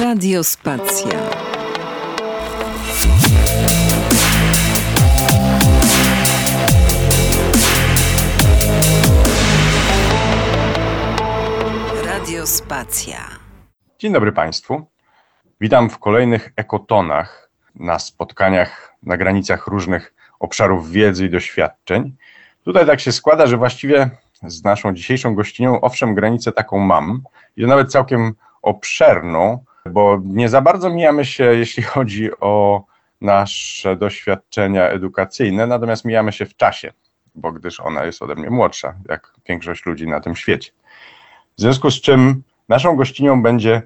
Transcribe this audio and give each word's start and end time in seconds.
Radiospacja. 0.00 1.18
Radiospacja. 12.04 13.18
Dzień 13.98 14.12
dobry 14.12 14.32
Państwu. 14.32 14.86
Witam 15.60 15.90
w 15.90 15.98
kolejnych 15.98 16.52
ekotonach 16.56 17.50
na 17.74 17.98
spotkaniach 17.98 18.94
na 19.02 19.16
granicach 19.16 19.66
różnych 19.66 20.14
obszarów 20.40 20.90
wiedzy 20.90 21.26
i 21.26 21.30
doświadczeń. 21.30 22.16
Tutaj 22.64 22.86
tak 22.86 23.00
się 23.00 23.12
składa, 23.12 23.46
że 23.46 23.56
właściwie 23.56 24.10
z 24.42 24.64
naszą 24.64 24.94
dzisiejszą 24.94 25.34
gościnią, 25.34 25.80
owszem, 25.80 26.14
granicę 26.14 26.52
taką 26.52 26.78
mam 26.78 27.22
i 27.56 27.66
nawet 27.66 27.92
całkiem 27.92 28.34
obszerną, 28.62 29.64
bo 29.88 30.20
nie 30.24 30.48
za 30.48 30.60
bardzo 30.60 30.90
mijamy 30.90 31.24
się, 31.24 31.44
jeśli 31.44 31.82
chodzi 31.92 32.30
o 32.40 32.84
nasze 33.20 33.96
doświadczenia 33.96 34.88
edukacyjne, 34.88 35.66
natomiast 35.66 36.04
mijamy 36.04 36.32
się 36.32 36.46
w 36.46 36.56
czasie, 36.56 36.92
bo 37.34 37.52
gdyż 37.52 37.80
ona 37.80 38.04
jest 38.04 38.22
ode 38.22 38.34
mnie 38.34 38.50
młodsza, 38.50 38.94
jak 39.08 39.32
większość 39.48 39.86
ludzi 39.86 40.06
na 40.06 40.20
tym 40.20 40.36
świecie. 40.36 40.72
W 41.58 41.60
związku 41.60 41.90
z 41.90 42.00
czym 42.00 42.42
naszą 42.68 42.96
gościnią 42.96 43.42
będzie 43.42 43.82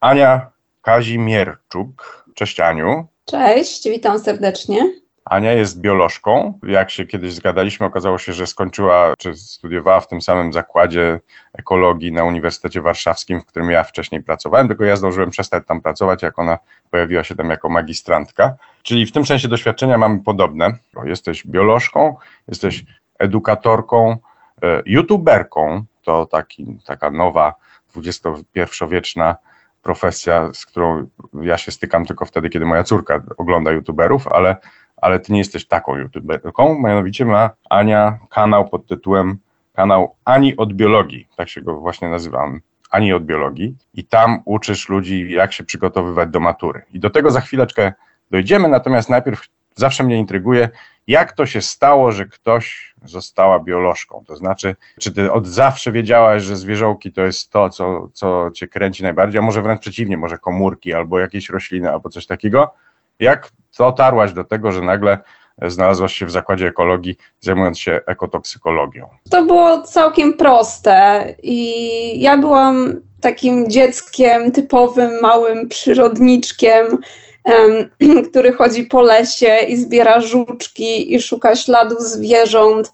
Ania 0.00 0.50
Kazimierczuk. 0.82 2.24
Cześć 2.34 2.60
Aniu. 2.60 3.06
Cześć, 3.24 3.88
witam 3.88 4.18
serdecznie. 4.18 5.01
Ania 5.24 5.52
jest 5.52 5.80
biolożką. 5.80 6.58
Jak 6.62 6.90
się 6.90 7.06
kiedyś 7.06 7.32
zgadaliśmy, 7.32 7.86
okazało 7.86 8.18
się, 8.18 8.32
że 8.32 8.46
skończyła, 8.46 9.14
czy 9.18 9.36
studiowała 9.36 10.00
w 10.00 10.08
tym 10.08 10.22
samym 10.22 10.52
zakładzie 10.52 11.20
ekologii 11.52 12.12
na 12.12 12.24
Uniwersytecie 12.24 12.82
Warszawskim, 12.82 13.40
w 13.40 13.46
którym 13.46 13.70
ja 13.70 13.84
wcześniej 13.84 14.22
pracowałem, 14.22 14.68
tylko 14.68 14.84
ja 14.84 14.96
zdążyłem 14.96 15.30
przestać 15.30 15.66
tam 15.66 15.80
pracować, 15.80 16.22
jak 16.22 16.38
ona 16.38 16.58
pojawiła 16.90 17.24
się 17.24 17.34
tam 17.34 17.50
jako 17.50 17.68
magistrantka. 17.68 18.54
Czyli 18.82 19.06
w 19.06 19.12
tym 19.12 19.26
sensie 19.26 19.48
doświadczenia 19.48 19.98
mamy 19.98 20.22
podobne. 20.22 20.76
Jesteś 21.04 21.46
biolożką, 21.46 22.16
jesteś 22.48 22.84
edukatorką, 23.18 24.16
e, 24.62 24.82
youtuberką, 24.86 25.84
to 26.02 26.26
taki, 26.26 26.78
taka 26.86 27.10
nowa, 27.10 27.54
XXI-wieczna 27.96 29.36
profesja, 29.82 30.50
z 30.54 30.66
którą 30.66 31.06
ja 31.42 31.58
się 31.58 31.72
stykam 31.72 32.06
tylko 32.06 32.24
wtedy, 32.24 32.50
kiedy 32.50 32.66
moja 32.66 32.84
córka 32.84 33.22
ogląda 33.36 33.70
youtuberów, 33.70 34.28
ale 34.28 34.56
ale 35.02 35.20
ty 35.20 35.32
nie 35.32 35.38
jesteś 35.38 35.66
taką 35.66 35.96
youtuberką, 35.96 36.78
mianowicie 36.78 37.24
ma 37.24 37.50
Ania 37.70 38.18
kanał 38.30 38.68
pod 38.68 38.86
tytułem 38.86 39.38
kanał 39.72 40.16
Ani 40.24 40.56
od 40.56 40.72
biologii, 40.72 41.28
tak 41.36 41.48
się 41.48 41.60
go 41.60 41.80
właśnie 41.80 42.08
nazywam, 42.08 42.60
Ani 42.90 43.12
od 43.12 43.24
biologii 43.24 43.76
i 43.94 44.04
tam 44.04 44.42
uczysz 44.44 44.88
ludzi, 44.88 45.30
jak 45.30 45.52
się 45.52 45.64
przygotowywać 45.64 46.28
do 46.30 46.40
matury. 46.40 46.82
I 46.92 47.00
do 47.00 47.10
tego 47.10 47.30
za 47.30 47.40
chwileczkę 47.40 47.92
dojdziemy, 48.30 48.68
natomiast 48.68 49.10
najpierw 49.10 49.48
zawsze 49.74 50.04
mnie 50.04 50.18
intryguje, 50.18 50.68
jak 51.06 51.32
to 51.32 51.46
się 51.46 51.62
stało, 51.62 52.12
że 52.12 52.26
ktoś 52.26 52.94
została 53.04 53.58
biolożką? 53.58 54.24
To 54.26 54.36
znaczy, 54.36 54.76
czy 55.00 55.12
ty 55.12 55.32
od 55.32 55.46
zawsze 55.46 55.92
wiedziałaś, 55.92 56.42
że 56.42 56.56
zwierzołki 56.56 57.12
to 57.12 57.22
jest 57.22 57.50
to, 57.50 57.70
co, 57.70 58.08
co 58.12 58.50
cię 58.54 58.68
kręci 58.68 59.02
najbardziej, 59.02 59.38
a 59.38 59.42
może 59.42 59.62
wręcz 59.62 59.80
przeciwnie, 59.80 60.16
może 60.16 60.38
komórki 60.38 60.94
albo 60.94 61.18
jakieś 61.18 61.50
rośliny 61.50 61.90
albo 61.90 62.08
coś 62.08 62.26
takiego? 62.26 62.74
Jak 63.20 63.50
dotarłaś 63.78 64.32
do 64.32 64.44
tego, 64.44 64.72
że 64.72 64.80
nagle 64.80 65.18
znalazłaś 65.62 66.14
się 66.14 66.26
w 66.26 66.30
zakładzie 66.30 66.66
ekologii, 66.66 67.16
zajmując 67.40 67.78
się 67.78 68.00
ekotoksykologią? 68.06 69.08
To 69.30 69.42
było 69.42 69.82
całkiem 69.82 70.34
proste 70.34 71.24
i 71.42 72.20
ja 72.20 72.38
byłam 72.38 73.00
takim 73.20 73.70
dzieckiem 73.70 74.52
typowym, 74.52 75.20
małym 75.20 75.68
przyrodniczkiem, 75.68 76.98
um, 77.44 78.24
który 78.30 78.52
chodzi 78.52 78.84
po 78.84 79.02
lesie 79.02 79.58
i 79.68 79.76
zbiera 79.76 80.20
żuczki 80.20 81.14
i 81.14 81.22
szuka 81.22 81.56
śladów 81.56 82.02
zwierząt. 82.02 82.92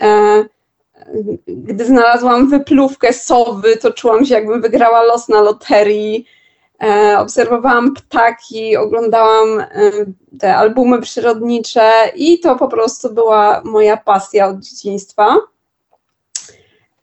E, 0.00 0.44
gdy 1.46 1.84
znalazłam 1.84 2.50
wypluwkę 2.50 3.12
sowy, 3.12 3.76
to 3.76 3.92
czułam 3.92 4.24
się, 4.24 4.34
jakbym 4.34 4.62
wygrała 4.62 5.02
los 5.02 5.28
na 5.28 5.40
loterii. 5.40 6.26
E, 6.82 7.18
obserwowałam 7.18 7.94
ptaki, 7.94 8.76
oglądałam 8.76 9.60
e, 9.60 9.66
te 10.40 10.56
albumy 10.56 11.00
przyrodnicze 11.00 11.90
i 12.16 12.40
to 12.40 12.56
po 12.56 12.68
prostu 12.68 13.14
była 13.14 13.62
moja 13.64 13.96
pasja 13.96 14.48
od 14.48 14.60
dzieciństwa. 14.60 15.36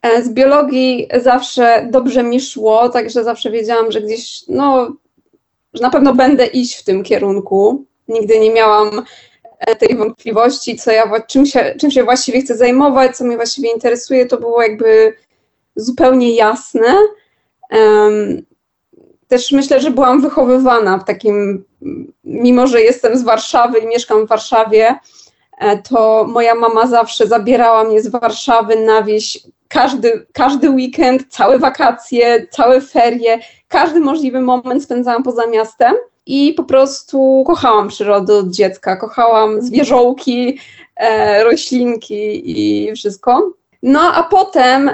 E, 0.01 0.23
z 0.23 0.29
biologii 0.29 1.09
zawsze 1.21 1.87
dobrze 1.91 2.23
mi 2.23 2.41
szło, 2.41 2.89
także 2.89 3.23
zawsze 3.23 3.51
wiedziałam, 3.51 3.91
że 3.91 4.01
gdzieś, 4.01 4.43
no, 4.47 4.95
że 5.73 5.81
na 5.81 5.89
pewno 5.89 6.13
będę 6.13 6.45
iść 6.45 6.75
w 6.75 6.83
tym 6.83 7.03
kierunku. 7.03 7.85
Nigdy 8.07 8.39
nie 8.39 8.53
miałam 8.53 9.03
tej 9.79 9.97
wątpliwości, 9.97 10.75
co 10.75 10.91
ja, 10.91 11.21
czym, 11.27 11.45
się, 11.45 11.75
czym 11.79 11.91
się 11.91 12.03
właściwie 12.03 12.41
chcę 12.41 12.57
zajmować, 12.57 13.17
co 13.17 13.23
mnie 13.23 13.35
właściwie 13.35 13.71
interesuje, 13.73 14.25
to 14.25 14.37
było 14.37 14.61
jakby 14.61 15.15
zupełnie 15.75 16.35
jasne 16.35 16.95
też 19.27 19.51
myślę, 19.51 19.81
że 19.81 19.91
byłam 19.91 20.21
wychowywana 20.21 20.97
w 20.97 21.05
takim, 21.05 21.63
mimo 22.23 22.67
że 22.67 22.81
jestem 22.81 23.17
z 23.17 23.23
Warszawy 23.23 23.79
i 23.79 23.87
mieszkam 23.87 24.25
w 24.25 24.29
Warszawie, 24.29 24.95
e, 25.57 25.77
to 25.77 26.25
moja 26.29 26.55
mama 26.55 26.87
zawsze 26.87 27.27
zabierała 27.27 27.83
mnie 27.83 28.01
z 28.01 28.07
Warszawy 28.07 28.75
na 28.75 29.01
wieś 29.01 29.39
każdy, 29.67 30.25
każdy 30.33 30.69
weekend, 30.69 31.23
całe 31.29 31.59
wakacje, 31.59 32.47
całe 32.51 32.81
ferie, 32.81 33.39
każdy 33.67 33.99
możliwy 33.99 34.41
moment 34.41 34.83
spędzałam 34.83 35.23
poza 35.23 35.47
miastem 35.47 35.95
i 36.25 36.53
po 36.53 36.63
prostu 36.63 37.43
kochałam 37.47 37.87
przyrodę 37.87 38.35
od 38.37 38.49
dziecka, 38.49 38.95
kochałam 38.95 39.61
zwierzołki, 39.61 40.59
e, 40.95 41.43
roślinki 41.43 42.41
i 42.45 42.95
wszystko. 42.95 43.53
No 43.83 44.13
a 44.13 44.23
potem 44.23 44.91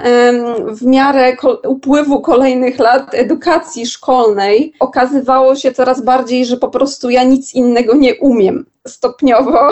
w 0.68 0.86
miarę 0.86 1.38
upływu 1.68 2.22
kolejnych 2.22 2.80
lat 2.80 3.14
edukacji 3.14 3.86
szkolnej 3.86 4.74
okazywało 4.80 5.56
się 5.56 5.72
coraz 5.72 6.02
bardziej, 6.02 6.46
że 6.46 6.58
po 6.58 6.68
prostu 6.68 7.10
ja 7.10 7.24
nic 7.24 7.54
innego 7.54 7.96
nie 7.96 8.16
umiem. 8.16 8.66
Stopniowo, 8.88 9.70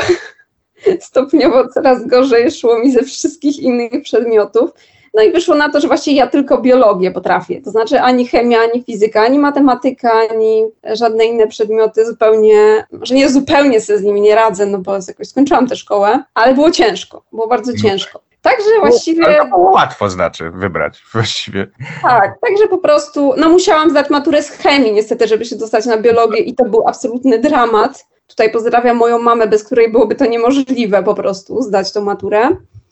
stopniowo 1.00 1.68
coraz 1.68 2.08
gorzej 2.08 2.52
szło 2.52 2.80
mi 2.80 2.92
ze 2.92 3.04
wszystkich 3.04 3.60
innych 3.60 4.02
przedmiotów. 4.04 4.70
No 5.14 5.24
i 5.24 5.32
wyszło 5.32 5.56
na 5.56 5.70
to, 5.70 5.80
że 5.80 5.88
właściwie 5.88 6.18
ja 6.18 6.28
tylko 6.28 6.62
biologię 6.62 7.12
potrafię. 7.12 7.62
To 7.62 7.72
znaczy 7.72 8.02
ani 8.02 8.28
chemia, 8.28 8.60
ani 8.60 8.84
fizyka, 8.84 9.22
ani 9.22 9.40
matematyka, 9.40 10.12
ani 10.32 10.64
żadne 10.84 11.26
inne 11.26 11.48
przedmioty 11.48 12.06
zupełnie, 12.06 12.86
że 13.02 13.16
nie 13.16 13.30
zupełnie 13.30 13.82
sobie 13.82 14.00
z 14.00 14.04
nimi 14.04 14.22
nie 14.22 14.36
radzę, 14.36 14.66
no 14.66 14.78
bo 14.78 14.94
jakoś 15.08 15.28
skończyłam 15.28 15.68
tę 15.68 15.76
szkołę, 15.76 16.24
ale 16.34 16.54
było 16.54 16.72
ciężko, 16.72 17.24
było 17.32 17.48
bardzo 17.48 17.72
no. 17.72 17.82
ciężko. 17.82 18.27
Także 18.50 18.80
właściwie. 18.80 19.26
Ale 19.26 19.38
to 19.38 19.46
było 19.46 19.72
łatwo 19.72 20.10
znaczy 20.10 20.52
wybrać 20.52 21.04
właściwie. 21.14 21.68
Tak, 22.02 22.40
także 22.42 22.68
po 22.68 22.78
prostu, 22.78 23.34
no 23.38 23.50
musiałam 23.50 23.90
zdać 23.90 24.10
maturę 24.10 24.44
z 24.44 24.50
chemii 24.50 24.94
niestety, 24.94 25.28
żeby 25.28 25.46
się 25.46 25.56
dostać 25.56 25.86
na 25.86 25.98
biologię 25.98 26.40
i 26.40 26.56
to 26.56 26.66
był 26.66 26.88
absolutny 26.88 27.40
dramat. 27.40 28.08
Tutaj 28.28 28.52
pozdrawiam 28.52 28.98
moją 28.98 29.20
mamę, 29.20 29.48
bez 29.48 29.64
której 29.64 29.92
byłoby 29.92 30.16
to 30.16 30.26
niemożliwe 30.26 31.04
po 31.04 31.16
prostu 31.16 31.62
zdać 31.62 31.92
tą 31.92 32.02
maturę 32.02 32.50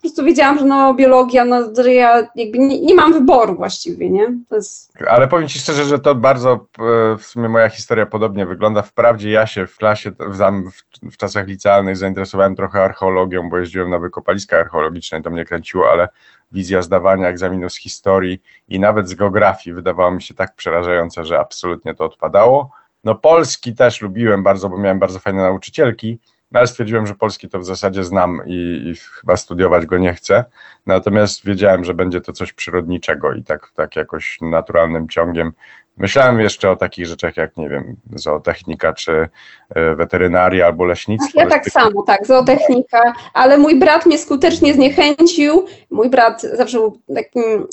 prostu 0.09 0.25
wiedziałam, 0.25 0.59
że 0.59 0.65
no 0.65 0.93
biologia, 0.93 1.45
no 1.45 1.61
że 1.83 1.93
ja 1.93 2.27
jakby 2.35 2.57
nie, 2.57 2.81
nie 2.81 2.95
mam 2.95 3.13
wyboru 3.13 3.55
właściwie, 3.55 4.09
nie? 4.09 4.37
Jest... 4.51 4.93
Ale 5.07 5.27
powiem 5.27 5.47
Ci 5.47 5.59
szczerze, 5.59 5.83
że 5.83 5.99
to 5.99 6.15
bardzo 6.15 6.53
e, 6.53 7.17
w 7.17 7.25
sumie 7.25 7.49
moja 7.49 7.69
historia 7.69 8.05
podobnie 8.05 8.45
wygląda. 8.45 8.81
Wprawdzie 8.81 9.31
ja 9.31 9.47
się 9.47 9.67
w 9.67 9.77
klasie, 9.77 10.11
w, 10.11 11.11
w, 11.11 11.17
czasach 11.17 11.47
licealnych 11.47 11.97
zainteresowałem 11.97 12.55
trochę 12.55 12.83
archeologią, 12.83 13.49
bo 13.49 13.57
jeździłem 13.57 13.89
na 13.89 13.99
wykopaliska 13.99 14.57
archeologiczne, 14.57 15.21
to 15.21 15.29
mnie 15.29 15.45
kręciło, 15.45 15.91
ale 15.91 16.07
wizja 16.51 16.81
zdawania 16.81 17.27
egzaminu 17.27 17.69
z 17.69 17.77
historii 17.77 18.41
i 18.67 18.79
nawet 18.79 19.09
z 19.09 19.15
geografii 19.15 19.73
wydawała 19.73 20.11
mi 20.11 20.21
się 20.21 20.33
tak 20.33 20.55
przerażająca, 20.55 21.23
że 21.23 21.39
absolutnie 21.39 21.95
to 21.95 22.05
odpadało. 22.05 22.71
No 23.03 23.15
polski 23.15 23.75
też 23.75 24.01
lubiłem 24.01 24.43
bardzo, 24.43 24.69
bo 24.69 24.77
miałem 24.77 24.99
bardzo 24.99 25.19
fajne 25.19 25.41
nauczycielki, 25.41 26.19
no 26.51 26.59
ale 26.59 26.67
stwierdziłem, 26.67 27.07
że 27.07 27.15
polski 27.15 27.49
to 27.49 27.59
w 27.59 27.65
zasadzie 27.65 28.03
znam 28.03 28.41
i, 28.45 28.91
i, 28.91 28.95
chyba 28.95 29.37
studiować 29.37 29.85
go 29.85 29.97
nie 29.97 30.13
chcę. 30.13 30.45
Natomiast 30.85 31.45
wiedziałem, 31.45 31.85
że 31.85 31.93
będzie 31.93 32.21
to 32.21 32.33
coś 32.33 32.53
przyrodniczego 32.53 33.33
i 33.33 33.43
tak, 33.43 33.71
tak 33.75 33.95
jakoś 33.95 34.37
naturalnym 34.41 35.09
ciągiem. 35.09 35.51
Myślałem 35.97 36.39
jeszcze 36.39 36.71
o 36.71 36.75
takich 36.75 37.05
rzeczach 37.05 37.37
jak, 37.37 37.57
nie 37.57 37.69
wiem, 37.69 37.95
zootechnika, 38.13 38.93
czy 38.93 39.29
e, 39.69 39.95
weterynaria 39.95 40.65
albo 40.65 40.85
leśnictwo. 40.85 41.41
Ja 41.41 41.47
tak 41.47 41.69
samo, 41.69 42.03
tak, 42.03 42.27
zootechnika, 42.27 43.13
ale 43.33 43.57
mój 43.57 43.79
brat 43.79 44.05
mnie 44.05 44.17
skutecznie 44.17 44.73
zniechęcił. 44.73 45.65
Mój 45.89 46.09
brat 46.09 46.41
zawsze 46.41 46.77
był 46.77 47.01
takim 47.15 47.67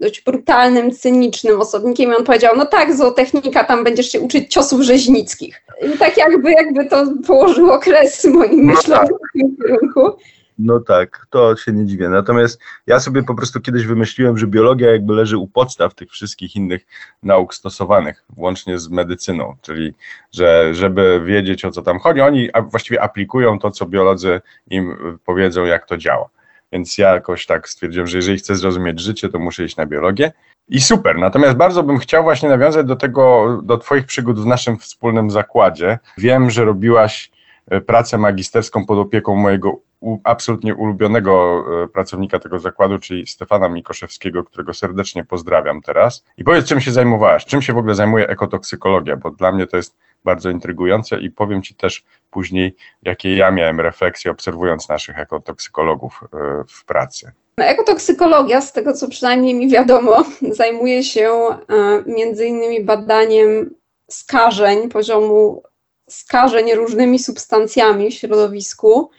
dość 0.00 0.24
brutalnym, 0.24 0.90
cynicznym 0.90 1.60
osobnikiem 1.60 2.10
i 2.10 2.14
on 2.14 2.24
powiedział, 2.24 2.56
no 2.56 2.66
tak, 2.66 2.96
zootechnika, 2.96 3.64
tam 3.64 3.84
będziesz 3.84 4.12
się 4.12 4.20
uczyć 4.20 4.52
ciosów 4.52 4.82
rzeźnickich. 4.82 5.62
I 5.94 5.98
tak 5.98 6.16
jakby, 6.16 6.52
jakby 6.52 6.86
to 6.86 7.06
położyło 7.26 7.78
kres 7.78 8.24
moim 8.24 8.66
no 8.66 8.74
myślom 8.74 8.98
tak. 8.98 9.08
w 9.08 9.38
tym 9.38 9.56
kierunku. 9.56 10.18
No 10.58 10.80
tak, 10.80 11.26
to 11.30 11.56
się 11.56 11.72
nie 11.72 11.86
dziwię. 11.86 12.08
Natomiast 12.08 12.60
ja 12.86 13.00
sobie 13.00 13.22
po 13.22 13.34
prostu 13.34 13.60
kiedyś 13.60 13.86
wymyśliłem, 13.86 14.38
że 14.38 14.46
biologia 14.46 14.92
jakby 14.92 15.12
leży 15.12 15.38
u 15.38 15.46
podstaw 15.46 15.94
tych 15.94 16.10
wszystkich 16.10 16.56
innych 16.56 16.86
nauk 17.22 17.54
stosowanych, 17.54 18.24
łącznie 18.36 18.78
z 18.78 18.88
medycyną, 18.88 19.56
czyli 19.62 19.94
że 20.32 20.74
żeby 20.74 21.22
wiedzieć 21.24 21.64
o 21.64 21.70
co 21.70 21.82
tam 21.82 21.98
chodzi, 21.98 22.20
oni 22.20 22.48
właściwie 22.70 23.02
aplikują 23.02 23.58
to, 23.58 23.70
co 23.70 23.86
biolodzy 23.86 24.40
im 24.70 24.96
powiedzą, 25.24 25.64
jak 25.64 25.86
to 25.86 25.96
działa. 25.96 26.28
Więc 26.72 26.98
ja 26.98 27.14
jakoś 27.14 27.46
tak 27.46 27.68
stwierdziłem, 27.68 28.06
że 28.06 28.18
jeżeli 28.18 28.38
chcę 28.38 28.56
zrozumieć 28.56 29.00
życie, 29.00 29.28
to 29.28 29.38
muszę 29.38 29.64
iść 29.64 29.76
na 29.76 29.86
biologię. 29.86 30.32
I 30.68 30.80
super. 30.80 31.18
Natomiast 31.18 31.56
bardzo 31.56 31.82
bym 31.82 31.98
chciał 31.98 32.22
właśnie 32.22 32.48
nawiązać 32.48 32.86
do 32.86 32.96
tego, 32.96 33.58
do 33.62 33.78
Twoich 33.78 34.06
przygód 34.06 34.40
w 34.40 34.46
naszym 34.46 34.78
wspólnym 34.78 35.30
zakładzie. 35.30 35.98
Wiem, 36.18 36.50
że 36.50 36.64
robiłaś 36.64 37.30
e, 37.70 37.80
pracę 37.80 38.18
magisterską 38.18 38.86
pod 38.86 38.98
opieką 38.98 39.34
mojego 39.36 39.80
absolutnie 40.24 40.74
ulubionego 40.74 41.64
e, 41.84 41.88
pracownika 41.88 42.38
tego 42.38 42.58
zakładu, 42.58 42.98
czyli 42.98 43.26
Stefana 43.26 43.68
Mikoszewskiego, 43.68 44.44
którego 44.44 44.74
serdecznie 44.74 45.24
pozdrawiam 45.24 45.82
teraz. 45.82 46.24
I 46.36 46.44
powiedz, 46.44 46.66
czym 46.66 46.80
się 46.80 46.92
zajmowałaś? 46.92 47.44
Czym 47.44 47.62
się 47.62 47.72
w 47.72 47.78
ogóle 47.78 47.94
zajmuje 47.94 48.28
ekotoksykologia? 48.28 49.16
Bo 49.16 49.30
dla 49.30 49.52
mnie 49.52 49.66
to 49.66 49.76
jest 49.76 49.96
bardzo 50.24 50.50
intrygujące 50.50 51.20
i 51.20 51.30
powiem 51.30 51.62
Ci 51.62 51.74
też 51.74 52.04
później, 52.30 52.76
jakie 53.02 53.36
ja 53.36 53.50
miałem 53.50 53.80
refleksje 53.80 54.30
obserwując 54.30 54.88
naszych 54.88 55.18
ekotoksykologów 55.18 56.20
e, 56.22 56.64
w 56.68 56.84
pracy. 56.84 57.32
Ekotoksykologia, 57.56 58.60
z 58.60 58.72
tego 58.72 58.92
co 58.92 59.08
przynajmniej 59.08 59.54
mi 59.54 59.68
wiadomo, 59.68 60.24
zajmuje 60.60 61.02
się 61.04 61.30
e, 61.30 61.56
między 62.06 62.46
innymi 62.46 62.84
badaniem 62.84 63.74
skażeń, 64.10 64.88
poziomu 64.88 65.62
skażeń 66.08 66.74
różnymi 66.74 67.18
substancjami 67.18 68.10
w 68.10 68.14
środowisku. 68.14 69.10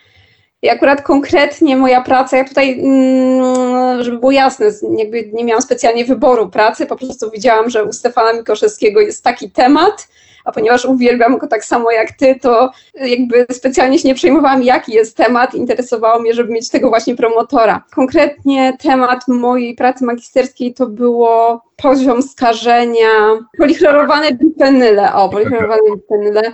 I 0.61 0.69
akurat 0.69 1.01
konkretnie 1.01 1.77
moja 1.77 2.01
praca, 2.01 2.37
ja 2.37 2.43
tutaj, 2.43 2.79
mm, 2.79 4.03
żeby 4.03 4.17
było 4.17 4.31
jasne, 4.31 4.65
jakby 4.97 5.29
nie 5.33 5.43
miałam 5.43 5.61
specjalnie 5.61 6.05
wyboru 6.05 6.49
pracy, 6.49 6.85
po 6.85 6.95
prostu 6.95 7.31
widziałam, 7.31 7.69
że 7.69 7.83
u 7.83 7.93
Stefana 7.93 8.33
Mikoszewskiego 8.33 8.99
jest 8.99 9.23
taki 9.23 9.51
temat, 9.51 10.07
a 10.49 10.51
ponieważ 10.51 10.85
uwielbiam 10.85 11.37
go 11.37 11.47
tak 11.47 11.65
samo 11.65 11.91
jak 11.91 12.11
ty, 12.11 12.39
to 12.41 12.71
jakby 12.93 13.45
specjalnie 13.51 13.99
się 13.99 14.07
nie 14.07 14.15
przejmowałam, 14.15 14.63
jaki 14.63 14.93
jest 14.93 15.17
temat, 15.17 15.55
interesowało 15.55 16.21
mnie, 16.21 16.33
żeby 16.33 16.53
mieć 16.53 16.69
tego 16.69 16.89
właśnie 16.89 17.15
promotora. 17.15 17.83
Konkretnie 17.95 18.77
temat 18.83 19.27
mojej 19.27 19.75
pracy 19.75 20.05
magisterskiej 20.05 20.73
to 20.73 20.87
było 20.87 21.61
poziom 21.75 22.21
skażenia, 22.21 23.09
polichlorowane 23.57 24.31
bifenyle, 24.31 25.13
o, 25.13 25.29
polichlorowane 25.29 25.81
bifenyle, 25.95 26.51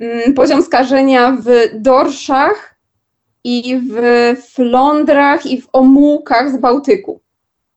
mm, 0.00 0.34
poziom 0.34 0.62
skażenia 0.62 1.36
w 1.40 1.46
dorszach 1.74 2.74
i 3.44 3.80
w 3.90 3.96
flądrach 4.54 5.46
i 5.46 5.60
w 5.60 5.68
omułkach 5.72 6.50
z 6.50 6.56
Bałtyku. 6.56 7.20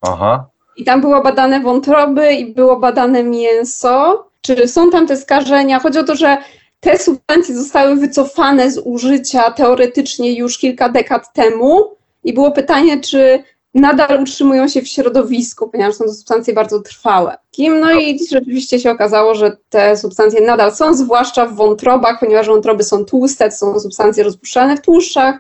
Aha. 0.02 0.46
I 0.78 0.84
tam 0.84 1.02
było 1.02 1.22
badane 1.22 1.60
wątroby 1.60 2.34
i 2.34 2.54
było 2.54 2.80
badane 2.80 3.24
mięso 3.24 4.26
czy 4.46 4.68
są 4.68 4.90
tam 4.92 5.08
te 5.08 5.18
skażenia. 5.18 5.80
Chodzi 5.80 6.00
o 6.00 6.04
to, 6.04 6.16
że 6.16 6.38
te 6.80 6.98
substancje 6.98 7.56
zostały 7.56 7.96
wycofane 7.96 8.72
z 8.72 8.78
użycia 8.78 9.52
teoretycznie 9.52 10.34
już 10.34 10.58
kilka 10.58 10.90
dekad 10.90 11.34
temu 11.34 11.96
i 12.24 12.34
było 12.34 12.52
pytanie, 12.52 13.02
czy 13.02 13.44
nadal 13.74 14.22
utrzymują 14.22 14.68
się 14.68 14.82
w 14.82 14.88
środowisku, 14.88 15.70
ponieważ 15.70 15.96
są 15.96 16.06
to 16.06 16.14
substancje 16.14 16.54
bardzo 16.54 16.80
trwałe. 16.80 17.38
No 17.58 17.92
i 17.92 18.20
rzeczywiście 18.32 18.80
się 18.80 18.92
okazało, 18.92 19.36
że 19.36 19.58
te 19.70 19.98
substancje 19.98 20.42
nadal 20.42 20.76
są, 20.76 20.94
zwłaszcza 20.94 21.46
w 21.46 21.56
wątrobach, 21.56 22.20
ponieważ 22.20 22.48
wątroby 22.48 22.84
są 22.84 23.06
tłuste, 23.06 23.50
to 23.50 23.56
są 23.56 23.80
substancje 23.80 24.24
rozpuszczalne 24.24 24.78
w 24.78 24.82
tłuszczach, 24.82 25.36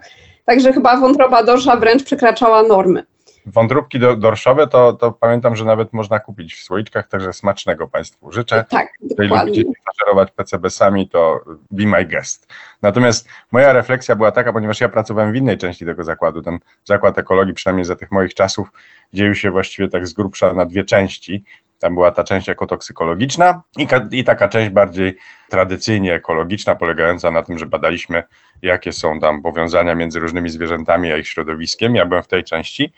także 0.46 0.74
chyba 0.74 0.98
wątroba 0.98 1.44
dorsza 1.44 1.75
wręcz 1.75 2.04
przekraczała 2.04 2.63
normy. 2.63 3.06
Wątróbki 3.46 4.00
do, 4.00 4.16
dorszowe 4.16 4.68
to, 4.68 4.94
to 4.94 5.12
pamiętam, 5.12 5.56
że 5.56 5.66
nawet 5.66 5.94
można 5.94 6.20
kupić 6.20 6.56
w 6.56 6.64
słoiczkach, 6.64 7.08
także 7.08 7.34
smacznego 7.34 7.88
Państwu 7.88 8.32
życzę. 8.32 8.66
Tak, 8.70 8.88
Jeżeli 9.02 9.30
lubicie 9.30 9.64
faszerować 9.86 10.32
PCB-sami, 10.32 11.10
to 11.10 11.40
be 11.72 11.86
my 11.86 12.06
guest. 12.06 12.54
Natomiast 12.82 13.30
moja 13.52 13.74
refleksja 13.74 14.16
była 14.16 14.32
taka, 14.32 14.54
ponieważ 14.54 14.82
ja 14.82 14.90
pracowałem 14.90 15.32
w 15.32 15.36
innej 15.36 15.58
części 15.58 15.86
tego 15.86 16.04
zakładu, 16.04 16.42
ten 16.42 16.60
zakład 16.84 17.18
ekologii, 17.18 17.54
przynajmniej 17.54 17.86
za 17.86 17.96
tych 17.96 18.12
moich 18.12 18.34
czasów, 18.34 18.72
dzielił 19.14 19.36
się 19.36 19.52
właściwie 19.52 19.88
tak 19.88 20.08
z 20.08 20.14
grubsza 20.14 20.54
na 20.54 20.66
dwie 20.66 20.84
części. 20.84 21.44
Tam 21.80 21.94
była 21.94 22.12
ta 22.12 22.24
część 22.24 22.50
ekotoksykologiczna 22.50 23.62
i, 23.78 23.88
i 24.12 24.24
taka 24.24 24.48
część 24.48 24.70
bardziej 24.70 25.18
tradycyjnie 25.50 26.14
ekologiczna, 26.14 26.76
polegająca 26.76 27.32
na 27.32 27.44
tym, 27.44 27.60
że 27.60 27.66
badaliśmy, 27.66 28.24
jakie 28.62 28.94
są 28.94 29.20
tam 29.20 29.42
powiązania 29.42 29.96
między 29.96 30.20
różnymi 30.20 30.50
zwierzętami 30.50 31.12
a 31.12 31.18
ich 31.18 31.28
środowiskiem. 31.28 31.96
Ja 31.96 32.06
byłem 32.06 32.24
w 32.24 32.28
tej 32.28 32.44
części. 32.44 32.94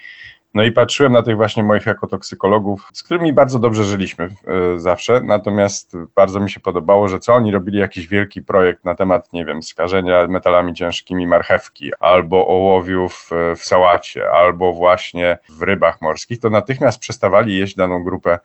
No 0.58 0.64
i 0.64 0.72
patrzyłem 0.72 1.14
na 1.14 1.22
tych 1.22 1.36
właśnie 1.36 1.64
moich 1.64 1.88
ekotoksykologów, 1.88 2.90
z 2.94 3.04
którymi 3.04 3.34
bardzo 3.34 3.60
dobrze 3.60 3.84
żyliśmy 3.84 4.26
e, 4.26 4.80
zawsze, 4.80 5.22
natomiast 5.22 5.98
bardzo 6.16 6.40
mi 6.40 6.52
się 6.52 6.60
podobało, 6.60 7.08
że 7.08 7.20
co 7.20 7.34
oni 7.34 7.52
robili 7.52 7.80
jakiś 7.80 8.08
wielki 8.08 8.42
projekt 8.42 8.86
na 8.86 8.96
temat, 8.96 9.34
nie 9.34 9.46
wiem, 9.46 9.64
skażenia 9.64 10.28
metalami 10.28 10.74
ciężkimi 10.74 11.28
marchewki, 11.28 11.92
albo 12.00 12.48
ołowiów 12.48 13.30
e, 13.32 13.56
w 13.56 13.64
sałacie, 13.64 14.32
albo 14.32 14.74
właśnie 14.74 15.38
w 15.50 15.62
rybach 15.62 16.02
morskich, 16.02 16.40
to 16.40 16.50
natychmiast 16.50 17.00
przestawali 17.00 17.58
jeść 17.58 17.76
daną 17.76 18.04
grupę. 18.04 18.40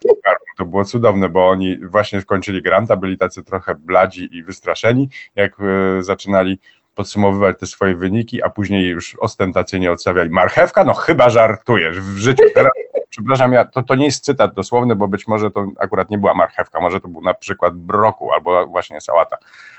To 0.59 0.65
było 0.65 0.85
cudowne, 0.85 1.29
bo 1.29 1.49
oni 1.49 1.79
właśnie 1.87 2.21
skończyli 2.21 2.63
granta, 2.63 2.97
byli 2.97 3.19
tacy 3.19 3.45
trochę 3.45 3.75
bladzi 3.75 4.37
i 4.37 4.43
wystraszeni, 4.43 5.09
jak 5.35 5.57
e, 5.61 6.03
zaczynali 6.03 6.59
podsumowywać 6.95 7.59
te 7.59 7.67
swoje 7.67 7.97
wyniki, 7.97 8.43
a 8.43 8.51
później 8.51 8.89
już 8.89 9.17
ostentacyjnie 9.21 9.93
odstawiali 9.93 10.31
marchewka, 10.31 10.85
no 10.85 10.95
chyba 10.95 11.31
żartujesz 11.31 12.01
w 12.01 12.17
życiu. 12.17 12.45
Teraz, 12.55 12.73
przepraszam, 13.11 13.53
ja, 13.53 13.65
to, 13.65 13.83
to 13.83 13.95
nie 13.95 14.05
jest 14.05 14.25
cytat 14.25 14.55
dosłowny, 14.55 14.97
bo 14.97 15.09
być 15.09 15.29
może 15.29 15.51
to 15.51 15.67
akurat 15.79 16.11
nie 16.11 16.19
była 16.19 16.35
marchewka, 16.35 16.81
może 16.81 17.01
to 17.01 17.09
był 17.09 17.23
na 17.23 17.35
przykład 17.35 17.75
broku 17.75 18.33
albo 18.33 18.67
właśnie 18.67 19.01
sałata, 19.01 19.37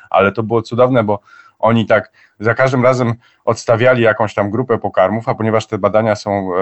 ale 0.10 0.32
to 0.32 0.44
było 0.44 0.62
cudowne, 0.62 1.04
bo 1.04 1.20
oni 1.64 1.86
tak 1.86 2.12
za 2.40 2.54
każdym 2.54 2.84
razem 2.84 3.14
odstawiali 3.46 4.04
jakąś 4.04 4.34
tam 4.34 4.52
grupę 4.52 4.78
pokarmów, 4.78 5.30
a 5.30 5.36
ponieważ 5.36 5.68
te 5.68 5.78
badania 5.78 6.16
są 6.16 6.56
e, 6.56 6.60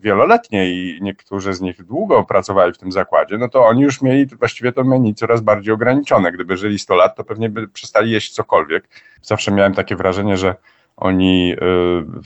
wieloletnie 0.00 0.70
i 0.70 0.98
niektórzy 1.02 1.54
z 1.54 1.60
nich 1.60 1.84
długo 1.84 2.24
pracowali 2.24 2.72
w 2.72 2.78
tym 2.78 2.92
zakładzie, 2.92 3.38
no 3.38 3.48
to 3.48 3.66
oni 3.66 3.82
już 3.82 4.02
mieli 4.02 4.26
właściwie 4.26 4.72
to 4.72 4.84
menu 4.84 5.14
coraz 5.14 5.40
bardziej 5.40 5.74
ograniczone. 5.74 6.32
Gdyby 6.32 6.56
żyli 6.56 6.78
100 6.78 6.94
lat, 6.94 7.16
to 7.16 7.24
pewnie 7.24 7.48
by 7.50 7.68
przestali 7.68 8.10
jeść 8.10 8.34
cokolwiek. 8.34 8.88
Zawsze 9.22 9.52
miałem 9.52 9.74
takie 9.74 9.96
wrażenie, 9.96 10.36
że 10.36 10.54
oni 10.96 11.52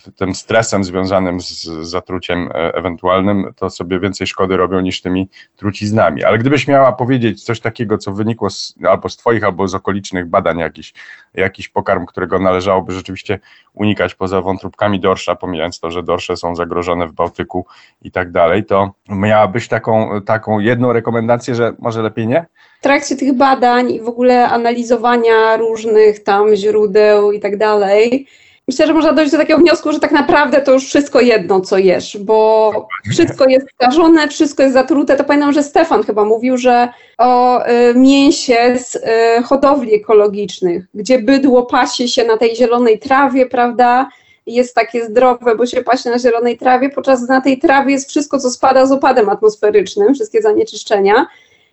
y, 0.08 0.12
tym 0.12 0.34
stresem 0.34 0.84
związanym 0.84 1.40
z 1.40 1.64
zatruciem 1.64 2.48
e, 2.54 2.74
ewentualnym, 2.74 3.52
to 3.56 3.70
sobie 3.70 4.00
więcej 4.00 4.26
szkody 4.26 4.56
robią 4.56 4.80
niż 4.80 5.00
tymi 5.00 5.28
truciznami. 5.56 6.24
Ale 6.24 6.38
gdybyś 6.38 6.68
miała 6.68 6.92
powiedzieć 6.92 7.44
coś 7.44 7.60
takiego, 7.60 7.98
co 7.98 8.12
wynikło 8.12 8.50
z, 8.50 8.74
albo 8.88 9.08
z 9.08 9.16
Twoich, 9.16 9.44
albo 9.44 9.68
z 9.68 9.74
okolicznych 9.74 10.26
badań, 10.26 10.58
jakiś, 10.58 10.94
jakiś 11.34 11.68
pokarm, 11.68 12.06
którego 12.06 12.38
należałoby 12.38 12.92
rzeczywiście 12.92 13.38
unikać 13.74 14.14
poza 14.14 14.42
wątróbkami 14.42 15.00
dorsza, 15.00 15.34
pomijając 15.34 15.80
to, 15.80 15.90
że 15.90 16.02
dorsze 16.02 16.36
są 16.36 16.56
zagrożone 16.56 17.06
w 17.06 17.12
Bałtyku 17.12 17.66
i 18.02 18.10
tak 18.10 18.32
dalej, 18.32 18.64
to 18.64 18.92
miałabyś 19.08 19.68
taką, 19.68 20.22
taką 20.22 20.58
jedną 20.58 20.92
rekomendację, 20.92 21.54
że 21.54 21.72
może 21.78 22.02
lepiej 22.02 22.26
nie? 22.26 22.46
W 22.80 22.82
trakcie 22.82 23.16
tych 23.16 23.32
badań 23.32 23.90
i 23.90 24.00
w 24.00 24.08
ogóle 24.08 24.48
analizowania 24.48 25.56
różnych 25.56 26.22
tam 26.22 26.54
źródeł 26.54 27.32
i 27.32 27.40
tak 27.40 27.56
dalej, 27.56 28.26
myślę, 28.68 28.86
że 28.86 28.94
można 28.94 29.12
dojść 29.12 29.32
do 29.32 29.38
takiego 29.38 29.58
wniosku, 29.58 29.92
że 29.92 30.00
tak 30.00 30.12
naprawdę 30.12 30.60
to 30.60 30.72
już 30.72 30.86
wszystko 30.86 31.20
jedno, 31.20 31.60
co 31.60 31.78
jesz, 31.78 32.18
bo 32.20 32.72
wszystko 33.10 33.48
jest 33.48 33.66
skażone, 33.74 34.28
wszystko 34.28 34.62
jest 34.62 34.74
zatrute. 34.74 35.16
To 35.16 35.24
pamiętam, 35.24 35.52
że 35.52 35.62
Stefan 35.62 36.02
chyba 36.02 36.24
mówił, 36.24 36.56
że 36.56 36.88
o 37.18 37.60
y, 37.68 37.94
mięsie 37.94 38.78
z 38.78 38.94
y, 38.94 39.42
hodowli 39.42 39.94
ekologicznych, 39.94 40.84
gdzie 40.94 41.18
bydło 41.18 41.66
pasie 41.66 42.08
się 42.08 42.24
na 42.24 42.38
tej 42.38 42.56
zielonej 42.56 42.98
trawie, 42.98 43.46
prawda? 43.46 44.08
Jest 44.46 44.74
takie 44.74 45.04
zdrowe, 45.04 45.56
bo 45.56 45.66
się 45.66 45.82
pasie 45.82 46.10
na 46.10 46.18
zielonej 46.18 46.58
trawie, 46.58 46.90
podczas 46.90 47.28
na 47.28 47.40
tej 47.40 47.58
trawie 47.58 47.92
jest 47.92 48.08
wszystko, 48.08 48.38
co 48.38 48.50
spada 48.50 48.86
z 48.86 48.92
opadem 48.92 49.28
atmosferycznym, 49.28 50.14
wszystkie 50.14 50.42
zanieczyszczenia. 50.42 51.26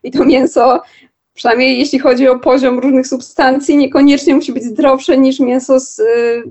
I 0.03 0.11
to 0.11 0.25
mięso 0.25 0.81
przynajmniej 1.37 1.79
jeśli 1.79 1.99
chodzi 1.99 2.27
o 2.27 2.39
poziom 2.39 2.79
różnych 2.79 3.07
substancji, 3.07 3.77
niekoniecznie 3.77 4.35
musi 4.35 4.53
być 4.53 4.63
zdrowsze 4.63 5.17
niż 5.17 5.39
mięso 5.39 5.79
z 5.79 5.99
y, 5.99 6.43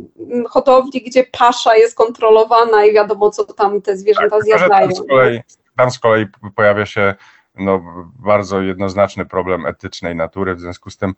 hodowli, 0.48 1.02
gdzie 1.02 1.24
pasza 1.24 1.76
jest 1.76 1.96
kontrolowana 1.96 2.84
i 2.84 2.92
wiadomo, 2.92 3.30
co 3.30 3.44
tam 3.44 3.82
te 3.82 3.96
zwierzęta 3.96 4.36
tak, 4.36 4.44
zjadają. 4.44 4.88
Tam 4.88 4.96
z, 4.96 5.08
kolei, 5.08 5.40
tam 5.76 5.90
z 5.90 5.98
kolei 5.98 6.26
pojawia 6.56 6.86
się 6.86 7.14
no, 7.54 7.82
bardzo 8.18 8.60
jednoznaczny 8.60 9.26
problem 9.26 9.66
etycznej 9.66 10.16
natury, 10.16 10.54
w 10.54 10.60
związku 10.60 10.90
z 10.90 10.96
tym 10.96 11.14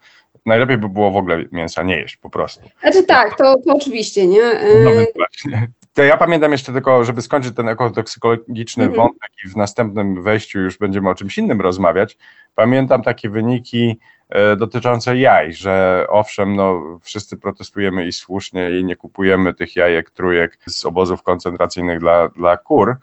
najlepiej 0.47 0.79
by 0.79 0.89
było 0.89 1.11
w 1.11 1.17
ogóle 1.17 1.45
mięsa 1.53 1.83
nie 1.83 1.97
jeść 1.97 2.17
po 2.17 2.31
prostu. 2.31 2.69
Znaczy 2.81 3.05
tak, 3.05 3.39
to, 3.39 3.57
to 3.67 3.75
oczywiście, 3.75 4.27
nie? 4.27 4.43
No 4.85 4.91
właśnie. 5.15 5.69
Ja 6.05 6.17
pamiętam 6.17 6.53
jeszcze 6.53 6.73
tylko, 6.73 7.05
żeby 7.05 7.23
skończyć 7.23 7.55
ten 7.55 7.69
ekotoksykologiczny 7.69 8.85
mhm. 8.85 8.97
wątek 8.97 9.31
i 9.45 9.49
w 9.49 9.57
następnym 9.57 10.23
wejściu 10.23 10.59
już 10.59 10.79
będziemy 10.79 11.11
o 11.11 11.15
czymś 11.15 11.39
innym 11.39 11.61
rozmawiać. 11.61 12.19
Pamiętam 12.55 13.03
takie 13.03 13.31
wyniki 13.31 14.01
e, 14.29 14.57
dotyczące 14.57 15.17
jaj, 15.17 15.53
że 15.53 16.07
owszem, 16.09 16.57
no, 16.57 16.99
wszyscy 17.03 17.37
protestujemy 17.37 18.07
i 18.07 18.13
słusznie 18.13 18.79
i 18.79 18.85
nie 18.85 18.97
kupujemy 18.97 19.55
tych 19.55 19.77
jajek, 19.77 20.11
trójek 20.11 20.59
z 20.67 20.85
obozów 20.85 21.23
koncentracyjnych 21.23 22.01
dla, 22.01 22.29
dla 22.29 22.57
kur, 22.57 22.97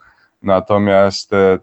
Natomiast 0.46 1.30
te, 1.30 1.58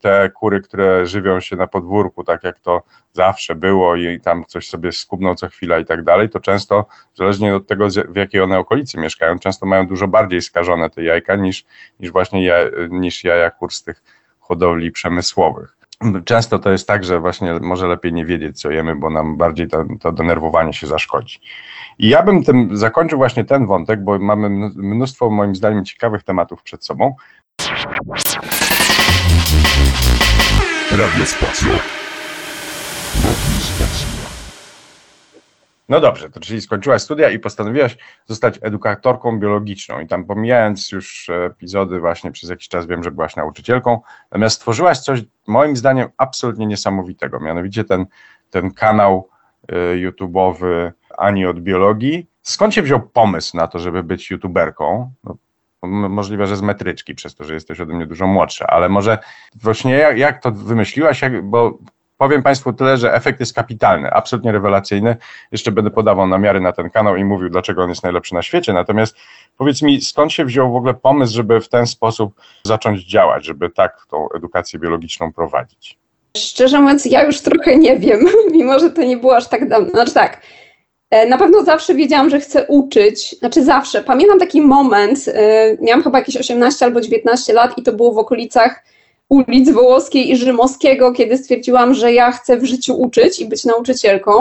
te 0.00 0.30
kury, 0.30 0.60
które 0.60 1.06
żywią 1.06 1.40
się 1.40 1.56
na 1.56 1.66
podwórku, 1.66 2.24
tak 2.24 2.44
jak 2.44 2.60
to 2.60 2.82
zawsze 3.12 3.54
było 3.54 3.96
i 3.96 4.20
tam 4.20 4.44
coś 4.44 4.68
sobie 4.68 4.92
skubną 4.92 5.34
co 5.34 5.48
chwila 5.48 5.78
i 5.78 5.84
tak 5.84 6.04
dalej, 6.04 6.28
to 6.28 6.40
często, 6.40 6.86
zależnie 7.14 7.56
od 7.56 7.66
tego, 7.66 7.88
w 8.08 8.16
jakiej 8.16 8.40
one 8.40 8.58
okolicy 8.58 9.00
mieszkają, 9.00 9.38
często 9.38 9.66
mają 9.66 9.86
dużo 9.86 10.08
bardziej 10.08 10.42
skażone 10.42 10.90
te 10.90 11.02
jajka 11.02 11.36
niż, 11.36 11.64
niż 12.00 12.10
właśnie 12.10 12.44
ja, 12.44 12.56
niż 12.90 13.24
jaja 13.24 13.50
kur 13.50 13.72
z 13.72 13.82
tych 13.82 14.02
hodowli 14.40 14.92
przemysłowych. 14.92 15.76
Często 16.24 16.58
to 16.58 16.70
jest 16.70 16.88
tak, 16.88 17.04
że 17.04 17.20
właśnie 17.20 17.54
może 17.60 17.86
lepiej 17.86 18.12
nie 18.12 18.24
wiedzieć, 18.24 18.60
co 18.60 18.70
jemy, 18.70 18.96
bo 18.96 19.10
nam 19.10 19.36
bardziej 19.36 19.68
to, 19.68 19.84
to 20.00 20.12
denerwowanie 20.12 20.72
się 20.72 20.86
zaszkodzi. 20.86 21.40
I 21.98 22.08
ja 22.08 22.22
bym 22.22 22.44
tym 22.44 22.76
zakończył 22.76 23.18
właśnie 23.18 23.44
ten 23.44 23.66
wątek, 23.66 24.04
bo 24.04 24.18
mamy 24.18 24.50
mnóstwo 24.76 25.30
moim 25.30 25.56
zdaniem 25.56 25.84
ciekawych 25.84 26.22
tematów 26.22 26.62
przed 26.62 26.84
sobą. 26.84 27.14
Radio 30.90 31.26
Spacja. 31.26 31.68
No 35.88 36.00
dobrze, 36.00 36.30
to 36.30 36.40
czyli 36.40 36.60
skończyłaś 36.60 37.02
studia 37.02 37.30
i 37.30 37.38
postanowiłaś 37.38 37.96
zostać 38.26 38.58
edukatorką 38.62 39.38
biologiczną. 39.38 40.00
I 40.00 40.06
tam 40.06 40.24
pomijając 40.24 40.92
już 40.92 41.30
epizody, 41.30 42.00
właśnie 42.00 42.32
przez 42.32 42.50
jakiś 42.50 42.68
czas 42.68 42.86
wiem, 42.86 43.04
że 43.04 43.10
byłaś 43.10 43.36
nauczycielką, 43.36 44.00
natomiast 44.30 44.56
stworzyłaś 44.56 44.98
coś 44.98 45.20
moim 45.46 45.76
zdaniem 45.76 46.08
absolutnie 46.16 46.66
niesamowitego. 46.66 47.40
Mianowicie 47.40 47.84
ten, 47.84 48.06
ten 48.50 48.70
kanał 48.70 49.28
y, 49.72 49.74
YouTube'owy 49.74 50.92
Ani 51.18 51.46
od 51.46 51.60
biologii. 51.60 52.26
Skąd 52.42 52.74
się 52.74 52.82
wziął 52.82 53.00
pomysł 53.00 53.56
na 53.56 53.66
to, 53.66 53.78
żeby 53.78 54.02
być 54.02 54.30
YouTuberką? 54.30 55.12
No, 55.24 55.36
Możliwe, 55.82 56.46
że 56.46 56.56
z 56.56 56.62
metryczki, 56.62 57.14
przez 57.14 57.34
to, 57.34 57.44
że 57.44 57.54
jesteś 57.54 57.80
ode 57.80 57.94
mnie 57.94 58.06
dużo 58.06 58.26
młodsza, 58.26 58.66
ale 58.66 58.88
może 58.88 59.18
właśnie 59.54 59.94
jak, 59.94 60.18
jak 60.18 60.42
to 60.42 60.52
wymyśliłaś, 60.52 61.22
jak, 61.22 61.42
bo 61.42 61.78
powiem 62.16 62.42
Państwu 62.42 62.72
tyle, 62.72 62.96
że 62.96 63.14
efekt 63.14 63.40
jest 63.40 63.54
kapitalny, 63.54 64.10
absolutnie 64.10 64.52
rewelacyjny. 64.52 65.16
Jeszcze 65.52 65.72
będę 65.72 65.90
podawał 65.90 66.26
namiary 66.26 66.60
na 66.60 66.72
ten 66.72 66.90
kanał 66.90 67.16
i 67.16 67.24
mówił, 67.24 67.50
dlaczego 67.50 67.82
on 67.82 67.88
jest 67.88 68.02
najlepszy 68.02 68.34
na 68.34 68.42
świecie. 68.42 68.72
Natomiast 68.72 69.16
powiedz 69.56 69.82
mi, 69.82 70.00
skąd 70.00 70.32
się 70.32 70.44
wziął 70.44 70.72
w 70.72 70.76
ogóle 70.76 70.94
pomysł, 70.94 71.34
żeby 71.34 71.60
w 71.60 71.68
ten 71.68 71.86
sposób 71.86 72.40
zacząć 72.64 73.04
działać, 73.04 73.44
żeby 73.44 73.70
tak 73.70 74.06
tą 74.10 74.28
edukację 74.30 74.78
biologiczną 74.78 75.32
prowadzić? 75.32 75.98
Szczerze 76.36 76.80
mówiąc, 76.80 77.04
ja 77.04 77.24
już 77.24 77.40
trochę 77.40 77.76
nie 77.76 77.98
wiem, 77.98 78.20
mimo 78.52 78.78
że 78.78 78.90
to 78.90 79.02
nie 79.02 79.16
było 79.16 79.36
aż 79.36 79.48
tak 79.48 79.68
dawno. 79.68 79.90
Znaczy 79.90 80.14
tak, 80.14 80.42
na 81.28 81.38
pewno 81.38 81.64
zawsze 81.64 81.94
wiedziałam, 81.94 82.30
że 82.30 82.40
chcę 82.40 82.66
uczyć, 82.66 83.38
znaczy 83.38 83.64
zawsze. 83.64 84.02
Pamiętam 84.02 84.38
taki 84.38 84.60
moment, 84.60 85.28
e, 85.28 85.76
miałam 85.80 86.02
chyba 86.02 86.18
jakieś 86.18 86.36
18 86.36 86.84
albo 86.84 87.00
19 87.00 87.52
lat 87.52 87.78
i 87.78 87.82
to 87.82 87.92
było 87.92 88.12
w 88.12 88.18
okolicach 88.18 88.84
ulic 89.28 89.70
Wołoskiej 89.70 90.30
i 90.30 90.36
Rzymowskiego, 90.36 91.12
kiedy 91.12 91.38
stwierdziłam, 91.38 91.94
że 91.94 92.12
ja 92.12 92.32
chcę 92.32 92.56
w 92.56 92.64
życiu 92.64 93.00
uczyć 93.00 93.40
i 93.40 93.46
być 93.46 93.64
nauczycielką. 93.64 94.32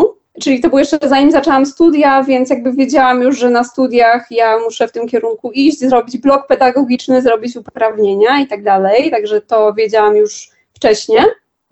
Czyli 0.41 0.61
to 0.61 0.69
było 0.69 0.79
jeszcze 0.79 0.97
zanim 1.03 1.31
zaczęłam 1.31 1.65
studia, 1.65 2.23
więc 2.23 2.49
jakby 2.49 2.73
wiedziałam 2.73 3.21
już, 3.21 3.37
że 3.37 3.49
na 3.49 3.63
studiach 3.63 4.31
ja 4.31 4.59
muszę 4.59 4.87
w 4.87 4.91
tym 4.91 5.07
kierunku 5.07 5.51
iść, 5.51 5.79
zrobić 5.79 6.17
blok 6.17 6.47
pedagogiczny, 6.47 7.21
zrobić 7.21 7.55
uprawnienia 7.55 8.41
i 8.41 8.47
tak 8.47 8.63
dalej. 8.63 9.11
Także 9.11 9.41
to 9.41 9.73
wiedziałam 9.73 10.15
już 10.15 10.49
wcześniej. 10.73 11.21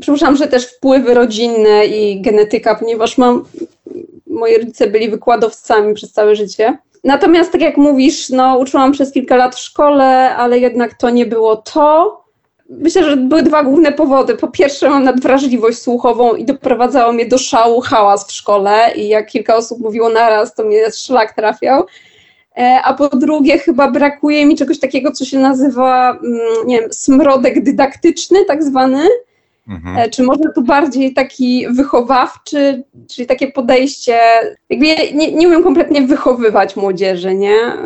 Przypuszczam, 0.01 0.35
że 0.35 0.47
też 0.47 0.65
wpływy 0.65 1.13
rodzinne 1.13 1.85
i 1.85 2.21
genetyka, 2.21 2.75
ponieważ 2.75 3.17
mam 3.17 3.45
moi 4.35 4.57
rodzice 4.57 4.87
byli 4.87 5.09
wykładowcami 5.09 5.93
przez 5.93 6.11
całe 6.11 6.35
życie. 6.35 6.77
Natomiast, 7.03 7.51
tak 7.51 7.61
jak 7.61 7.77
mówisz, 7.77 8.29
no, 8.29 8.57
uczyłam 8.57 8.91
przez 8.91 9.11
kilka 9.11 9.35
lat 9.35 9.55
w 9.55 9.59
szkole, 9.59 10.35
ale 10.35 10.59
jednak 10.59 10.93
to 10.93 11.09
nie 11.09 11.25
było 11.25 11.55
to. 11.55 12.21
Myślę, 12.69 13.03
że 13.03 13.17
były 13.17 13.43
dwa 13.43 13.63
główne 13.63 13.91
powody. 13.91 14.35
Po 14.35 14.47
pierwsze, 14.47 14.89
mam 14.89 15.03
nadwrażliwość 15.03 15.77
słuchową 15.77 16.33
i 16.33 16.45
doprowadzało 16.45 17.13
mnie 17.13 17.25
do 17.25 17.37
szału 17.37 17.81
hałas 17.81 18.27
w 18.27 18.31
szkole, 18.31 18.91
i 18.95 19.07
jak 19.07 19.27
kilka 19.29 19.55
osób 19.55 19.79
mówiło 19.79 20.09
naraz, 20.09 20.55
to 20.55 20.63
mnie 20.63 20.91
szlak 20.91 21.33
trafiał. 21.33 21.85
E, 22.57 22.79
a 22.83 22.93
po 22.93 23.09
drugie, 23.09 23.57
chyba 23.57 23.91
brakuje 23.91 24.45
mi 24.45 24.55
czegoś 24.55 24.79
takiego, 24.79 25.11
co 25.11 25.25
się 25.25 25.39
nazywa, 25.39 26.11
mm, 26.11 26.39
nie 26.65 26.81
wiem, 26.81 26.93
smrodek 26.93 27.63
dydaktyczny, 27.63 28.45
tak 28.45 28.63
zwany 28.63 29.07
Mhm. 29.67 29.97
E, 29.97 30.09
czy 30.09 30.23
może 30.23 30.43
tu 30.55 30.61
bardziej 30.61 31.13
taki 31.13 31.67
wychowawczy, 31.67 32.83
czyli 33.09 33.27
takie 33.27 33.51
podejście, 33.51 34.19
jakby 34.69 34.85
ja 34.85 34.95
nie, 35.13 35.31
nie 35.31 35.47
umiem 35.47 35.63
kompletnie 35.63 36.01
wychowywać 36.01 36.75
młodzieży, 36.75 37.35
nie? 37.35 37.55
E, 37.55 37.77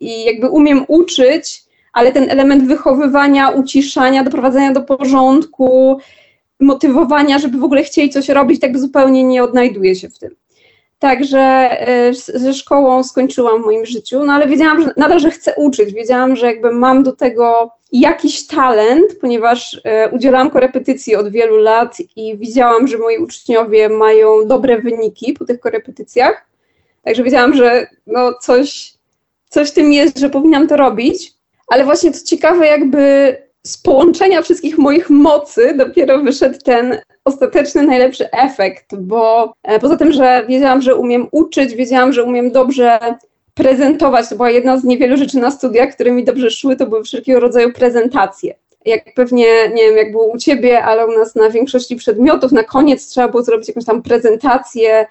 I 0.00 0.24
jakby 0.24 0.48
umiem 0.48 0.84
uczyć, 0.88 1.64
ale 1.92 2.12
ten 2.12 2.30
element 2.30 2.64
wychowywania, 2.64 3.50
uciszania, 3.50 4.24
doprowadzenia 4.24 4.72
do 4.72 4.82
porządku, 4.82 5.98
motywowania, 6.60 7.38
żeby 7.38 7.58
w 7.58 7.64
ogóle 7.64 7.82
chcieli 7.82 8.10
coś 8.10 8.28
robić, 8.28 8.60
tak 8.60 8.78
zupełnie 8.78 9.24
nie 9.24 9.44
odnajduje 9.44 9.96
się 9.96 10.08
w 10.08 10.18
tym. 10.18 10.30
Także 10.98 11.38
e, 11.40 12.14
ze 12.14 12.54
szkołą 12.54 13.04
skończyłam 13.04 13.62
w 13.62 13.64
moim 13.64 13.86
życiu, 13.86 14.24
no 14.24 14.32
ale 14.32 14.46
wiedziałam, 14.46 14.82
że 14.82 14.90
nadal, 14.96 15.20
że 15.20 15.30
chcę 15.30 15.54
uczyć. 15.56 15.94
Wiedziałam, 15.94 16.36
że 16.36 16.46
jakby 16.46 16.72
mam 16.72 17.02
do 17.02 17.12
tego 17.12 17.70
jakiś 17.92 18.46
talent, 18.46 19.06
ponieważ 19.20 19.80
e, 19.84 20.10
udzielałam 20.10 20.50
korepetycji 20.50 21.16
od 21.16 21.28
wielu 21.28 21.56
lat 21.56 21.96
i 22.16 22.36
widziałam, 22.38 22.88
że 22.88 22.98
moi 22.98 23.18
uczniowie 23.18 23.88
mają 23.88 24.46
dobre 24.46 24.78
wyniki 24.78 25.32
po 25.32 25.44
tych 25.44 25.60
korepetycjach. 25.60 26.46
Także 27.04 27.22
wiedziałam, 27.22 27.54
że 27.54 27.86
no 28.06 28.32
coś, 28.42 28.94
coś 29.48 29.70
tym 29.70 29.92
jest, 29.92 30.18
że 30.18 30.30
powinnam 30.30 30.68
to 30.68 30.76
robić. 30.76 31.32
Ale 31.68 31.84
właśnie 31.84 32.12
to 32.12 32.18
ciekawe, 32.24 32.66
jakby 32.66 33.36
z 33.66 33.78
połączenia 33.78 34.42
wszystkich 34.42 34.78
moich 34.78 35.10
mocy 35.10 35.74
dopiero 35.76 36.18
wyszedł 36.18 36.58
ten 36.64 36.98
ostateczny, 37.24 37.82
najlepszy 37.82 38.30
efekt, 38.30 38.96
bo 38.96 39.52
e, 39.62 39.78
poza 39.78 39.96
tym, 39.96 40.12
że 40.12 40.44
wiedziałam, 40.48 40.82
że 40.82 40.96
umiem 40.96 41.28
uczyć, 41.32 41.74
wiedziałam, 41.74 42.12
że 42.12 42.24
umiem 42.24 42.50
dobrze 42.50 42.98
prezentować, 43.56 44.28
to 44.28 44.36
była 44.36 44.50
jedna 44.50 44.78
z 44.78 44.84
niewielu 44.84 45.16
rzeczy 45.16 45.38
na 45.38 45.50
studiach, 45.50 45.94
które 45.94 46.10
mi 46.10 46.24
dobrze 46.24 46.50
szły, 46.50 46.76
to 46.76 46.86
były 46.86 47.04
wszelkiego 47.04 47.40
rodzaju 47.40 47.72
prezentacje. 47.72 48.54
Jak 48.84 49.14
pewnie, 49.14 49.46
nie 49.68 49.82
wiem, 49.82 49.96
jak 49.96 50.12
było 50.12 50.26
u 50.26 50.38
Ciebie, 50.38 50.84
ale 50.84 51.06
u 51.06 51.18
nas 51.18 51.34
na 51.34 51.50
większości 51.50 51.96
przedmiotów 51.96 52.52
na 52.52 52.64
koniec 52.64 53.06
trzeba 53.06 53.28
było 53.28 53.42
zrobić 53.42 53.68
jakąś 53.68 53.84
tam 53.84 54.02
prezentację 54.02 55.06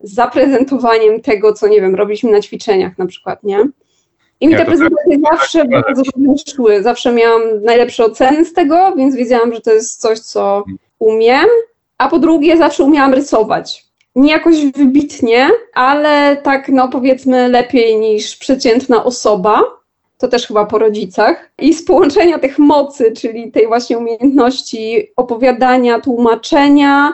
z 0.00 0.14
zaprezentowaniem 0.14 1.20
tego, 1.20 1.52
co, 1.52 1.68
nie 1.68 1.80
wiem, 1.80 1.94
robiliśmy 1.94 2.30
na 2.30 2.40
ćwiczeniach 2.40 2.98
na 2.98 3.06
przykład, 3.06 3.42
nie? 3.42 3.68
I 4.40 4.48
mi 4.48 4.56
te 4.56 4.64
prezentacje 4.64 5.18
zawsze 5.30 5.64
bardzo 5.64 6.02
dobrze 6.16 6.52
szły. 6.54 6.82
Zawsze 6.82 7.12
miałam 7.12 7.42
najlepsze 7.62 8.04
oceny 8.04 8.44
z 8.44 8.52
tego, 8.52 8.92
więc 8.96 9.14
wiedziałam, 9.14 9.54
że 9.54 9.60
to 9.60 9.72
jest 9.72 10.00
coś, 10.00 10.18
co 10.18 10.64
umiem. 10.98 11.46
A 11.98 12.08
po 12.08 12.18
drugie, 12.18 12.56
zawsze 12.56 12.84
umiałam 12.84 13.14
rysować. 13.14 13.85
Nie 14.16 14.32
jakoś 14.32 14.66
wybitnie, 14.66 15.48
ale 15.74 16.36
tak, 16.36 16.68
no 16.68 16.88
powiedzmy, 16.88 17.48
lepiej 17.48 17.96
niż 17.96 18.36
przeciętna 18.36 19.04
osoba. 19.04 19.62
To 20.18 20.28
też 20.28 20.46
chyba 20.46 20.66
po 20.66 20.78
rodzicach. 20.78 21.50
I 21.58 21.74
z 21.74 21.84
połączenia 21.84 22.38
tych 22.38 22.58
mocy, 22.58 23.12
czyli 23.12 23.52
tej 23.52 23.66
właśnie 23.66 23.98
umiejętności 23.98 25.08
opowiadania, 25.16 26.00
tłumaczenia 26.00 27.12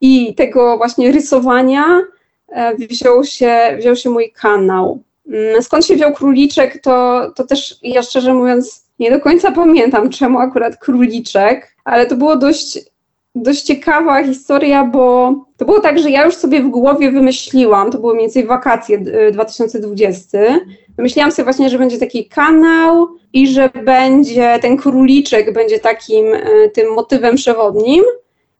i 0.00 0.34
tego 0.34 0.76
właśnie 0.76 1.12
rysowania, 1.12 2.00
e, 2.48 2.74
wziął 2.74 3.24
się, 3.24 3.76
wziął 3.78 3.96
się 3.96 4.10
mój 4.10 4.32
kanał. 4.32 5.02
Mm, 5.28 5.62
skąd 5.62 5.86
się 5.86 5.94
wziął 5.94 6.12
króliczek, 6.12 6.82
to, 6.82 7.26
to 7.36 7.46
też 7.46 7.78
ja 7.82 8.02
szczerze 8.02 8.34
mówiąc 8.34 8.86
nie 8.98 9.10
do 9.10 9.20
końca 9.20 9.52
pamiętam, 9.52 10.10
czemu 10.10 10.38
akurat 10.38 10.76
króliczek, 10.76 11.76
ale 11.84 12.06
to 12.06 12.16
było 12.16 12.36
dość, 12.36 12.78
dość 13.36 13.62
ciekawa 13.62 14.24
historia, 14.24 14.84
bo 14.84 15.34
to 15.56 15.64
było 15.64 15.80
tak, 15.80 15.98
że 15.98 16.10
ja 16.10 16.24
już 16.24 16.34
sobie 16.34 16.62
w 16.62 16.68
głowie 16.68 17.12
wymyśliłam, 17.12 17.90
to 17.90 17.98
były 17.98 18.14
mniej 18.14 18.26
więcej 18.26 18.46
wakacje 18.46 18.98
2020, 19.32 20.38
wymyśliłam 20.96 21.32
sobie 21.32 21.44
właśnie, 21.44 21.70
że 21.70 21.78
będzie 21.78 21.98
taki 21.98 22.28
kanał 22.28 23.08
i 23.32 23.48
że 23.48 23.70
będzie 23.84 24.58
ten 24.62 24.76
króliczek 24.76 25.52
będzie 25.52 25.78
takim 25.78 26.34
e, 26.34 26.68
tym 26.68 26.94
motywem 26.94 27.36
przewodnim. 27.36 28.02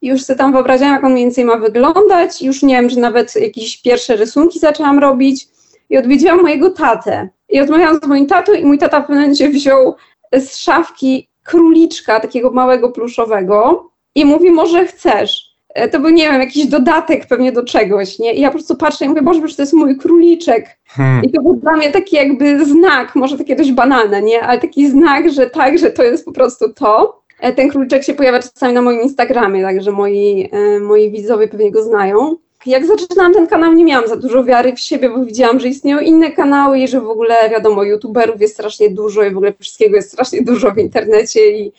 Już 0.03 0.23
sobie 0.23 0.39
tam 0.39 0.53
wyobrażałam, 0.53 0.95
jak 0.95 1.05
on 1.05 1.13
mniej 1.13 1.25
więcej 1.25 1.45
ma 1.45 1.57
wyglądać. 1.57 2.43
Już 2.43 2.63
nie 2.63 2.75
wiem, 2.75 2.91
że 2.91 3.01
nawet 3.01 3.37
jakieś 3.37 3.83
pierwsze 3.83 4.17
rysunki 4.17 4.59
zaczęłam 4.59 4.99
robić 4.99 5.49
i 5.91 5.99
odwiedziłam 5.99 6.43
mojego 6.43 6.71
tatę. 6.71 7.29
I 7.49 7.61
rozmawiałam 7.61 8.01
z 8.03 8.07
moim 8.07 8.27
tatą 8.27 8.53
i 8.53 8.65
mój 8.65 8.79
tata 8.79 9.01
w 9.01 9.03
pewnym 9.03 9.19
momencie 9.19 9.49
wziął 9.49 9.95
z 10.33 10.57
szafki 10.57 11.29
króliczka, 11.45 12.21
takiego 12.21 12.51
małego 12.51 12.91
pluszowego 12.91 13.91
i 14.17 14.25
mówi, 14.25 14.51
może 14.51 14.87
chcesz. 14.87 15.57
E, 15.75 15.89
to 15.89 16.01
był, 16.01 16.11
nie 16.11 16.31
wiem, 16.31 16.41
jakiś 16.41 16.67
dodatek 16.67 17.27
pewnie 17.27 17.53
do 17.53 17.65
czegoś, 17.65 18.19
nie? 18.19 18.35
I 18.35 18.41
ja 18.41 18.49
po 18.49 18.55
prostu 18.55 18.77
patrzę 18.77 19.05
i 19.05 19.09
mówię, 19.09 19.23
Boże, 19.23 19.41
to 19.57 19.63
jest 19.63 19.73
mój 19.73 19.97
króliczek. 19.97 20.79
Hmm. 20.87 21.25
I 21.25 21.31
to 21.31 21.43
był 21.43 21.55
dla 21.55 21.73
mnie 21.73 21.93
taki 21.93 22.17
jakby 22.17 22.65
znak, 22.65 23.15
może 23.15 23.39
takie 23.39 23.57
dość 23.57 23.73
banalne, 23.73 24.23
nie? 24.23 24.43
Ale 24.43 24.61
taki 24.61 24.91
znak, 24.91 25.31
że 25.31 25.51
tak, 25.51 25.79
że 25.79 25.91
to 25.91 26.03
jest 26.03 26.25
po 26.25 26.33
prostu 26.33 26.73
to. 26.73 27.23
E, 27.41 27.53
ten 27.53 27.69
króliczek 27.69 28.05
się 28.05 28.15
pojawia 28.15 28.43
czasami 28.43 28.75
na 28.75 28.83
moim 28.83 29.01
Instagramie, 29.01 29.63
także 29.63 29.93
moi, 29.93 30.49
e, 30.53 30.81
moi 30.81 31.11
widzowie 31.11 31.49
pewnie 31.49 31.71
go 31.71 31.83
znają. 31.83 32.37
Jak 32.67 32.87
zaczynałam 32.87 33.35
ten 33.35 33.47
kanał, 33.47 33.73
nie 33.73 33.85
miałam 33.85 34.09
za 34.09 34.17
dużo 34.17 34.45
wiary 34.45 34.73
w 34.73 34.81
siebie, 34.81 35.11
bo 35.11 35.25
widziałam, 35.25 35.61
że 35.61 35.69
istnieją 35.69 35.99
inne 35.99 36.33
kanały 36.33 36.79
i 36.79 36.89
że 36.89 37.01
w 37.01 37.11
ogóle, 37.11 37.35
wiadomo, 37.51 37.83
youtuberów 37.85 38.41
jest 38.41 38.55
strasznie 38.55 38.91
dużo 38.91 39.23
i 39.23 39.31
w 39.31 39.37
ogóle 39.37 39.53
wszystkiego 39.61 39.97
jest 39.97 40.13
strasznie 40.13 40.43
dużo 40.43 40.71
w 40.71 40.79
internecie 40.79 41.51
i, 41.51 41.73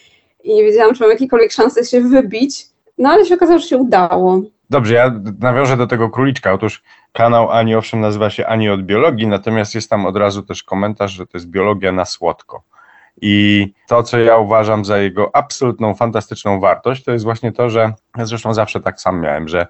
i 0.48 0.56
nie 0.56 0.64
wiedziałam, 0.64 0.96
czy 0.96 1.02
mam 1.02 1.12
jakiekolwiek 1.12 1.52
szansę 1.52 1.86
się 1.86 2.02
wybić. 2.02 2.66
No 2.98 3.10
ale 3.10 3.26
się 3.26 3.36
okazało, 3.36 3.60
że 3.60 3.68
się 3.68 3.78
udało. 3.78 4.42
Dobrze, 4.70 4.94
ja 4.94 5.12
nawiążę 5.40 5.78
do 5.78 5.88
tego 5.88 6.10
króliczka. 6.10 6.54
Otóż 6.54 6.84
kanał 7.14 7.52
Ani 7.52 7.76
owszem 7.76 8.02
nazywa 8.02 8.30
się 8.30 8.48
Ani 8.48 8.70
od 8.70 8.84
biologii, 8.84 9.28
natomiast 9.28 9.76
jest 9.76 9.90
tam 9.90 10.06
od 10.06 10.18
razu 10.18 10.44
też 10.44 10.64
komentarz, 10.64 11.12
że 11.12 11.28
to 11.28 11.38
jest 11.38 11.48
biologia 11.48 11.92
na 11.92 12.06
słodko. 12.06 12.64
I 13.22 13.68
to, 13.88 14.04
co 14.04 14.20
ja 14.20 14.38
uważam 14.38 14.86
za 14.86 14.98
jego 14.98 15.36
absolutną, 15.36 15.96
fantastyczną 15.96 16.60
wartość, 16.60 17.04
to 17.04 17.12
jest 17.12 17.26
właśnie 17.26 17.52
to, 17.52 17.70
że 17.70 17.94
ja 18.18 18.26
zresztą 18.26 18.54
zawsze 18.54 18.80
tak 18.80 19.02
sam 19.02 19.22
miałem, 19.22 19.48
że 19.48 19.68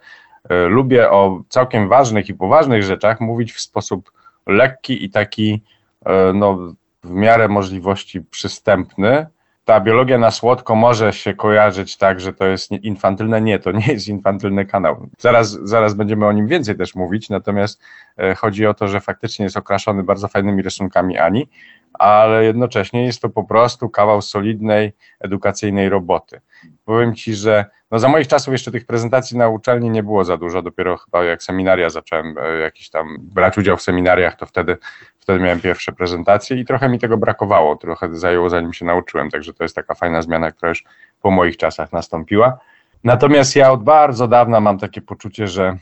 y, 0.52 0.56
lubię 0.68 1.12
o 1.12 1.42
całkiem 1.50 1.90
ważnych 1.90 2.30
i 2.30 2.34
poważnych 2.34 2.84
rzeczach 2.84 3.22
mówić 3.22 3.54
w 3.54 3.62
sposób 3.62 4.12
lekki 4.48 5.06
i 5.06 5.10
taki 5.10 5.64
y, 6.02 6.34
no, 6.34 6.58
w 7.04 7.10
miarę 7.10 7.48
możliwości 7.48 8.22
przystępny, 8.22 9.28
ta 9.68 9.80
biologia 9.80 10.18
na 10.18 10.32
słodko 10.32 10.76
może 10.76 11.14
się 11.14 11.34
kojarzyć 11.34 11.98
tak, 11.98 12.20
że 12.20 12.34
to 12.34 12.46
jest 12.46 12.72
infantylne. 12.72 13.42
Nie, 13.42 13.60
to 13.60 13.72
nie 13.72 13.88
jest 13.88 14.08
infantylny 14.08 14.66
kanał. 14.66 15.10
Zaraz, 15.18 15.52
zaraz 15.52 15.94
będziemy 15.94 16.26
o 16.26 16.32
nim 16.32 16.48
więcej 16.48 16.78
też 16.78 16.96
mówić, 16.96 17.30
natomiast 17.30 17.82
e, 18.18 18.36
chodzi 18.36 18.66
o 18.66 18.74
to, 18.74 18.88
że 18.88 19.02
faktycznie 19.02 19.44
jest 19.44 19.58
okraszony 19.58 20.04
bardzo 20.04 20.28
fajnymi 20.28 20.62
rysunkami 20.62 21.18
Ani, 21.18 21.50
ale 21.94 22.44
jednocześnie 22.44 23.06
jest 23.06 23.22
to 23.22 23.30
po 23.30 23.44
prostu 23.44 23.90
kawał 23.90 24.22
solidnej, 24.22 24.94
edukacyjnej 25.20 25.90
roboty. 25.90 26.42
Powiem 26.86 27.16
Ci, 27.16 27.34
że 27.36 27.66
no 27.92 28.00
za 28.00 28.10
moich 28.10 28.28
czasów 28.28 28.52
jeszcze 28.52 28.72
tych 28.72 28.86
prezentacji 28.86 29.38
na 29.38 29.50
uczelni 29.50 29.90
nie 29.90 30.04
było 30.04 30.26
za 30.26 30.38
dużo, 30.38 30.62
dopiero 30.62 30.98
chyba 30.98 31.24
jak 31.24 31.44
seminaria 31.44 31.90
zacząłem 31.90 32.36
e, 32.38 32.58
jakiś 32.60 32.90
tam 32.90 33.18
brać 33.20 33.58
udział 33.58 33.78
w 33.78 33.82
seminariach, 33.82 34.36
to 34.36 34.46
wtedy, 34.46 34.78
wtedy 35.28 35.40
miałem 35.40 35.62
pierwsze 35.62 35.92
prezentacje 35.92 36.58
i 36.58 36.66
trochę 36.66 36.90
mi 36.90 37.00
tego 37.00 37.18
brakowało, 37.18 37.76
trochę 37.76 38.16
zajęło 38.16 38.50
zanim 38.50 38.74
się 38.74 38.86
nauczyłem, 38.86 39.30
także 39.30 39.54
to 39.54 39.64
jest 39.64 39.76
taka 39.76 39.96
fajna 39.96 40.22
zmiana, 40.22 40.52
która 40.52 40.70
już 40.70 40.84
po 41.22 41.32
moich 41.32 41.58
czasach 41.58 41.94
nastąpiła. 41.94 42.58
Natomiast 43.04 43.56
ja 43.56 43.72
od 43.72 43.84
bardzo 43.84 44.28
dawna 44.28 44.60
mam 44.60 44.80
takie 44.80 45.02
poczucie, 45.02 45.48
że 45.48 45.78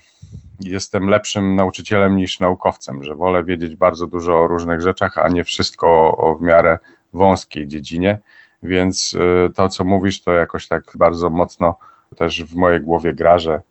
jestem 0.59 1.09
lepszym 1.09 1.55
nauczycielem 1.55 2.15
niż 2.15 2.39
naukowcem, 2.39 3.03
że 3.03 3.15
wolę 3.15 3.43
wiedzieć 3.43 3.75
bardzo 3.75 4.07
dużo 4.07 4.39
o 4.39 4.47
różnych 4.47 4.81
rzeczach, 4.81 5.17
a 5.17 5.27
nie 5.27 5.43
wszystko 5.43 6.17
o, 6.17 6.35
w 6.35 6.41
miarę 6.41 6.79
wąskiej 7.13 7.67
dziedzinie. 7.67 8.19
Więc 8.63 9.13
y, 9.13 9.53
to, 9.55 9.69
co 9.69 9.83
mówisz, 9.83 10.21
to 10.21 10.31
jakoś 10.31 10.67
tak 10.67 10.83
bardzo 10.95 11.29
mocno 11.29 11.77
też 12.17 12.43
w 12.43 12.55
mojej 12.55 12.81
głowie 12.81 13.13
gra, 13.13 13.39
że, 13.39 13.61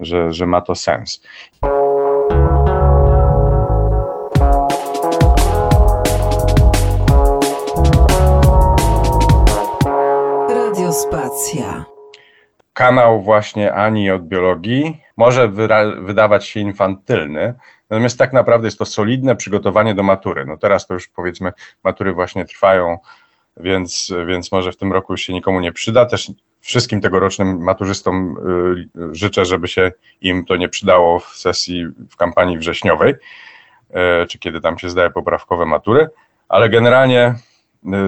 że, 0.00 0.32
że 0.32 0.46
ma 0.46 0.60
to 0.60 0.74
sens. 0.74 1.22
Kanał 12.72 13.22
właśnie 13.22 13.74
Ani 13.74 14.10
od 14.10 14.22
biologii 14.22 15.00
może 15.16 15.48
wydawać 16.00 16.46
się 16.46 16.60
infantylny, 16.60 17.54
natomiast 17.90 18.18
tak 18.18 18.32
naprawdę 18.32 18.66
jest 18.66 18.78
to 18.78 18.84
solidne 18.84 19.36
przygotowanie 19.36 19.94
do 19.94 20.02
matury. 20.02 20.46
No 20.46 20.56
teraz 20.56 20.86
to 20.86 20.94
już 20.94 21.08
powiedzmy 21.08 21.52
matury 21.84 22.12
właśnie 22.12 22.44
trwają, 22.44 22.98
więc, 23.56 24.12
więc 24.26 24.52
może 24.52 24.72
w 24.72 24.76
tym 24.76 24.92
roku 24.92 25.12
już 25.12 25.20
się 25.20 25.32
nikomu 25.32 25.60
nie 25.60 25.72
przyda. 25.72 26.06
Też 26.06 26.32
wszystkim 26.60 27.00
tegorocznym 27.00 27.58
maturzystom 27.58 28.36
y, 28.96 29.14
życzę, 29.14 29.44
żeby 29.44 29.68
się 29.68 29.92
im 30.20 30.44
to 30.44 30.56
nie 30.56 30.68
przydało 30.68 31.18
w 31.18 31.26
sesji, 31.26 31.86
w 32.10 32.16
kampanii 32.16 32.58
wrześniowej, 32.58 33.14
y, 34.22 34.26
czy 34.26 34.38
kiedy 34.38 34.60
tam 34.60 34.78
się 34.78 34.90
zdaje 34.90 35.10
poprawkowe 35.10 35.66
matury, 35.66 36.08
ale 36.48 36.68
generalnie 36.68 37.34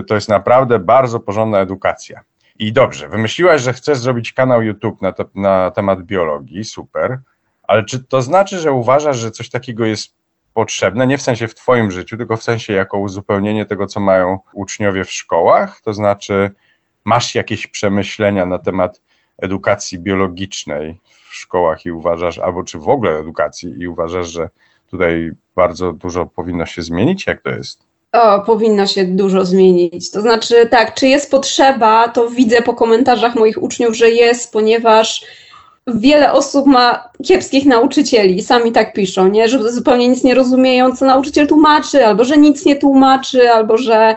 y, 0.01 0.05
to 0.05 0.15
jest 0.15 0.29
naprawdę 0.29 0.79
bardzo 0.79 1.21
porządna 1.21 1.59
edukacja. 1.59 2.21
I 2.63 2.73
dobrze, 2.73 3.09
wymyśliłaś, 3.09 3.63
że 3.63 3.73
chcesz 3.73 3.99
zrobić 3.99 4.33
kanał 4.33 4.63
YouTube 4.63 5.03
na, 5.03 5.13
te, 5.13 5.25
na 5.35 5.71
temat 5.71 6.03
biologii, 6.03 6.65
super, 6.65 7.19
ale 7.63 7.85
czy 7.85 8.05
to 8.05 8.23
znaczy, 8.23 8.59
że 8.59 8.73
uważasz, 8.73 9.17
że 9.17 9.31
coś 9.31 9.51
takiego 9.51 9.85
jest 9.85 10.15
potrzebne, 10.55 11.07
nie 11.07 11.19
w 11.19 11.23
sensie 11.23 11.49
w 11.49 11.55
Twoim 11.55 11.91
życiu, 11.91 12.17
tylko 12.17 12.37
w 12.37 12.43
sensie 12.43 12.73
jako 12.73 12.99
uzupełnienie 12.99 13.67
tego, 13.67 13.87
co 13.87 14.01
mają 14.01 14.39
uczniowie 14.53 15.05
w 15.05 15.13
szkołach? 15.13 15.81
To 15.81 15.95
znaczy, 15.95 16.51
masz 17.05 17.35
jakieś 17.35 17.67
przemyślenia 17.67 18.47
na 18.47 18.59
temat 18.59 19.01
edukacji 19.39 19.99
biologicznej 19.99 21.01
w 21.31 21.35
szkołach 21.35 21.87
i 21.87 21.93
uważasz, 21.93 22.39
albo 22.39 22.65
czy 22.65 22.79
w 22.79 22.89
ogóle 22.89 23.19
edukacji 23.19 23.75
i 23.79 23.89
uważasz, 23.89 24.29
że 24.29 24.49
tutaj 24.91 25.31
bardzo 25.57 25.93
dużo 25.93 26.27
powinno 26.27 26.67
się 26.67 26.83
zmienić? 26.83 27.27
Jak 27.27 27.43
to 27.43 27.51
jest? 27.51 27.92
O, 28.13 28.41
powinno 28.41 28.87
się 28.87 29.05
dużo 29.05 29.45
zmienić. 29.45 30.11
To 30.11 30.21
znaczy, 30.21 30.67
tak, 30.71 30.95
czy 30.95 31.09
jest 31.09 31.31
potrzeba, 31.31 32.09
to 32.09 32.31
widzę 32.31 32.63
po 32.63 32.75
komentarzach 32.75 33.35
moich 33.35 33.63
uczniów, 33.63 33.97
że 33.97 34.11
jest, 34.11 34.53
ponieważ 34.53 35.25
wiele 35.87 36.33
osób 36.33 36.67
ma 36.67 37.09
kiepskich 37.25 37.67
nauczycieli, 37.67 38.43
sami 38.43 38.73
tak 38.73 38.93
piszą, 38.93 39.29
nie? 39.29 39.49
że 39.49 39.73
zupełnie 39.73 40.09
nic 40.09 40.25
nie 40.25 40.35
rozumieją, 40.35 40.97
co 40.97 41.05
nauczyciel 41.05 41.47
tłumaczy, 41.47 42.07
albo 42.07 42.25
że 42.25 42.37
nic 42.37 42.65
nie 42.65 42.77
tłumaczy, 42.77 43.51
albo 43.51 43.77
że 43.77 44.17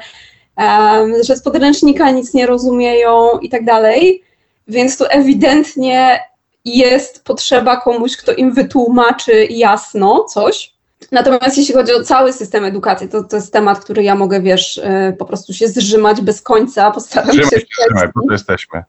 że 1.24 1.36
z 1.36 1.42
podręcznika 1.42 2.12
nic 2.12 2.34
nie 2.34 2.46
rozumieją 2.46 3.40
i 3.42 3.50
tak 3.50 3.66
dalej. 3.66 4.24
Więc 4.68 4.98
tu 4.98 5.06
ewidentnie 5.10 6.20
jest 6.66 7.24
potrzeba 7.24 7.78
komuś, 7.82 8.18
kto 8.18 8.34
im 8.34 8.54
wytłumaczy 8.54 9.48
jasno 9.50 10.24
coś. 10.24 10.75
Natomiast 11.12 11.58
jeśli 11.58 11.74
chodzi 11.74 11.94
o 11.94 12.04
cały 12.04 12.34
system 12.34 12.66
edukacji, 12.66 13.10
to, 13.10 13.24
to 13.24 13.36
jest 13.36 13.54
temat, 13.54 13.80
który 13.80 14.04
ja 14.04 14.16
mogę, 14.16 14.42
wiesz, 14.42 14.78
y, 14.78 15.16
po 15.20 15.26
prostu 15.26 15.54
się 15.54 15.68
zrzymać 15.68 16.22
bez 16.22 16.42
końca. 16.42 16.92
Postaram 16.92 17.32
Zrzymaj 17.32 17.50
się. 17.50 17.66
Zrzymaj, 17.88 18.08
to 18.14 18.34
jesteśmy. 18.34 18.84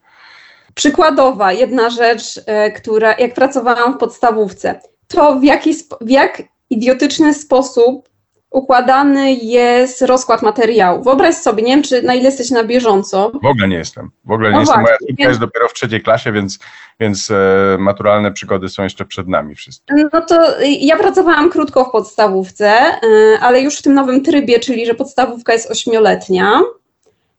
Przykładowa, 0.74 1.52
jedna 1.52 1.90
rzecz, 1.90 2.36
y, 2.36 2.42
która, 2.76 3.14
jak 3.18 3.34
pracowałam 3.34 3.94
w 3.94 3.98
podstawówce, 3.98 4.80
to 5.08 5.36
w 5.40 5.44
jaki, 5.44 5.74
w 6.00 6.10
jak 6.10 6.42
idiotyczny 6.70 7.34
sposób 7.34 8.08
układany 8.56 9.34
jest 9.34 10.02
rozkład 10.02 10.42
materiału. 10.42 11.02
Wyobraź 11.02 11.34
sobie, 11.34 11.62
nie 11.62 11.72
wiem, 11.74 11.82
czy 11.82 12.02
na 12.02 12.14
ile 12.14 12.24
jesteś 12.24 12.50
na 12.50 12.64
bieżąco. 12.64 13.30
W 13.42 13.46
ogóle 13.46 13.68
nie 13.68 13.76
jestem. 13.76 14.10
W 14.24 14.30
ogóle 14.30 14.48
nie 14.48 14.54
no 14.54 14.60
jestem. 14.60 14.80
Moja 14.80 14.96
córka 14.98 15.28
jest 15.28 15.40
dopiero 15.40 15.68
w 15.68 15.72
trzeciej 15.74 16.02
klasie, 16.02 16.32
więc, 16.32 16.58
więc 17.00 17.30
e, 17.30 17.76
maturalne 17.78 18.32
przygody 18.32 18.68
są 18.68 18.82
jeszcze 18.82 19.04
przed 19.04 19.28
nami 19.28 19.54
wszystkie. 19.54 19.94
No 20.12 20.20
to 20.20 20.60
ja 20.60 20.96
pracowałam 20.96 21.50
krótko 21.50 21.84
w 21.84 21.90
podstawówce, 21.90 22.68
e, 22.70 23.00
ale 23.40 23.60
już 23.60 23.78
w 23.78 23.82
tym 23.82 23.94
nowym 23.94 24.24
trybie, 24.24 24.60
czyli 24.60 24.86
że 24.86 24.94
podstawówka 24.94 25.52
jest 25.52 25.70
ośmioletnia. 25.70 26.60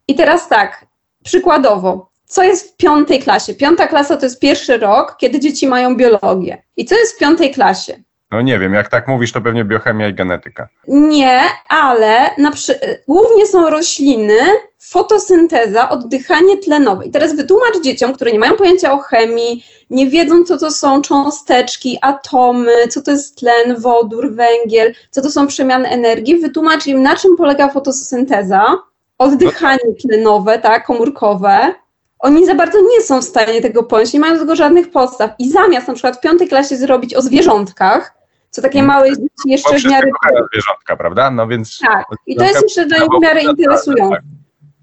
I 0.08 0.16
teraz 0.16 0.50
tak, 0.50 0.86
przykładowo, 1.24 2.10
co 2.26 2.44
jest 2.44 2.74
w 2.74 2.78
piątej 2.78 3.20
klasie? 3.20 3.54
Piąta 3.54 3.88
klasa 3.88 4.18
to 4.18 4.26
jest 4.26 4.40
pierwszy 4.40 4.78
rok, 4.78 5.16
kiedy 5.18 5.40
dzieci 5.40 5.68
mają 5.68 5.96
biologię. 5.96 6.64
I 6.78 6.86
co 6.86 6.96
jest 6.96 7.16
w 7.16 7.20
piątej 7.20 7.52
klasie? 7.52 8.07
No 8.32 8.42
nie 8.42 8.60
wiem, 8.60 8.74
jak 8.74 8.90
tak 8.90 9.08
mówisz, 9.08 9.32
to 9.32 9.42
pewnie 9.42 9.66
biochemia 9.66 10.08
i 10.08 10.14
genetyka. 10.14 10.68
Nie, 10.88 11.42
ale 11.70 12.30
przy... 12.54 12.80
głównie 13.08 13.48
są 13.48 13.70
rośliny, 13.70 14.38
fotosynteza, 14.80 15.90
oddychanie 15.90 16.58
tlenowe. 16.58 17.06
I 17.06 17.12
teraz 17.12 17.36
wytłumacz 17.36 17.82
dzieciom, 17.84 18.14
które 18.14 18.32
nie 18.32 18.40
mają 18.40 18.54
pojęcia 18.54 18.94
o 18.94 18.98
chemii, 18.98 19.66
nie 19.90 20.08
wiedzą, 20.08 20.44
co 20.44 20.58
to 20.58 20.72
są 20.72 21.02
cząsteczki, 21.02 21.98
atomy, 22.02 22.88
co 22.90 23.02
to 23.02 23.12
jest 23.12 23.38
tlen, 23.38 23.80
wodór, 23.80 24.34
węgiel, 24.34 24.94
co 25.12 25.22
to 25.22 25.30
są 25.30 25.48
przemiany 25.48 25.90
energii, 25.90 26.40
wytłumacz 26.40 26.88
im, 26.88 27.02
na 27.02 27.16
czym 27.16 27.36
polega 27.36 27.70
fotosynteza, 27.70 28.78
oddychanie 29.18 29.94
tlenowe, 30.02 30.60
tak, 30.60 30.86
komórkowe, 30.86 31.74
oni 32.20 32.46
za 32.46 32.56
bardzo 32.56 32.82
nie 32.82 33.02
są 33.02 33.22
w 33.22 33.26
stanie 33.26 33.62
tego 33.62 33.84
pojąć, 33.84 34.14
nie 34.14 34.20
mają 34.20 34.34
do 34.34 34.40
tego 34.40 34.56
żadnych 34.56 34.92
podstaw. 34.92 35.32
I 35.40 35.52
zamiast 35.52 35.88
na 35.88 35.94
przykład 35.94 36.18
w 36.18 36.22
piątej 36.22 36.48
klasie 36.48 36.78
zrobić 36.78 37.16
o 37.16 37.22
zwierzątkach, 37.22 38.17
co 38.58 38.62
takie 38.62 38.84
małe 38.84 39.10
dzieci 39.10 39.30
jeszcze 39.46 39.80
w 39.80 39.86
miarę... 39.86 40.10
zwierzątka, 40.52 40.96
prawda? 40.98 41.32
No 41.32 41.48
więc... 41.48 41.80
Tak, 41.80 42.06
i 42.28 42.36
to 42.36 42.44
jest 42.44 42.62
jeszcze 42.62 42.86
dla 42.86 42.98
nich 42.98 43.10
w 43.20 43.22
miarę 43.22 43.42
interesujące. 43.42 44.16
Tak. 44.16 44.24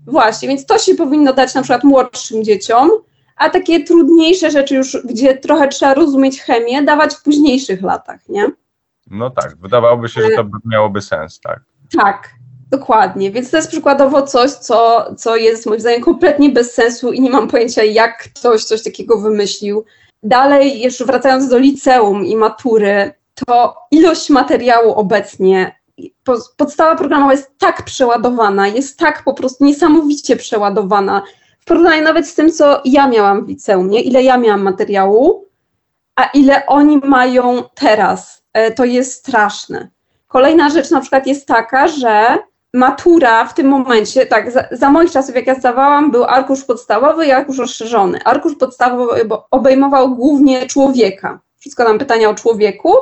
Właśnie, 0.06 0.48
więc 0.48 0.66
to 0.66 0.78
się 0.78 0.94
powinno 0.94 1.32
dać 1.32 1.54
na 1.54 1.62
przykład 1.62 1.84
młodszym 1.84 2.44
dzieciom, 2.44 2.90
a 3.36 3.50
takie 3.50 3.84
trudniejsze 3.84 4.50
rzeczy 4.50 4.74
już, 4.74 4.98
gdzie 5.04 5.36
trochę 5.36 5.68
trzeba 5.68 5.94
rozumieć 5.94 6.40
chemię, 6.40 6.82
dawać 6.82 7.14
w 7.14 7.22
późniejszych 7.22 7.82
latach, 7.82 8.28
nie? 8.28 8.46
No 9.10 9.30
tak, 9.30 9.56
wydawałoby 9.56 10.08
się, 10.08 10.22
że 10.22 10.28
to 10.30 10.44
miałoby 10.64 11.02
sens, 11.02 11.40
tak. 11.40 11.60
Tak, 11.98 12.30
dokładnie. 12.70 13.30
Więc 13.30 13.50
to 13.50 13.56
jest 13.56 13.68
przykładowo 13.68 14.22
coś, 14.22 14.50
co, 14.50 15.06
co 15.14 15.36
jest 15.36 15.66
moim 15.66 15.80
zdaniem 15.80 16.02
kompletnie 16.02 16.50
bez 16.50 16.74
sensu 16.74 17.12
i 17.12 17.20
nie 17.20 17.30
mam 17.30 17.48
pojęcia, 17.48 17.84
jak 17.84 18.22
ktoś 18.22 18.64
coś 18.64 18.82
takiego 18.82 19.20
wymyślił. 19.20 19.84
Dalej, 20.22 20.80
jeszcze 20.80 21.04
wracając 21.04 21.48
do 21.48 21.58
liceum 21.58 22.24
i 22.26 22.36
matury, 22.36 23.12
to 23.34 23.76
ilość 23.90 24.30
materiału 24.30 24.92
obecnie, 24.92 25.80
podstawa 26.56 26.96
programowa 26.96 27.32
jest 27.32 27.58
tak 27.58 27.82
przeładowana, 27.82 28.68
jest 28.68 28.98
tak 28.98 29.24
po 29.24 29.34
prostu 29.34 29.64
niesamowicie 29.64 30.36
przeładowana 30.36 31.22
w 31.60 31.64
porównaniu 31.66 32.02
nawet 32.02 32.28
z 32.28 32.34
tym, 32.34 32.52
co 32.52 32.80
ja 32.84 33.08
miałam 33.08 33.44
w 33.44 33.48
liceum, 33.48 33.90
nie? 33.90 34.00
ile 34.00 34.22
ja 34.22 34.36
miałam 34.36 34.62
materiału, 34.62 35.48
a 36.16 36.24
ile 36.24 36.66
oni 36.66 36.96
mają 36.96 37.62
teraz. 37.74 38.42
E, 38.52 38.70
to 38.70 38.84
jest 38.84 39.12
straszne. 39.12 39.88
Kolejna 40.28 40.70
rzecz 40.70 40.90
na 40.90 41.00
przykład 41.00 41.26
jest 41.26 41.46
taka, 41.46 41.88
że 41.88 42.38
matura 42.74 43.44
w 43.44 43.54
tym 43.54 43.66
momencie, 43.66 44.26
tak, 44.26 44.52
za, 44.52 44.64
za, 44.70 44.90
moich 44.90 45.10
czasów, 45.10 45.34
jak 45.34 45.46
ja 45.46 45.54
zdawałam, 45.54 46.10
był 46.10 46.24
arkusz 46.24 46.64
podstawowy 46.64 47.26
i 47.26 47.30
arkusz 47.30 47.58
rozszerzony. 47.58 48.24
Arkusz 48.24 48.54
podstawowy 48.54 49.28
obejmował 49.50 50.16
głównie 50.16 50.66
człowieka. 50.66 51.40
Wszystko 51.64 51.84
nam 51.84 51.98
pytania 51.98 52.30
o 52.30 52.34
człowieku, 52.34 52.92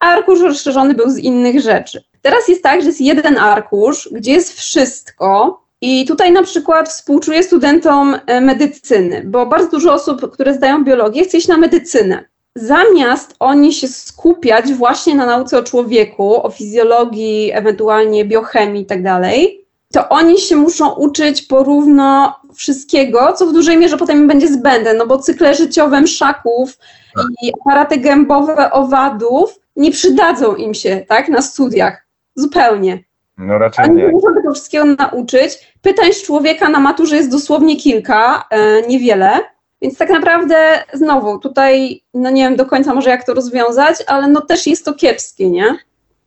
a 0.00 0.06
arkusz 0.06 0.40
rozszerzony 0.40 0.94
był 0.94 1.10
z 1.10 1.18
innych 1.18 1.60
rzeczy. 1.60 2.02
Teraz 2.22 2.48
jest 2.48 2.62
tak, 2.62 2.80
że 2.80 2.86
jest 2.86 3.00
jeden 3.00 3.38
arkusz, 3.38 4.08
gdzie 4.12 4.32
jest 4.32 4.52
wszystko, 4.52 5.62
i 5.80 6.04
tutaj 6.04 6.32
na 6.32 6.42
przykład 6.42 6.88
współczuję 6.88 7.42
studentom 7.42 8.16
e, 8.26 8.40
medycyny, 8.40 9.22
bo 9.26 9.46
bardzo 9.46 9.70
dużo 9.70 9.92
osób, 9.92 10.30
które 10.30 10.54
zdają 10.54 10.84
biologię, 10.84 11.24
chce 11.24 11.38
iść 11.38 11.48
na 11.48 11.56
medycynę. 11.56 12.24
Zamiast 12.54 13.34
oni 13.40 13.72
się 13.72 13.88
skupiać 13.88 14.72
właśnie 14.72 15.14
na 15.14 15.26
nauce 15.26 15.58
o 15.58 15.62
człowieku, 15.62 16.46
o 16.46 16.50
fizjologii, 16.50 17.50
ewentualnie 17.54 18.24
biochemii 18.24 18.82
i 18.82 18.86
tak 18.86 19.02
dalej, 19.02 19.61
to 19.92 20.08
oni 20.08 20.38
się 20.38 20.56
muszą 20.56 20.90
uczyć 20.90 21.42
porówno 21.42 22.34
wszystkiego, 22.54 23.32
co 23.32 23.46
w 23.46 23.52
dużej 23.52 23.76
mierze 23.76 23.96
potem 23.96 24.18
im 24.18 24.28
będzie 24.28 24.48
zbędne, 24.48 24.94
no 24.94 25.06
bo 25.06 25.18
cykle 25.18 25.54
życiowe 25.54 26.00
mszaków 26.00 26.78
tak. 27.16 27.26
i 27.42 27.52
aparaty 27.60 27.96
gębowe 27.96 28.72
owadów 28.72 29.58
nie 29.76 29.90
przydadzą 29.90 30.54
im 30.54 30.74
się, 30.74 31.04
tak, 31.08 31.28
na 31.28 31.42
studiach. 31.42 32.06
Zupełnie. 32.34 33.04
No 33.38 33.58
raczej 33.58 33.84
Oni 33.84 33.94
nie. 33.94 34.02
nie 34.02 34.12
muszą 34.12 34.34
tego 34.34 34.52
wszystkiego 34.52 34.84
nauczyć. 34.84 35.76
Pytań 35.82 36.12
z 36.12 36.22
człowieka 36.22 36.68
na 36.68 36.80
maturze 36.80 37.16
jest 37.16 37.30
dosłownie 37.30 37.76
kilka, 37.76 38.44
e, 38.50 38.82
niewiele. 38.82 39.40
Więc 39.82 39.98
tak 39.98 40.10
naprawdę 40.10 40.84
znowu 40.92 41.38
tutaj, 41.38 42.02
no 42.14 42.30
nie 42.30 42.42
wiem 42.42 42.56
do 42.56 42.66
końca 42.66 42.94
może 42.94 43.10
jak 43.10 43.24
to 43.24 43.34
rozwiązać, 43.34 43.96
ale 44.06 44.28
no 44.28 44.40
też 44.40 44.66
jest 44.66 44.84
to 44.84 44.94
kiepskie, 44.94 45.50
nie? 45.50 45.76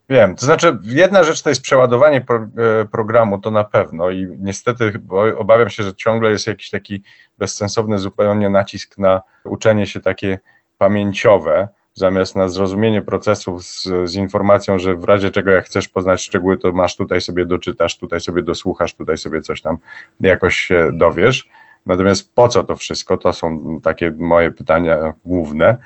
Wiem, 0.10 0.36
to 0.36 0.46
znaczy 0.46 0.78
jedna 0.84 1.24
rzecz 1.24 1.42
to 1.42 1.50
jest 1.50 1.62
przeładowanie 1.62 2.22
pro, 2.22 2.38
e, 2.38 2.86
programu, 2.86 3.40
to 3.40 3.52
na 3.52 3.64
pewno 3.64 4.10
i 4.10 4.28
niestety 4.40 5.02
obawiam 5.38 5.70
się, 5.70 5.84
że 5.84 5.94
ciągle 5.94 6.32
jest 6.32 6.48
jakiś 6.48 6.70
taki 6.70 7.04
bezsensowny 7.38 8.00
zupełnie 8.00 8.50
nacisk 8.50 8.98
na 8.98 9.22
uczenie 9.44 9.88
się 9.88 10.00
takie 10.00 10.40
pamięciowe, 10.78 11.68
zamiast 11.94 12.36
na 12.36 12.50
zrozumienie 12.50 13.02
procesów 13.02 13.64
z, 13.64 13.90
z, 14.04 14.16
informacją, 14.16 14.80
że 14.80 14.96
w 14.96 15.04
razie 15.04 15.32
czego 15.32 15.52
jak 15.52 15.66
chcesz 15.66 15.88
poznać 15.88 16.22
szczegóły, 16.22 16.58
to 16.58 16.72
masz 16.72 16.96
tutaj 16.96 17.22
sobie 17.22 17.46
doczytasz, 17.46 17.98
tutaj 17.98 18.22
sobie 18.22 18.42
dosłuchasz, 18.42 18.94
tutaj 18.94 19.18
sobie 19.18 19.42
coś 19.42 19.62
tam 19.62 19.78
jakoś 20.20 20.56
się 20.56 20.90
dowiesz. 20.94 21.50
Natomiast 21.86 22.36
po 22.36 22.48
co 22.48 22.64
to 22.64 22.76
wszystko? 22.76 23.18
To 23.18 23.34
są 23.34 23.80
takie 23.84 24.12
moje 24.12 24.52
pytania 24.52 25.14
główne. 25.26 25.78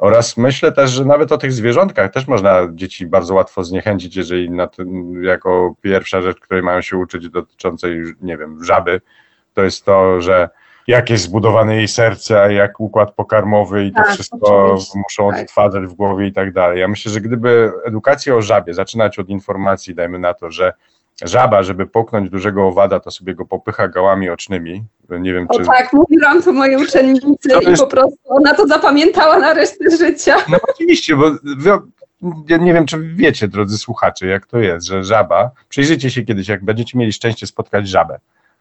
Oraz 0.00 0.36
myślę 0.36 0.72
też, 0.72 0.90
że 0.90 1.04
nawet 1.04 1.32
o 1.32 1.38
tych 1.38 1.52
zwierzątkach 1.52 2.12
też 2.12 2.26
można 2.26 2.68
dzieci 2.74 3.06
bardzo 3.06 3.34
łatwo 3.34 3.64
zniechęcić, 3.64 4.16
jeżeli 4.16 4.50
tym, 4.76 5.22
jako 5.22 5.74
pierwsza 5.82 6.22
rzecz, 6.22 6.40
której 6.40 6.62
mają 6.62 6.80
się 6.80 6.96
uczyć 6.96 7.28
dotyczącej, 7.28 8.02
nie 8.20 8.36
wiem, 8.36 8.64
żaby, 8.64 9.00
to 9.54 9.62
jest 9.62 9.84
to, 9.84 10.20
że 10.20 10.48
jak 10.86 11.10
jest 11.10 11.24
zbudowane 11.24 11.76
jej 11.76 11.88
serce, 11.88 12.42
a 12.42 12.50
jak 12.50 12.80
układ 12.80 13.14
pokarmowy 13.14 13.84
i 13.84 13.92
to 13.92 14.02
tak, 14.02 14.08
wszystko 14.08 14.64
oczywiście. 14.64 14.98
muszą 14.98 15.30
tak. 15.30 15.40
odtwarzać 15.40 15.86
w 15.86 15.94
głowie 15.94 16.26
i 16.26 16.32
tak 16.32 16.52
dalej. 16.52 16.80
Ja 16.80 16.88
myślę, 16.88 17.12
że 17.12 17.20
gdyby 17.20 17.72
edukację 17.84 18.34
o 18.34 18.42
żabie 18.42 18.74
zaczynać 18.74 19.18
od 19.18 19.28
informacji, 19.28 19.94
dajmy 19.94 20.18
na 20.18 20.34
to, 20.34 20.50
że 20.50 20.72
żaba, 21.24 21.62
żeby 21.62 21.86
poknąć 21.86 22.30
dużego 22.30 22.66
owada, 22.66 23.00
to 23.00 23.10
sobie 23.10 23.34
go 23.34 23.46
popycha 23.46 23.88
gałami 23.88 24.30
ocznymi. 24.30 24.84
Nie 25.10 25.32
wiem, 25.32 25.48
czy... 25.54 25.62
O 25.62 25.64
tak, 25.64 25.92
mówiłam 25.92 26.42
to 26.42 26.52
mojej 26.52 26.76
uczennicy 26.76 27.48
to 27.48 27.60
i 27.60 27.70
jest... 27.70 27.82
po 27.82 27.88
prostu 27.88 28.18
ona 28.24 28.54
to 28.54 28.66
zapamiętała 28.66 29.38
na 29.38 29.54
resztę 29.54 29.96
życia. 29.96 30.36
No 30.48 30.58
oczywiście, 30.74 31.16
bo 31.16 31.30
wy, 31.42 31.70
ja 32.48 32.56
nie 32.56 32.74
wiem, 32.74 32.86
czy 32.86 32.98
wiecie, 32.98 33.48
drodzy 33.48 33.78
słuchacze, 33.78 34.26
jak 34.26 34.46
to 34.46 34.58
jest, 34.58 34.86
że 34.86 35.04
żaba, 35.04 35.50
przyjrzyjcie 35.68 36.10
się 36.10 36.22
kiedyś, 36.22 36.48
jak 36.48 36.64
będziecie 36.64 36.98
mieli 36.98 37.12
szczęście 37.12 37.46
spotkać 37.46 37.88
żabę. 37.88 38.18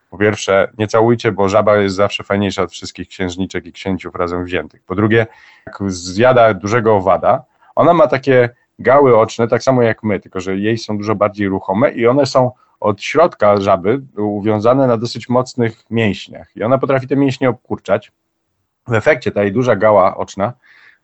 Po 0.09 0.17
pierwsze, 0.17 0.71
nie 0.77 0.87
całujcie, 0.87 1.31
bo 1.31 1.49
żaba 1.49 1.77
jest 1.77 1.95
zawsze 1.95 2.23
fajniejsza 2.23 2.63
od 2.63 2.71
wszystkich 2.71 3.07
księżniczek 3.07 3.65
i 3.65 3.73
księciów 3.73 4.15
razem 4.15 4.45
wziętych. 4.45 4.81
Po 4.83 4.95
drugie, 4.95 5.27
jak 5.65 5.91
zjada 5.91 6.53
dużego 6.53 6.95
owada, 6.95 7.43
ona 7.75 7.93
ma 7.93 8.07
takie 8.07 8.49
gały 8.79 9.17
oczne, 9.17 9.47
tak 9.47 9.63
samo 9.63 9.81
jak 9.81 10.03
my, 10.03 10.19
tylko 10.19 10.39
że 10.39 10.57
jej 10.57 10.77
są 10.77 10.97
dużo 10.97 11.15
bardziej 11.15 11.47
ruchome 11.47 11.91
i 11.91 12.07
one 12.07 12.25
są 12.25 12.51
od 12.79 13.01
środka 13.01 13.61
żaby 13.61 14.01
uwiązane 14.17 14.87
na 14.87 14.97
dosyć 14.97 15.29
mocnych 15.29 15.83
mięśniach. 15.89 16.55
I 16.55 16.63
ona 16.63 16.77
potrafi 16.77 17.07
te 17.07 17.15
mięśnie 17.15 17.49
obkurczać. 17.49 18.11
W 18.87 18.93
efekcie 18.93 19.31
ta 19.31 19.43
jej 19.43 19.51
duża 19.51 19.75
gała 19.75 20.17
oczna 20.17 20.53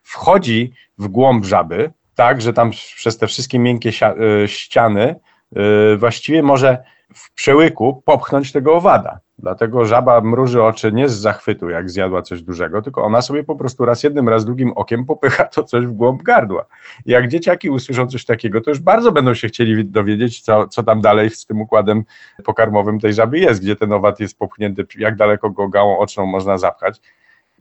wchodzi 0.02 0.74
w 0.98 1.08
głąb 1.08 1.46
żaby, 1.46 1.92
tak, 2.16 2.42
że 2.42 2.54
tam 2.54 2.72
przez 2.72 3.18
te 3.18 3.28
wszystkie 3.28 3.60
miękkie 3.60 3.90
e, 3.90 4.48
ściany 4.48 5.16
e, 5.56 5.98
właściwie 5.98 6.44
może 6.44 6.84
w 7.13 7.34
przełyku 7.34 8.02
popchnąć 8.06 8.52
tego 8.52 8.76
owada. 8.76 9.19
Dlatego 9.39 9.86
żaba 9.86 10.21
mruży 10.21 10.63
oczy 10.63 10.91
nie 10.91 11.10
z 11.10 11.13
zachwytu, 11.13 11.69
jak 11.69 11.89
zjadła 11.89 12.21
coś 12.21 12.41
dużego, 12.41 12.82
tylko 12.82 13.04
ona 13.04 13.21
sobie 13.21 13.43
po 13.43 13.56
prostu 13.56 13.86
raz 13.86 14.04
jednym, 14.04 14.30
raz 14.30 14.45
drugim 14.45 14.71
okiem 14.71 15.06
popycha 15.06 15.45
to 15.45 15.63
coś 15.63 15.86
w 15.86 15.91
głąb 15.91 16.23
gardła. 16.23 16.65
Jak 17.06 17.28
dzieciaki 17.28 17.69
usłyszą 17.69 18.08
coś 18.08 18.26
takiego, 18.26 18.62
to 18.62 18.71
już 18.71 18.80
bardzo 18.80 19.12
będą 19.12 19.34
się 19.34 19.47
chcieli 19.47 19.86
dowiedzieć, 19.86 20.41
co, 20.41 20.67
co 20.67 20.84
tam 20.84 21.02
dalej 21.02 21.30
z 21.30 21.45
tym 21.45 21.62
układem 21.62 22.04
pokarmowym 22.43 22.99
tej 22.99 23.13
żaby 23.13 23.39
jest, 23.39 23.62
gdzie 23.62 23.76
ten 23.76 23.93
owad 23.93 24.19
jest 24.19 24.38
popchnięty, 24.38 24.86
jak 24.97 25.15
daleko 25.15 25.49
go 25.49 25.67
gałą 25.67 25.97
oczną 25.97 26.26
można 26.26 26.58
zapchać. 26.58 27.02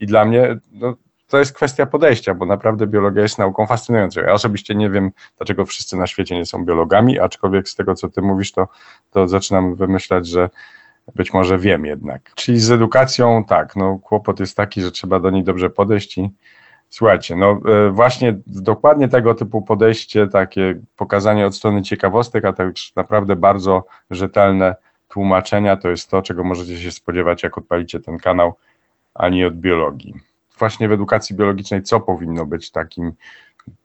I 0.00 0.06
dla 0.06 0.24
mnie 0.24 0.58
no, 0.72 0.96
to 1.32 1.38
jest 1.38 1.52
kwestia 1.52 1.86
podejścia, 1.86 2.34
bo 2.34 2.46
naprawdę 2.46 2.86
biologia 2.86 3.22
jest 3.22 3.38
nauką 3.38 3.66
fascynującą. 3.66 4.20
Ja 4.20 4.32
osobiście 4.32 4.74
nie 4.74 4.90
wiem, 4.90 5.10
dlaczego 5.36 5.66
wszyscy 5.66 5.96
na 5.96 6.06
świecie 6.06 6.34
nie 6.34 6.46
są 6.46 6.64
biologami, 6.64 7.20
aczkolwiek 7.20 7.68
z 7.68 7.74
tego, 7.74 7.94
co 7.94 8.08
ty 8.08 8.22
mówisz, 8.22 8.52
to, 8.52 8.68
to 9.10 9.28
zaczynam 9.28 9.74
wymyślać, 9.74 10.26
że 10.26 10.50
być 11.14 11.32
może 11.32 11.58
wiem 11.58 11.86
jednak. 11.86 12.34
Czyli 12.34 12.60
z 12.60 12.70
edukacją, 12.70 13.44
tak, 13.44 13.76
no 13.76 13.98
kłopot 13.98 14.40
jest 14.40 14.56
taki, 14.56 14.82
że 14.82 14.90
trzeba 14.90 15.20
do 15.20 15.30
niej 15.30 15.44
dobrze 15.44 15.70
podejść 15.70 16.18
i 16.18 16.30
słuchajcie, 16.88 17.36
no 17.36 17.60
e, 17.66 17.90
właśnie 17.90 18.38
dokładnie 18.46 19.08
tego 19.08 19.34
typu 19.34 19.62
podejście, 19.62 20.28
takie 20.28 20.80
pokazanie 20.96 21.46
od 21.46 21.56
strony 21.56 21.82
ciekawostek, 21.82 22.44
a 22.44 22.52
też 22.52 22.92
naprawdę 22.96 23.36
bardzo 23.36 23.84
rzetelne 24.10 24.74
tłumaczenia, 25.08 25.76
to 25.76 25.88
jest 25.88 26.10
to, 26.10 26.22
czego 26.22 26.44
możecie 26.44 26.78
się 26.78 26.92
spodziewać, 26.92 27.42
jak 27.42 27.58
odpalicie 27.58 28.00
ten 28.00 28.18
kanał, 28.18 28.54
ani 29.14 29.44
od 29.44 29.54
biologii. 29.54 30.31
Właśnie 30.62 30.88
w 30.88 30.92
edukacji 30.92 31.37
biologicznej, 31.37 31.83
co 31.83 32.01
powinno 32.01 32.46
być 32.46 32.70
takim 32.70 33.12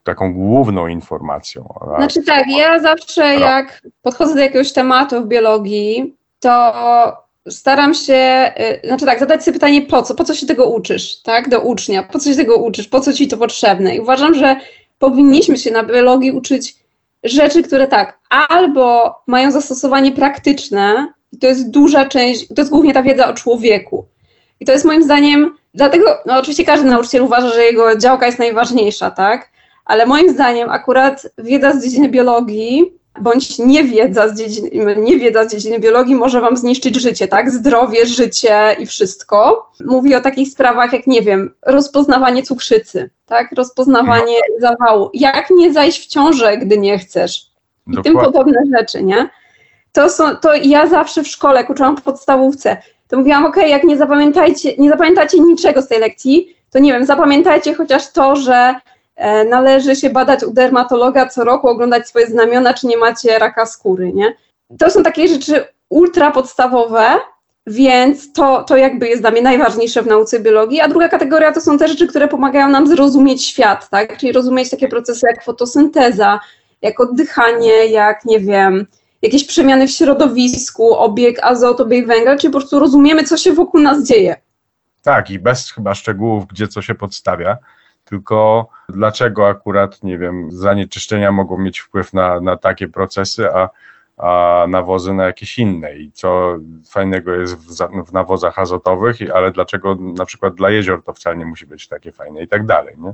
taką 0.04 0.34
główną 0.34 0.88
informacją. 0.88 1.74
Znaczy 1.98 2.24
tak, 2.24 2.48
ja 2.48 2.80
zawsze 2.80 3.36
jak 3.36 3.82
podchodzę 4.02 4.34
do 4.36 4.40
jakiegoś 4.40 4.74
tematu 4.74 5.22
w 5.22 5.28
biologii, 5.28 6.16
to 6.40 6.74
staram 7.50 7.94
się, 7.94 8.52
y, 8.84 8.88
znaczy 8.88 9.06
tak, 9.06 9.20
zadać 9.20 9.44
sobie 9.44 9.54
pytanie 9.54 9.82
po 9.82 10.04
co, 10.04 10.16
po 10.16 10.24
co 10.24 10.34
się 10.34 10.48
tego 10.48 10.70
uczysz, 10.70 11.22
tak, 11.22 11.50
do 11.50 11.62
ucznia, 11.62 12.04
po 12.04 12.20
co 12.20 12.30
się 12.30 12.36
tego 12.36 12.58
uczysz, 12.58 12.88
po 12.88 13.00
co 13.00 13.14
ci 13.14 13.28
to 13.28 13.38
potrzebne? 13.38 13.96
I 13.96 14.00
uważam, 14.00 14.34
że 14.34 14.56
powinniśmy 15.00 15.58
się 15.58 15.72
na 15.72 15.84
biologii 15.84 16.32
uczyć 16.32 16.76
rzeczy, 17.24 17.64
które 17.64 17.88
tak, 17.88 18.20
albo 18.30 19.16
mają 19.28 19.52
zastosowanie 19.52 20.12
praktyczne 20.12 21.14
i 21.32 21.38
to 21.38 21.48
jest 21.48 21.70
duża 21.70 22.06
część, 22.06 22.48
to 22.48 22.62
jest 22.62 22.72
głównie 22.72 22.94
ta 22.94 23.04
wiedza 23.04 23.28
o 23.28 23.34
człowieku. 23.34 24.06
I 24.60 24.66
to 24.66 24.72
jest 24.72 24.86
moim 24.86 25.04
zdaniem, 25.04 25.58
dlatego, 25.78 26.18
no 26.26 26.40
oczywiście 26.40 26.66
każdy 26.66 26.90
nauczyciel 26.90 27.22
uważa, 27.22 27.50
że 27.50 27.64
jego 27.64 27.98
działka 27.98 28.26
jest 28.26 28.40
najważniejsza, 28.40 29.12
tak, 29.12 29.50
ale 29.86 30.06
moim 30.06 30.30
zdaniem 30.30 30.70
akurat 30.70 31.28
wiedza 31.38 31.72
z 31.72 31.84
dziedziny 31.84 32.10
biologii 32.10 32.98
bądź 33.22 33.60
niewiedza 33.60 34.30
z, 34.30 34.38
dziedziny, 34.38 34.96
niewiedza 34.98 35.46
z 35.46 35.52
dziedziny 35.52 35.80
biologii 35.80 36.16
może 36.16 36.42
wam 36.42 36.58
zniszczyć 36.58 36.96
życie, 36.96 37.28
tak? 37.28 37.52
Zdrowie, 37.52 38.06
życie 38.06 38.76
i 38.80 38.86
wszystko. 38.86 39.70
Mówi 39.86 40.16
o 40.16 40.22
takich 40.22 40.50
sprawach 40.50 40.94
jak, 40.94 41.08
nie 41.08 41.22
wiem, 41.22 41.54
rozpoznawanie 41.66 42.44
cukrzycy, 42.44 43.10
tak? 43.26 43.52
Rozpoznawanie 43.52 44.40
no. 44.60 44.70
zawału. 44.70 45.10
Jak 45.14 45.50
nie 45.50 45.74
zajść 45.74 46.04
w 46.04 46.08
ciążę, 46.08 46.58
gdy 46.58 46.78
nie 46.78 47.00
chcesz? 47.00 47.48
I 47.88 47.92
Dokładnie. 47.92 48.22
tym 48.22 48.34
podobne 48.34 48.62
rzeczy, 48.80 49.04
nie? 49.04 49.30
To, 49.92 50.10
są, 50.10 50.36
to 50.36 50.56
ja 50.56 50.88
zawsze 50.88 51.24
w 51.24 51.28
szkole, 51.28 51.60
jak 51.60 51.70
uczyłam 51.70 51.98
w 51.98 52.02
podstawówce, 52.02 52.78
to 53.08 53.18
mówiłam, 53.18 53.46
ok, 53.46 53.58
jak 53.58 53.84
nie 53.84 53.98
zapamiętajcie, 53.98 54.78
nie 54.78 54.90
zapamiętacie 54.90 55.40
niczego 55.40 55.82
z 55.82 55.88
tej 55.88 56.00
lekcji, 56.00 56.56
to 56.72 56.80
nie 56.80 56.94
wiem, 56.94 57.06
zapamiętajcie 57.06 57.74
chociaż 57.74 58.12
to, 58.12 58.36
że 58.36 58.76
E, 59.18 59.46
należy 59.46 59.96
się 59.96 60.10
badać 60.10 60.44
u 60.44 60.54
dermatologa 60.54 61.30
co 61.30 61.44
roku, 61.44 61.68
oglądać 61.68 62.08
swoje 62.08 62.28
znamiona, 62.28 62.74
czy 62.74 62.88
nie 62.88 62.98
macie 62.98 63.40
raka 63.40 63.66
skóry, 63.66 64.14
nie? 64.14 64.34
To 64.80 64.90
są 64.90 65.04
takie 65.04 65.28
rzeczy 65.28 65.66
ultra 65.90 66.32
podstawowe, 66.32 67.06
więc 67.68 68.34
to, 68.34 68.64
to 68.64 68.78
jakby 68.78 69.08
jest 69.08 69.22
dla 69.22 69.32
mnie 69.32 69.42
najważniejsze 69.42 70.02
w 70.02 70.08
nauce 70.08 70.40
biologii. 70.40 70.82
A 70.82 70.88
druga 70.88 71.10
kategoria 71.10 71.52
to 71.52 71.62
są 71.62 71.78
te 71.78 71.88
rzeczy, 71.88 72.08
które 72.08 72.28
pomagają 72.28 72.70
nam 72.70 72.88
zrozumieć 72.88 73.46
świat, 73.46 73.90
tak? 73.90 74.18
Czyli 74.18 74.32
rozumieć 74.32 74.70
takie 74.70 74.88
procesy 74.88 75.28
jak 75.28 75.44
fotosynteza, 75.44 76.40
jak 76.82 77.00
oddychanie, 77.00 77.86
jak 77.86 78.26
nie 78.26 78.40
wiem, 78.40 78.86
jakieś 79.22 79.48
przemiany 79.48 79.88
w 79.88 79.92
środowisku, 79.92 80.96
obieg 80.96 81.40
azotu, 81.44 81.84
obieg 81.84 82.08
węgla, 82.08 82.38
czy 82.38 82.48
po 82.48 82.58
prostu 82.58 82.80
rozumiemy, 82.80 83.24
co 83.24 83.38
się 83.38 83.54
wokół 83.54 83.82
nas 83.82 84.04
dzieje. 84.04 84.36
Tak, 85.02 85.32
i 85.32 85.40
bez 85.40 85.72
chyba 85.72 85.96
szczegółów, 85.96 86.48
gdzie 86.48 86.68
co 86.68 86.82
się 86.82 86.96
podstawia, 86.96 87.58
tylko 88.06 88.68
dlaczego 88.90 89.48
akurat, 89.48 90.04
nie 90.04 90.18
wiem, 90.18 90.52
zanieczyszczenia 90.52 91.32
mogą 91.32 91.58
mieć 91.58 91.80
wpływ 91.80 92.14
na, 92.14 92.42
na 92.42 92.58
takie 92.58 92.88
procesy, 92.88 93.50
a, 93.54 93.70
a 94.18 94.66
nawozy 94.70 95.14
na 95.14 95.26
jakieś 95.26 95.60
inne 95.60 95.98
i 95.98 96.12
co 96.12 96.58
fajnego 96.90 97.34
jest 97.34 97.56
w, 97.56 98.06
w 98.06 98.14
nawozach 98.14 98.60
azotowych, 98.60 99.18
ale 99.34 99.52
dlaczego 99.52 99.96
na 99.96 100.26
przykład 100.26 100.56
dla 100.56 100.70
jezior 100.70 101.04
to 101.04 101.14
wcale 101.14 101.38
nie 101.38 101.46
musi 101.46 101.66
być 101.66 101.88
takie 101.88 102.12
fajne 102.12 102.44
i 102.44 102.48
tak 102.48 102.66
dalej, 102.66 102.96
nie? 102.98 103.14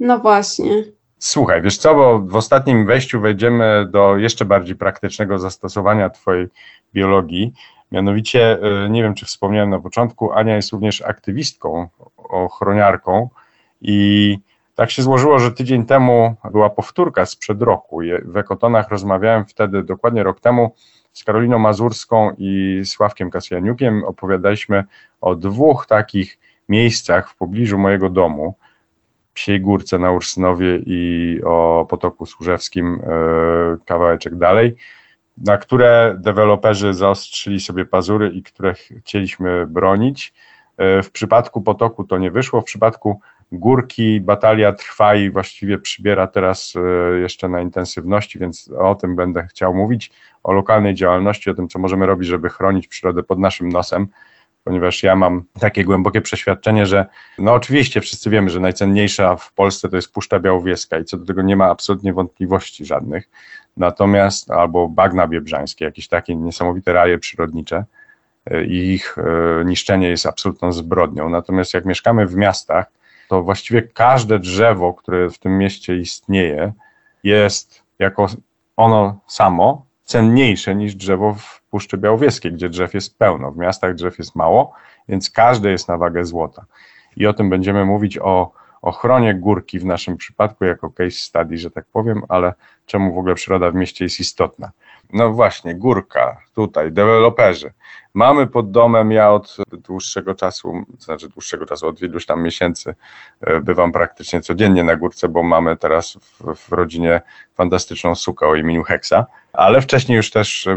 No 0.00 0.18
właśnie. 0.18 0.84
Słuchaj, 1.24 1.62
wiesz 1.62 1.76
co, 1.76 1.94
bo 1.94 2.18
w 2.18 2.36
ostatnim 2.36 2.86
wejściu 2.86 3.20
wejdziemy 3.20 3.86
do 3.90 4.16
jeszcze 4.16 4.44
bardziej 4.44 4.76
praktycznego 4.76 5.38
zastosowania 5.38 6.10
Twojej 6.10 6.48
biologii. 6.94 7.52
Mianowicie, 7.92 8.58
y, 8.86 8.90
nie 8.90 9.02
wiem 9.02 9.14
czy 9.14 9.26
wspomniałem 9.26 9.70
na 9.70 9.80
początku, 9.80 10.32
Ania 10.32 10.56
jest 10.56 10.72
również 10.72 11.02
aktywistką, 11.02 11.88
ochroniarką 12.16 13.28
i 13.80 14.38
tak 14.74 14.90
się 14.90 15.02
złożyło, 15.02 15.38
że 15.38 15.52
tydzień 15.52 15.86
temu 15.86 16.34
była 16.50 16.70
powtórka 16.70 17.26
sprzed 17.26 17.62
roku. 17.62 18.00
W 18.24 18.36
Ekotonach 18.36 18.88
rozmawiałem 18.88 19.46
wtedy, 19.46 19.82
dokładnie 19.82 20.22
rok 20.22 20.40
temu, 20.40 20.74
z 21.12 21.24
Karoliną 21.24 21.58
Mazurską 21.58 22.32
i 22.38 22.82
Sławkiem 22.84 23.30
Kasjaniukiem. 23.30 24.04
Opowiadaliśmy 24.04 24.84
o 25.20 25.34
dwóch 25.34 25.86
takich 25.86 26.38
miejscach 26.68 27.30
w 27.30 27.36
pobliżu 27.36 27.78
mojego 27.78 28.10
domu. 28.10 28.54
Psiej 29.34 29.60
Górce 29.60 29.98
na 29.98 30.12
Ursynowie 30.12 30.78
i 30.86 31.40
o 31.44 31.86
Potoku 31.90 32.26
Służewskim 32.26 32.94
e, 32.94 33.76
kawałeczek 33.86 34.34
dalej, 34.34 34.76
na 35.38 35.58
które 35.58 36.16
deweloperzy 36.18 36.94
zaostrzyli 36.94 37.60
sobie 37.60 37.84
pazury 37.84 38.28
i 38.28 38.42
które 38.42 38.74
chcieliśmy 38.74 39.66
bronić. 39.66 40.34
E, 40.76 41.02
w 41.02 41.10
przypadku 41.10 41.62
Potoku 41.62 42.04
to 42.04 42.18
nie 42.18 42.30
wyszło, 42.30 42.60
w 42.60 42.64
przypadku 42.64 43.20
Górki 43.52 44.20
batalia 44.20 44.72
trwa 44.72 45.14
i 45.14 45.30
właściwie 45.30 45.78
przybiera 45.78 46.26
teraz 46.26 46.74
e, 46.76 47.18
jeszcze 47.18 47.48
na 47.48 47.60
intensywności, 47.60 48.38
więc 48.38 48.70
o 48.78 48.94
tym 48.94 49.16
będę 49.16 49.46
chciał 49.46 49.74
mówić, 49.74 50.10
o 50.42 50.52
lokalnej 50.52 50.94
działalności, 50.94 51.50
o 51.50 51.54
tym, 51.54 51.68
co 51.68 51.78
możemy 51.78 52.06
robić, 52.06 52.28
żeby 52.28 52.48
chronić 52.48 52.88
przyrodę 52.88 53.22
pod 53.22 53.38
naszym 53.38 53.68
nosem 53.68 54.06
ponieważ 54.64 55.02
ja 55.02 55.16
mam 55.16 55.44
takie 55.60 55.84
głębokie 55.84 56.20
przeświadczenie, 56.20 56.86
że 56.86 57.06
no 57.38 57.52
oczywiście 57.52 58.00
wszyscy 58.00 58.30
wiemy, 58.30 58.50
że 58.50 58.60
najcenniejsza 58.60 59.36
w 59.36 59.52
Polsce 59.52 59.88
to 59.88 59.96
jest 59.96 60.12
Puszcza 60.12 60.40
Białowieska 60.40 60.98
i 60.98 61.04
co 61.04 61.16
do 61.16 61.26
tego 61.26 61.42
nie 61.42 61.56
ma 61.56 61.70
absolutnie 61.70 62.12
wątpliwości 62.12 62.84
żadnych. 62.84 63.28
Natomiast 63.76 64.50
albo 64.50 64.88
bagna 64.88 65.28
biebrzańskie, 65.28 65.84
jakieś 65.84 66.08
takie 66.08 66.36
niesamowite 66.36 66.92
raje 66.92 67.18
przyrodnicze 67.18 67.84
e, 68.50 68.64
ich 68.64 69.16
e, 69.18 69.64
niszczenie 69.64 70.08
jest 70.08 70.26
absolutną 70.26 70.72
zbrodnią. 70.72 71.28
Natomiast 71.28 71.74
jak 71.74 71.84
mieszkamy 71.84 72.26
w 72.26 72.36
miastach, 72.36 72.86
to 73.28 73.42
właściwie 73.42 73.82
każde 73.82 74.38
drzewo, 74.38 74.94
które 74.94 75.30
w 75.30 75.38
tym 75.38 75.58
mieście 75.58 75.96
istnieje, 75.96 76.72
jest 77.24 77.82
jako 77.98 78.26
ono 78.76 79.20
samo 79.26 79.86
cenniejsze 80.12 80.74
niż 80.74 80.94
drzewo 80.94 81.34
w 81.34 81.62
Puszczy 81.70 81.98
Białowieskiej, 81.98 82.52
gdzie 82.52 82.68
drzew 82.68 82.94
jest 82.94 83.18
pełno. 83.18 83.52
W 83.52 83.56
miastach 83.56 83.94
drzew 83.94 84.18
jest 84.18 84.36
mało, 84.36 84.72
więc 85.08 85.30
każde 85.30 85.70
jest 85.70 85.88
na 85.88 85.98
wagę 85.98 86.24
złota. 86.24 86.64
I 87.16 87.26
o 87.26 87.32
tym 87.32 87.50
będziemy 87.50 87.84
mówić 87.84 88.18
o 88.18 88.52
ochronie 88.82 89.34
górki 89.34 89.78
w 89.78 89.84
naszym 89.84 90.16
przypadku 90.16 90.64
jako 90.64 90.90
case 90.90 91.10
study, 91.10 91.56
że 91.56 91.70
tak 91.70 91.84
powiem, 91.92 92.22
ale 92.28 92.54
czemu 92.86 93.14
w 93.14 93.18
ogóle 93.18 93.34
przyroda 93.34 93.70
w 93.70 93.74
mieście 93.74 94.04
jest 94.04 94.20
istotna. 94.20 94.70
No 95.12 95.32
właśnie, 95.32 95.74
górka, 95.74 96.40
tutaj, 96.54 96.92
deweloperzy. 96.92 97.72
Mamy 98.14 98.46
pod 98.46 98.70
domem, 98.70 99.12
ja 99.12 99.30
od 99.30 99.56
dłuższego 99.72 100.34
czasu, 100.34 100.84
znaczy 100.98 101.28
dłuższego 101.28 101.66
czasu, 101.66 101.88
od 101.88 102.02
iluś 102.02 102.26
tam 102.26 102.42
miesięcy 102.42 102.94
e, 103.40 103.60
bywam 103.60 103.92
praktycznie 103.92 104.40
codziennie 104.40 104.84
na 104.84 104.96
górce, 104.96 105.28
bo 105.28 105.42
mamy 105.42 105.76
teraz 105.76 106.12
w, 106.12 106.54
w 106.54 106.72
rodzinie 106.72 107.20
fantastyczną 107.54 108.14
sukę 108.14 108.46
o 108.46 108.54
imieniu 108.54 108.82
Heksa, 108.82 109.26
ale 109.52 109.80
wcześniej 109.80 110.16
już 110.16 110.30
też 110.30 110.66
e, 110.66 110.76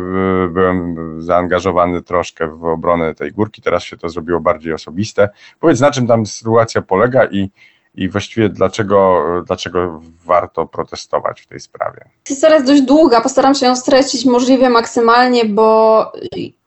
byłem 0.52 0.96
zaangażowany 1.22 2.02
troszkę 2.02 2.48
w 2.48 2.66
obronę 2.66 3.16
tej 3.16 3.32
górki, 3.32 3.62
teraz 3.62 3.84
się 3.84 3.98
to 3.98 4.10
zrobiło 4.10 4.40
bardziej 4.40 4.74
osobiste. 4.74 5.30
Powiedz, 5.60 5.80
na 5.80 5.92
czym 5.92 6.08
tam 6.08 6.26
sytuacja 6.26 6.82
polega 6.82 7.26
i 7.26 7.52
i 7.98 8.10
właściwie 8.10 8.50
dlaczego, 8.50 9.24
dlaczego 9.48 10.02
warto 10.26 10.66
protestować 10.66 11.42
w 11.42 11.48
tej 11.48 11.60
sprawie? 11.60 12.06
Historia 12.28 12.56
jest 12.56 12.68
dość 12.68 12.82
długa, 12.82 13.22
postaram 13.22 13.56
się 13.56 13.66
ją 13.66 13.76
streścić 13.76 14.26
możliwie 14.26 14.70
maksymalnie, 14.70 15.46
bo 15.46 16.12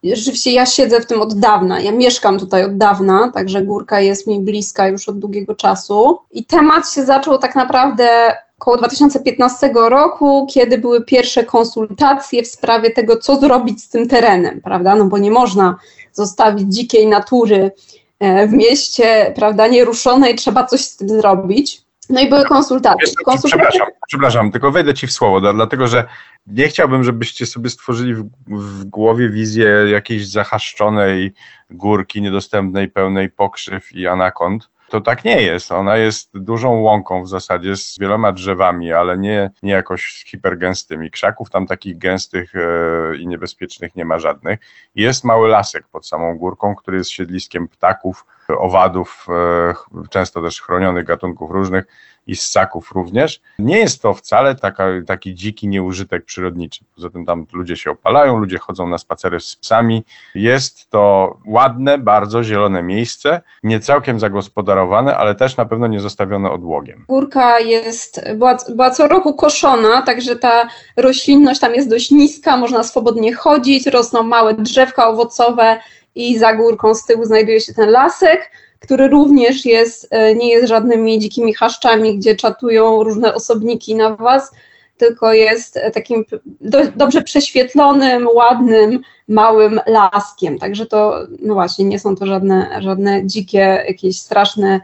rzeczywiście 0.05 0.53
ja 0.53 0.67
siedzę 0.67 1.01
w 1.01 1.07
tym 1.07 1.23
od 1.23 1.39
dawna, 1.39 1.81
ja 1.81 1.93
mieszkam 1.93 2.39
tutaj 2.39 2.65
od 2.65 2.77
dawna, 2.77 3.31
także 3.35 3.63
górka 3.63 4.01
jest 4.01 4.27
mi 4.27 4.41
bliska 4.41 4.89
już 4.89 5.09
od 5.09 5.19
długiego 5.19 5.55
czasu. 5.55 6.19
I 6.31 6.45
temat 6.45 6.93
się 6.93 7.05
zaczął 7.05 7.39
tak 7.39 7.55
naprawdę 7.55 8.37
około 8.59 8.77
2015 8.77 9.73
roku, 9.75 10.47
kiedy 10.51 10.79
były 10.79 11.05
pierwsze 11.05 11.45
konsultacje 11.45 12.43
w 12.43 12.47
sprawie 12.47 12.91
tego, 12.91 13.17
co 13.17 13.37
zrobić 13.37 13.85
z 13.85 13.89
tym 13.89 14.09
terenem, 14.09 14.61
prawda, 14.61 14.95
no 14.95 15.05
bo 15.05 15.19
nie 15.19 15.31
można 15.31 15.77
zostawić 16.13 16.75
dzikiej 16.75 17.07
natury 17.07 17.71
w 18.21 18.53
mieście, 18.53 19.33
prawda, 19.37 19.67
nieruszonej, 19.67 20.35
trzeba 20.35 20.67
coś 20.67 20.81
z 20.81 20.97
tym 20.97 21.09
zrobić. 21.09 21.83
No 22.11 22.21
i 22.21 22.29
były 22.29 22.45
konsultacje. 22.45 23.07
Wiesz, 23.07 23.15
konsultacje. 23.25 23.67
Przepraszam, 23.69 23.89
przepraszam, 24.09 24.53
tylko 24.53 24.71
wejdę 24.71 24.95
Ci 24.95 25.07
w 25.07 25.13
słowo, 25.13 25.53
dlatego 25.53 25.87
że 25.87 26.09
nie 26.47 26.69
chciałbym, 26.69 27.05
żebyście 27.05 27.47
sobie 27.47 27.71
stworzyli 27.71 28.15
w, 28.15 28.25
w 28.49 28.85
głowie 28.85 29.31
wizję 29.31 29.67
jakiejś 29.91 30.29
zahaszczonej 30.29 31.33
górki, 31.71 32.23
niedostępnej, 32.23 32.89
pełnej 32.89 33.31
pokrzyw 33.31 33.93
i 33.93 34.07
anakond 34.07 34.71
to 34.89 35.01
tak 35.01 35.25
nie 35.25 35.43
jest. 35.43 35.73
Ona 35.73 35.97
jest 35.97 36.39
dużą 36.39 36.81
łąką 36.81 37.23
w 37.23 37.29
zasadzie 37.29 37.77
z 37.77 37.99
wieloma 37.99 38.33
drzewami, 38.33 38.93
ale 38.93 39.19
nie, 39.19 39.51
nie 39.63 39.73
jakoś 39.73 40.25
hipergęstymi. 40.27 41.11
Krzaków 41.11 41.51
tam 41.51 41.67
takich 41.67 41.99
gęstych 41.99 42.53
e, 42.57 43.17
i 43.17 43.27
niebezpiecznych 43.27 43.97
nie 43.97 44.05
ma 44.05 44.19
żadnych. 44.19 44.61
Jest 44.95 45.25
mały 45.25 45.49
lasek 45.49 45.89
pod 45.89 46.07
samą 46.07 46.39
górką, 46.39 46.75
który 46.75 46.97
jest 46.97 47.11
siedliskiem 47.11 47.69
ptaków, 47.69 48.25
owadów, 48.49 49.27
e, 49.29 49.75
często 50.11 50.43
też 50.43 50.63
chronionych 50.63 51.05
gatunków 51.05 51.51
różnych 51.51 51.85
i 52.29 52.37
ssaków 52.37 52.93
również. 52.93 53.41
Nie 53.59 53.79
jest 53.79 54.03
to 54.03 54.15
wcale 54.15 54.55
taka, 54.55 54.85
taki 55.07 55.35
dziki 55.35 55.69
nieużytek 55.69 56.25
przyrodniczy. 56.25 56.85
Poza 56.95 57.11
tym 57.11 57.27
tam 57.27 57.47
ludzie 57.53 57.77
się 57.77 57.91
opalają, 57.91 58.39
ludzie 58.39 58.59
chodzą 58.59 58.89
na 58.89 58.99
spacery 58.99 59.41
z 59.41 59.57
psami. 59.57 60.05
Jest 60.35 60.91
to 60.91 61.37
ładne, 61.47 61.99
bardzo 61.99 62.45
zielone 62.45 62.83
miejsce, 62.83 63.41
nie 63.63 63.81
całkiem 63.81 64.21
zagospodarowane, 64.21 65.17
ale 65.17 65.35
też 65.35 65.57
na 65.57 65.65
pewno 65.65 65.87
nie 65.87 66.01
zostawione 66.01 66.51
odłogiem. 66.51 67.05
Górka 67.09 67.59
jest, 67.59 68.21
była, 68.35 68.57
była 68.69 68.91
co 68.91 69.09
roku 69.09 69.35
koszona, 69.35 70.03
także 70.03 70.37
ta 70.37 70.69
roślinność 70.97 71.61
tam 71.61 71.75
jest 71.75 71.91
dość 71.91 72.11
niska, 72.11 72.57
można 72.57 72.83
swobodnie 72.83 73.35
chodzić, 73.35 73.87
rosną 73.87 74.23
małe 74.23 74.55
drzewka 74.55 75.09
owocowe 75.09 75.79
i 76.19 76.39
za 76.39 76.55
górką 76.55 76.95
z 76.95 77.05
tyłu 77.05 77.25
znajduje 77.25 77.61
się 77.61 77.75
ten 77.75 77.91
lasek 77.91 78.51
który 78.81 79.09
również 79.09 79.65
jest, 79.65 80.09
e, 80.11 80.35
nie 80.35 80.49
jest 80.49 80.69
żadnymi 80.69 81.19
dzikimi 81.19 81.55
chaszczami, 81.55 82.19
gdzie 82.19 82.37
czatują 82.37 83.03
różne 83.03 83.35
osobniki 83.35 83.95
na 83.95 84.17
was, 84.17 84.53
tylko 84.97 85.33
jest 85.33 85.77
e, 85.77 85.91
takim 85.91 86.25
do, 86.61 86.79
dobrze 86.97 87.23
prześwietlonym, 87.23 88.29
ładnym, 88.35 89.01
małym 89.29 89.81
laskiem. 89.87 90.59
Także 90.59 90.87
to, 90.87 91.15
no 91.41 91.55
właśnie, 91.55 91.85
nie 91.85 91.99
są 91.99 92.17
to 92.17 92.27
żadne, 92.27 92.79
żadne 92.81 93.27
dzikie, 93.27 93.85
jakieś 93.89 94.19
straszne 94.19 94.81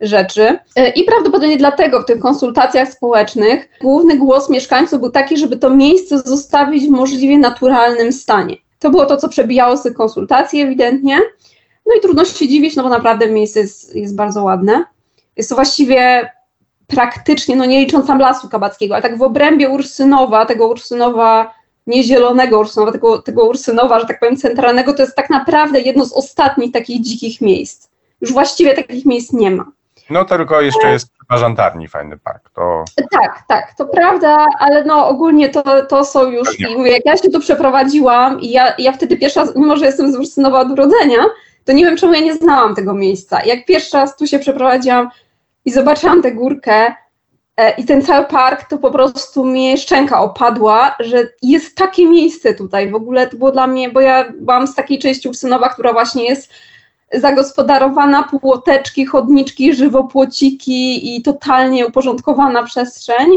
rzeczy. 0.00 0.58
E, 0.76 0.90
I 0.90 1.04
prawdopodobnie 1.04 1.56
dlatego 1.56 2.02
w 2.02 2.06
tych 2.06 2.18
konsultacjach 2.18 2.92
społecznych 2.92 3.68
główny 3.80 4.16
głos 4.16 4.50
mieszkańców 4.50 5.00
był 5.00 5.10
taki, 5.10 5.36
żeby 5.36 5.56
to 5.56 5.70
miejsce 5.70 6.18
zostawić 6.18 6.86
w 6.86 6.90
możliwie 6.90 7.38
naturalnym 7.38 8.12
stanie. 8.12 8.56
To 8.80 8.90
było 8.90 9.06
to, 9.06 9.16
co 9.16 9.28
przebijało 9.28 9.76
z 9.76 9.82
tych 9.82 9.94
konsultacji 9.94 10.60
ewidentnie. 10.60 11.18
No 11.86 11.94
i 11.98 12.00
trudno 12.00 12.24
się 12.24 12.48
dziwić, 12.48 12.76
no 12.76 12.82
bo 12.82 12.88
naprawdę 12.88 13.30
miejsce 13.30 13.60
jest, 13.60 13.96
jest 13.96 14.16
bardzo 14.16 14.42
ładne. 14.42 14.84
Jest 15.36 15.48
to 15.48 15.54
właściwie 15.54 16.30
praktycznie, 16.86 17.56
no 17.56 17.64
nie 17.64 17.80
licząc 17.80 18.06
tam 18.06 18.18
lasu 18.18 18.48
kabackiego, 18.48 18.94
ale 18.94 19.02
tak 19.02 19.18
w 19.18 19.22
obrębie 19.22 19.68
Ursynowa, 19.68 20.46
tego 20.46 20.68
Ursynowa, 20.68 21.54
nie 21.86 22.04
zielonego 22.04 22.60
Ursynowa, 22.60 22.92
tego, 22.92 23.22
tego 23.22 23.44
Ursynowa, 23.44 24.00
że 24.00 24.06
tak 24.06 24.20
powiem, 24.20 24.36
centralnego, 24.36 24.94
to 24.94 25.02
jest 25.02 25.16
tak 25.16 25.30
naprawdę 25.30 25.80
jedno 25.80 26.04
z 26.04 26.12
ostatnich 26.12 26.72
takich 26.72 27.00
dzikich 27.00 27.40
miejsc. 27.40 27.88
Już 28.20 28.32
właściwie 28.32 28.74
takich 28.74 29.06
miejsc 29.06 29.32
nie 29.32 29.50
ma. 29.50 29.72
No 30.10 30.24
tylko 30.24 30.60
jeszcze 30.60 30.90
jest 30.90 31.12
Żantarni 31.30 31.88
fajny 31.88 32.18
park. 32.18 32.50
To... 32.50 32.84
Tak, 33.10 33.42
tak, 33.48 33.74
to 33.74 33.86
prawda, 33.86 34.46
ale 34.58 34.84
no 34.84 35.08
ogólnie 35.08 35.48
to, 35.48 35.86
to 35.86 36.04
są 36.04 36.30
już, 36.30 36.60
i 36.60 36.76
mówię, 36.76 36.90
jak 36.90 37.06
ja 37.06 37.16
się 37.16 37.30
tu 37.30 37.40
przeprowadziłam 37.40 38.40
i 38.40 38.50
ja, 38.50 38.74
ja 38.78 38.92
wtedy 38.92 39.16
pierwsza, 39.16 39.44
mimo 39.56 39.76
że 39.76 39.86
jestem 39.86 40.12
z 40.12 40.16
Ursynowa 40.16 40.60
od 40.60 40.70
urodzenia, 40.70 41.18
to 41.64 41.72
nie 41.72 41.84
wiem, 41.84 41.96
czemu 41.96 42.12
ja 42.12 42.20
nie 42.20 42.34
znałam 42.34 42.74
tego 42.74 42.94
miejsca. 42.94 43.44
Jak 43.44 43.64
pierwszy 43.64 43.96
raz 43.96 44.16
tu 44.16 44.26
się 44.26 44.38
przeprowadziłam 44.38 45.10
i 45.64 45.70
zobaczyłam 45.70 46.22
tę 46.22 46.32
górkę, 46.32 46.94
E, 47.60 47.70
I 47.70 47.84
ten 47.84 48.02
cały 48.02 48.26
park 48.26 48.68
to 48.68 48.78
po 48.78 48.90
prostu 48.90 49.44
mnie 49.44 49.78
szczęka 49.78 50.20
opadła, 50.20 50.96
że 51.00 51.28
jest 51.42 51.76
takie 51.76 52.08
miejsce 52.08 52.54
tutaj. 52.54 52.90
W 52.90 52.94
ogóle 52.94 53.26
to 53.26 53.36
było 53.36 53.52
dla 53.52 53.66
mnie, 53.66 53.90
bo 53.90 54.00
ja 54.00 54.32
byłam 54.40 54.66
z 54.66 54.74
takiej 54.74 54.98
części 54.98 55.28
Ursynowa, 55.28 55.68
która 55.68 55.92
właśnie 55.92 56.24
jest 56.24 56.52
zagospodarowana, 57.14 58.22
płoteczki, 58.22 59.06
chodniczki, 59.06 59.74
żywopłociki 59.74 61.16
i 61.16 61.22
totalnie 61.22 61.86
uporządkowana 61.86 62.62
przestrzeń. 62.62 63.30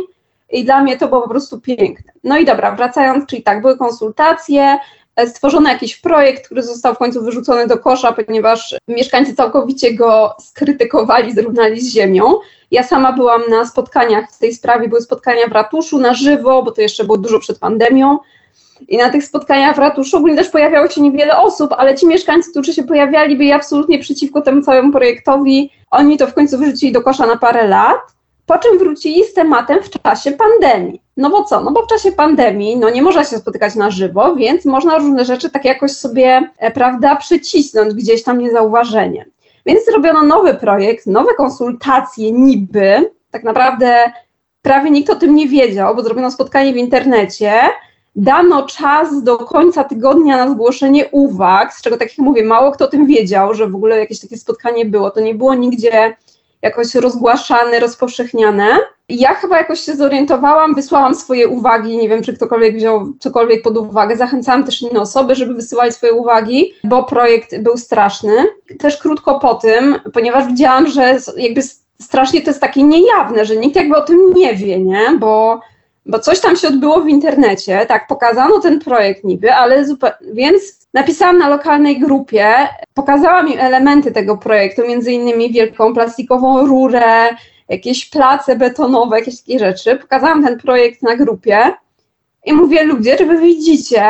I 0.51 0.65
dla 0.65 0.81
mnie 0.81 0.97
to 0.97 1.07
było 1.07 1.21
po 1.21 1.29
prostu 1.29 1.61
piękne. 1.61 2.11
No 2.23 2.37
i 2.37 2.45
dobra, 2.45 2.75
wracając, 2.75 3.25
czyli 3.25 3.43
tak, 3.43 3.61
były 3.61 3.77
konsultacje, 3.77 4.77
e, 5.15 5.27
stworzono 5.27 5.69
jakiś 5.69 5.95
projekt, 5.95 6.45
który 6.45 6.63
został 6.63 6.95
w 6.95 6.97
końcu 6.97 7.23
wyrzucony 7.23 7.67
do 7.67 7.77
kosza, 7.77 8.11
ponieważ 8.11 8.75
mieszkańcy 8.87 9.35
całkowicie 9.35 9.93
go 9.93 10.35
skrytykowali, 10.39 11.33
zrównali 11.33 11.81
z 11.81 11.93
ziemią. 11.93 12.33
Ja 12.71 12.83
sama 12.83 13.13
byłam 13.13 13.41
na 13.49 13.65
spotkaniach 13.65 14.31
w 14.31 14.39
tej 14.39 14.53
sprawie, 14.53 14.89
były 14.89 15.01
spotkania 15.01 15.47
w 15.47 15.51
ratuszu 15.51 15.99
na 15.99 16.13
żywo, 16.13 16.63
bo 16.63 16.71
to 16.71 16.81
jeszcze 16.81 17.03
było 17.03 17.17
dużo 17.17 17.39
przed 17.39 17.59
pandemią. 17.59 18.19
I 18.87 18.97
na 18.97 19.09
tych 19.09 19.23
spotkaniach 19.23 19.75
w 19.75 19.79
ratuszu 19.79 20.17
ogólnie 20.17 20.35
też 20.35 20.49
pojawiało 20.49 20.89
się 20.89 21.01
niewiele 21.01 21.37
osób, 21.37 21.73
ale 21.77 21.95
ci 21.95 22.07
mieszkańcy, 22.07 22.51
którzy 22.51 22.73
się 22.73 22.83
pojawiali, 22.83 23.35
byli 23.35 23.51
absolutnie 23.51 23.99
przeciwko 23.99 24.41
temu 24.41 24.61
całemu 24.61 24.91
projektowi. 24.91 25.71
Oni 25.91 26.17
to 26.17 26.27
w 26.27 26.33
końcu 26.33 26.57
wyrzucili 26.57 26.91
do 26.91 27.01
kosza 27.01 27.25
na 27.25 27.37
parę 27.37 27.67
lat, 27.67 27.99
po 28.45 28.57
czym 28.57 28.77
wrócili 28.77 29.23
z 29.23 29.33
tematem 29.33 29.83
w 29.83 29.89
czasie 29.89 30.31
pandemii. 30.31 31.01
No 31.17 31.29
bo 31.29 31.43
co? 31.43 31.61
No 31.61 31.71
bo 31.71 31.83
w 31.83 31.87
czasie 31.87 32.11
pandemii 32.11 32.77
no 32.77 32.89
nie 32.89 33.01
można 33.01 33.23
się 33.23 33.37
spotykać 33.37 33.75
na 33.75 33.91
żywo, 33.91 34.35
więc 34.35 34.65
można 34.65 34.97
różne 34.97 35.25
rzeczy 35.25 35.49
tak 35.49 35.65
jakoś 35.65 35.91
sobie, 35.91 36.51
e, 36.57 36.71
prawda, 36.71 37.15
przycisnąć 37.15 37.93
gdzieś 37.93 38.23
tam 38.23 38.37
niezauważenie. 38.37 39.25
Więc 39.65 39.85
zrobiono 39.85 40.23
nowy 40.23 40.53
projekt, 40.53 41.07
nowe 41.07 41.33
konsultacje 41.33 42.31
niby, 42.31 43.11
tak 43.31 43.43
naprawdę 43.43 44.11
prawie 44.61 44.91
nikt 44.91 45.09
o 45.09 45.15
tym 45.15 45.35
nie 45.35 45.47
wiedział, 45.47 45.95
bo 45.95 46.03
zrobiono 46.03 46.31
spotkanie 46.31 46.73
w 46.73 46.77
internecie, 46.77 47.51
dano 48.15 48.63
czas 48.63 49.23
do 49.23 49.37
końca 49.37 49.83
tygodnia 49.83 50.45
na 50.45 50.51
zgłoszenie 50.51 51.05
uwag, 51.11 51.73
z 51.73 51.81
czego 51.81 51.97
tak 51.97 52.09
jak 52.09 52.17
mówię, 52.17 52.43
mało 52.43 52.71
kto 52.71 52.85
o 52.85 52.87
tym 52.87 53.05
wiedział, 53.05 53.53
że 53.53 53.67
w 53.67 53.75
ogóle 53.75 53.99
jakieś 53.99 54.19
takie 54.19 54.37
spotkanie 54.37 54.85
było, 54.85 55.11
to 55.11 55.19
nie 55.19 55.35
było 55.35 55.55
nigdzie 55.55 56.15
jakoś 56.63 56.95
rozgłaszane, 56.95 57.79
rozpowszechniane. 57.79 58.67
Ja 59.09 59.33
chyba 59.33 59.57
jakoś 59.57 59.79
się 59.79 59.95
zorientowałam, 59.95 60.75
wysłałam 60.75 61.15
swoje 61.15 61.47
uwagi, 61.47 61.97
nie 61.97 62.09
wiem, 62.09 62.23
czy 62.23 62.33
ktokolwiek 62.33 62.75
wziął 62.75 63.13
cokolwiek 63.19 63.61
pod 63.61 63.77
uwagę. 63.77 64.17
Zachęcałam 64.17 64.63
też 64.63 64.81
inne 64.81 65.01
osoby, 65.01 65.35
żeby 65.35 65.53
wysyłali 65.53 65.91
swoje 65.91 66.13
uwagi, 66.13 66.73
bo 66.83 67.03
projekt 67.03 67.59
był 67.59 67.77
straszny. 67.77 68.33
Też 68.79 68.97
krótko 68.97 69.39
po 69.39 69.55
tym, 69.55 69.99
ponieważ 70.13 70.47
widziałam, 70.47 70.87
że 70.87 71.17
jakby 71.37 71.61
strasznie 72.01 72.41
to 72.41 72.49
jest 72.49 72.61
takie 72.61 72.83
niejawne, 72.83 73.45
że 73.45 73.55
nikt 73.55 73.75
jakby 73.75 73.95
o 73.95 74.01
tym 74.01 74.33
nie 74.33 74.55
wie, 74.55 74.79
nie? 74.79 75.17
Bo, 75.19 75.59
bo 76.05 76.19
coś 76.19 76.39
tam 76.39 76.55
się 76.55 76.67
odbyło 76.67 77.01
w 77.01 77.07
internecie, 77.07 77.85
tak, 77.85 78.07
pokazano 78.07 78.59
ten 78.59 78.79
projekt 78.79 79.23
niby, 79.23 79.53
ale 79.53 79.85
zupełnie, 79.85 80.15
więc 80.33 80.87
napisałam 80.93 81.37
na 81.37 81.49
lokalnej 81.49 81.99
grupie, 81.99 82.53
pokazałam 82.93 83.47
im 83.47 83.59
elementy 83.59 84.11
tego 84.11 84.37
projektu, 84.37 84.81
między 84.87 85.11
innymi 85.11 85.51
wielką 85.51 85.93
plastikową 85.93 86.67
rurę, 86.67 87.29
jakieś 87.69 88.09
place 88.09 88.55
betonowe, 88.55 89.19
jakieś 89.19 89.41
takie 89.41 89.59
rzeczy. 89.59 89.95
Pokazałam 89.95 90.43
ten 90.43 90.59
projekt 90.59 91.01
na 91.01 91.15
grupie 91.15 91.71
i 92.45 92.53
mówię, 92.53 92.83
ludzie, 92.83 93.17
czy 93.17 93.25
wy 93.25 93.37
widzicie, 93.37 94.03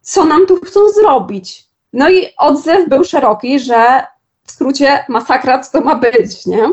co 0.00 0.24
nam 0.24 0.46
tu 0.46 0.60
chcą 0.60 0.88
zrobić? 0.88 1.64
No 1.92 2.10
i 2.10 2.26
odzew 2.38 2.88
był 2.88 3.04
szeroki, 3.04 3.60
że 3.60 4.06
w 4.44 4.50
skrócie 4.50 5.04
masakra, 5.08 5.58
co 5.58 5.78
to 5.78 5.84
ma 5.84 5.94
być, 5.94 6.46
nie? 6.46 6.68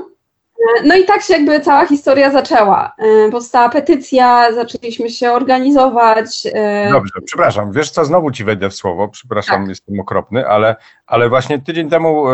No 0.86 0.96
i 0.96 1.06
tak 1.06 1.22
się 1.22 1.34
jakby 1.34 1.60
cała 1.60 1.86
historia 1.86 2.32
zaczęła. 2.32 2.96
E, 2.98 3.32
powstała 3.32 3.70
petycja, 3.70 4.54
zaczęliśmy 4.54 5.10
się 5.10 5.32
organizować. 5.32 6.48
E, 6.54 6.90
Dobrze, 6.92 7.14
przepraszam, 7.26 7.72
wiesz 7.72 7.90
co, 7.90 8.06
znowu 8.06 8.32
ci 8.32 8.44
wejdę 8.44 8.70
w 8.70 8.76
słowo, 8.76 9.08
przepraszam, 9.08 9.62
tak. 9.62 9.70
jestem 9.70 10.00
okropny, 10.00 10.48
ale, 10.48 10.76
ale 11.08 11.30
właśnie 11.30 11.60
tydzień 11.60 11.90
temu, 11.90 12.30
e, 12.30 12.34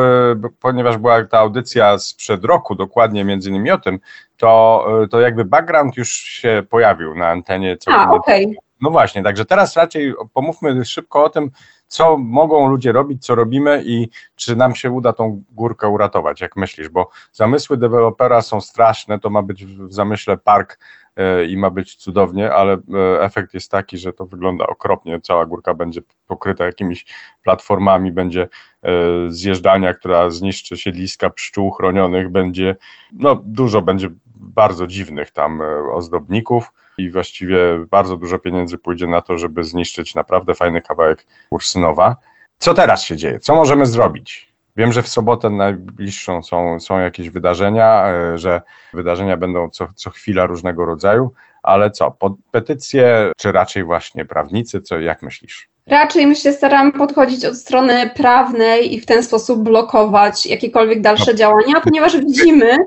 ponieważ 0.59 0.97
była 0.97 1.25
ta 1.25 1.39
audycja 1.39 1.99
sprzed 1.99 2.45
roku, 2.45 2.75
dokładnie 2.75 3.23
między 3.23 3.49
innymi 3.49 3.71
o 3.71 3.77
tym, 3.77 3.99
to, 4.37 4.85
to 5.11 5.19
jakby 5.21 5.45
background 5.45 5.97
już 5.97 6.09
się 6.11 6.63
pojawił 6.69 7.15
na 7.15 7.27
antenie. 7.27 7.77
Co 7.77 7.91
A, 7.91 8.11
okej. 8.11 8.45
Okay. 8.45 8.68
No 8.81 8.89
właśnie, 8.89 9.23
także 9.23 9.45
teraz 9.45 9.75
raczej 9.77 10.13
pomówmy 10.33 10.85
szybko 10.85 11.23
o 11.23 11.29
tym, 11.29 11.51
co 11.89 12.17
mogą 12.17 12.69
ludzie 12.69 12.91
robić, 12.91 13.25
co 13.25 13.35
robimy 13.35 13.83
i 13.85 14.09
czy 14.35 14.55
nam 14.55 14.75
się 14.75 14.91
uda 14.91 15.13
tą 15.13 15.43
górkę 15.51 15.87
uratować, 15.87 16.41
jak 16.41 16.55
myślisz, 16.55 16.89
bo 16.89 17.09
zamysły 17.31 17.77
dewelopera 17.77 18.41
są 18.41 18.61
straszne, 18.61 19.19
to 19.19 19.29
ma 19.29 19.41
być 19.41 19.65
w 19.65 19.93
zamyśle 19.93 20.37
park 20.37 20.79
e, 21.15 21.45
i 21.45 21.57
ma 21.57 21.69
być 21.69 21.95
cudownie, 21.95 22.53
ale 22.53 22.73
e, 22.73 23.21
efekt 23.21 23.53
jest 23.53 23.71
taki, 23.71 23.97
że 23.97 24.13
to 24.13 24.25
wygląda 24.25 24.67
okropnie, 24.67 25.21
cała 25.21 25.45
górka 25.45 25.73
będzie 25.73 26.01
pokryta 26.27 26.65
jakimiś 26.65 27.05
platformami, 27.43 28.11
będzie 28.11 28.47
e, 28.83 28.91
zjeżdżania, 29.27 29.93
która 29.93 30.29
zniszczy 30.29 30.77
siedliska 30.77 31.29
pszczół 31.29 31.71
chronionych, 31.71 32.29
będzie, 32.29 32.75
no 33.11 33.41
dużo 33.45 33.81
będzie 33.81 34.09
bardzo 34.35 34.87
dziwnych 34.87 35.31
tam 35.31 35.61
ozdobników, 35.93 36.71
i 36.99 37.11
właściwie 37.11 37.57
bardzo 37.91 38.17
dużo 38.17 38.39
pieniędzy 38.39 38.77
pójdzie 38.77 39.07
na 39.07 39.21
to, 39.21 39.37
żeby 39.37 39.63
zniszczyć 39.63 40.15
naprawdę 40.15 40.55
fajny 40.55 40.81
kawałek 40.81 41.25
Ursynowa. 41.49 42.15
Co 42.57 42.73
teraz 42.73 43.03
się 43.03 43.17
dzieje? 43.17 43.39
Co 43.39 43.55
możemy 43.55 43.85
zrobić? 43.85 44.49
Wiem, 44.75 44.93
że 44.93 45.03
w 45.03 45.07
sobotę 45.07 45.49
najbliższą 45.49 46.43
są, 46.43 46.79
są 46.79 46.99
jakieś 46.99 47.29
wydarzenia, 47.29 48.07
e, 48.07 48.37
że 48.37 48.61
wydarzenia 48.93 49.37
będą 49.37 49.69
co, 49.69 49.87
co 49.95 50.09
chwila 50.09 50.45
różnego 50.45 50.85
rodzaju, 50.85 51.31
ale 51.63 51.91
co, 51.91 52.11
pod 52.11 52.33
petycję, 52.51 53.31
czy 53.37 53.51
raczej 53.51 53.83
właśnie 53.83 54.25
prawnicy, 54.25 54.81
co, 54.81 54.99
jak 54.99 55.21
myślisz? 55.21 55.69
Raczej 55.87 56.27
myślę, 56.27 56.53
staram 56.53 56.91
podchodzić 56.91 57.45
od 57.45 57.57
strony 57.57 58.09
prawnej 58.15 58.93
i 58.93 59.01
w 59.01 59.05
ten 59.05 59.23
sposób 59.23 59.59
blokować 59.59 60.45
jakiekolwiek 60.45 61.01
dalsze 61.01 61.31
no. 61.31 61.37
działania, 61.37 61.81
ponieważ 61.81 62.17
widzimy, 62.17 62.77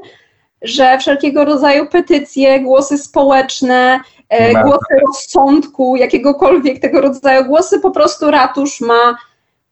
że 0.62 0.98
wszelkiego 0.98 1.44
rodzaju 1.44 1.86
petycje, 1.86 2.60
głosy 2.60 2.98
społeczne, 2.98 4.00
e, 4.28 4.62
głosy 4.62 5.00
rozsądku, 5.06 5.96
jakiegokolwiek 5.96 6.80
tego 6.80 7.00
rodzaju 7.00 7.44
głosy, 7.44 7.80
po 7.80 7.90
prostu 7.90 8.30
ratusz 8.30 8.80
ma, 8.80 9.16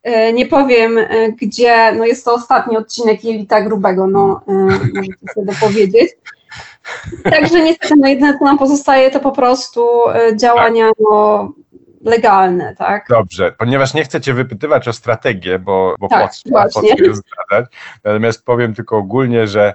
e, 0.03 0.33
nie 0.33 0.46
powiem 0.46 0.98
e, 0.98 1.33
gdzie, 1.33 1.92
no 1.92 2.05
jest 2.05 2.24
to 2.24 2.35
ostatni 2.35 2.76
odcinek 2.76 3.24
Jelita 3.24 3.61
Grubego, 3.61 4.07
no 4.07 4.40
możecie 4.94 5.14
sobie 5.35 5.46
dopowiedzieć. 5.46 6.11
Także 7.31 7.62
niestety, 7.62 7.94
no 7.96 8.09
jedyne 8.09 8.38
co 8.38 8.44
nam 8.44 8.59
pozostaje 8.59 9.11
to 9.11 9.20
po 9.20 9.33
prostu 9.33 9.87
działania 10.37 10.90
no, 11.00 11.53
legalne, 12.05 12.74
tak? 12.76 13.07
Dobrze, 13.09 13.53
ponieważ 13.59 13.94
nie 13.94 14.05
chcę 14.05 14.20
Cię 14.20 14.35
wypytywać 14.35 14.88
o 14.88 14.92
strategię, 14.92 15.59
bo, 15.59 15.94
bo 16.00 16.09
tak, 16.09 16.33
po, 16.53 16.68
co, 16.68 16.81
zdradzać, 16.81 17.72
natomiast 18.05 18.44
powiem 18.44 18.74
tylko 18.74 18.96
ogólnie, 18.96 19.46
że 19.46 19.74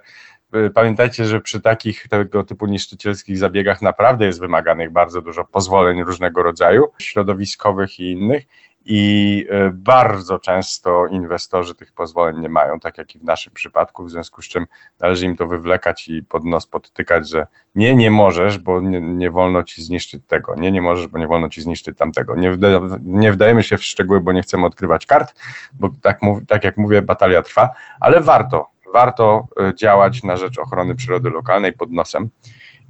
pamiętajcie, 0.73 1.25
że 1.25 1.41
przy 1.41 1.61
takich 1.61 2.07
tego 2.07 2.43
typu 2.43 2.65
niszczycielskich 2.65 3.37
zabiegach 3.37 3.81
naprawdę 3.81 4.25
jest 4.25 4.39
wymaganych 4.39 4.91
bardzo 4.91 5.21
dużo 5.21 5.45
pozwoleń 5.45 6.03
różnego 6.03 6.43
rodzaju, 6.43 6.87
środowiskowych 6.99 7.99
i 7.99 8.11
innych. 8.11 8.43
I 8.87 9.45
y, 9.67 9.71
bardzo 9.73 10.39
często 10.39 11.07
inwestorzy 11.07 11.75
tych 11.75 11.91
pozwoleń 11.91 12.39
nie 12.39 12.49
mają, 12.49 12.79
tak 12.79 12.97
jak 12.97 13.15
i 13.15 13.19
w 13.19 13.23
naszym 13.23 13.53
przypadku, 13.53 14.03
w 14.03 14.11
związku 14.11 14.41
z 14.41 14.47
czym 14.47 14.65
należy 14.99 15.25
im 15.25 15.37
to 15.37 15.47
wywlekać 15.47 16.07
i 16.07 16.23
pod 16.23 16.43
nos 16.43 16.67
podtykać, 16.67 17.29
że 17.29 17.47
nie, 17.75 17.95
nie 17.95 18.11
możesz, 18.11 18.57
bo 18.57 18.81
nie, 18.81 19.01
nie 19.01 19.31
wolno 19.31 19.63
ci 19.63 19.83
zniszczyć 19.83 20.23
tego, 20.27 20.55
nie, 20.55 20.71
nie 20.71 20.81
możesz, 20.81 21.07
bo 21.07 21.17
nie 21.17 21.27
wolno 21.27 21.49
ci 21.49 21.61
zniszczyć 21.61 21.97
tamtego. 21.97 22.35
Nie, 22.35 22.51
wda, 22.51 22.67
nie 23.03 23.31
wdajemy 23.31 23.63
się 23.63 23.77
w 23.77 23.83
szczegóły, 23.83 24.21
bo 24.21 24.31
nie 24.31 24.41
chcemy 24.41 24.65
odkrywać 24.65 25.05
kart, 25.05 25.35
bo 25.73 25.89
tak, 26.01 26.19
tak 26.47 26.63
jak 26.63 26.77
mówię, 26.77 27.01
batalia 27.01 27.41
trwa, 27.41 27.69
ale 27.99 28.21
warto, 28.21 28.74
warto 28.95 29.47
e, 29.59 29.75
działać 29.75 30.23
na 30.23 30.37
rzecz 30.37 30.59
ochrony 30.59 30.95
przyrody 30.95 31.29
lokalnej 31.29 31.73
pod 31.73 31.91
nosem. 31.91 32.29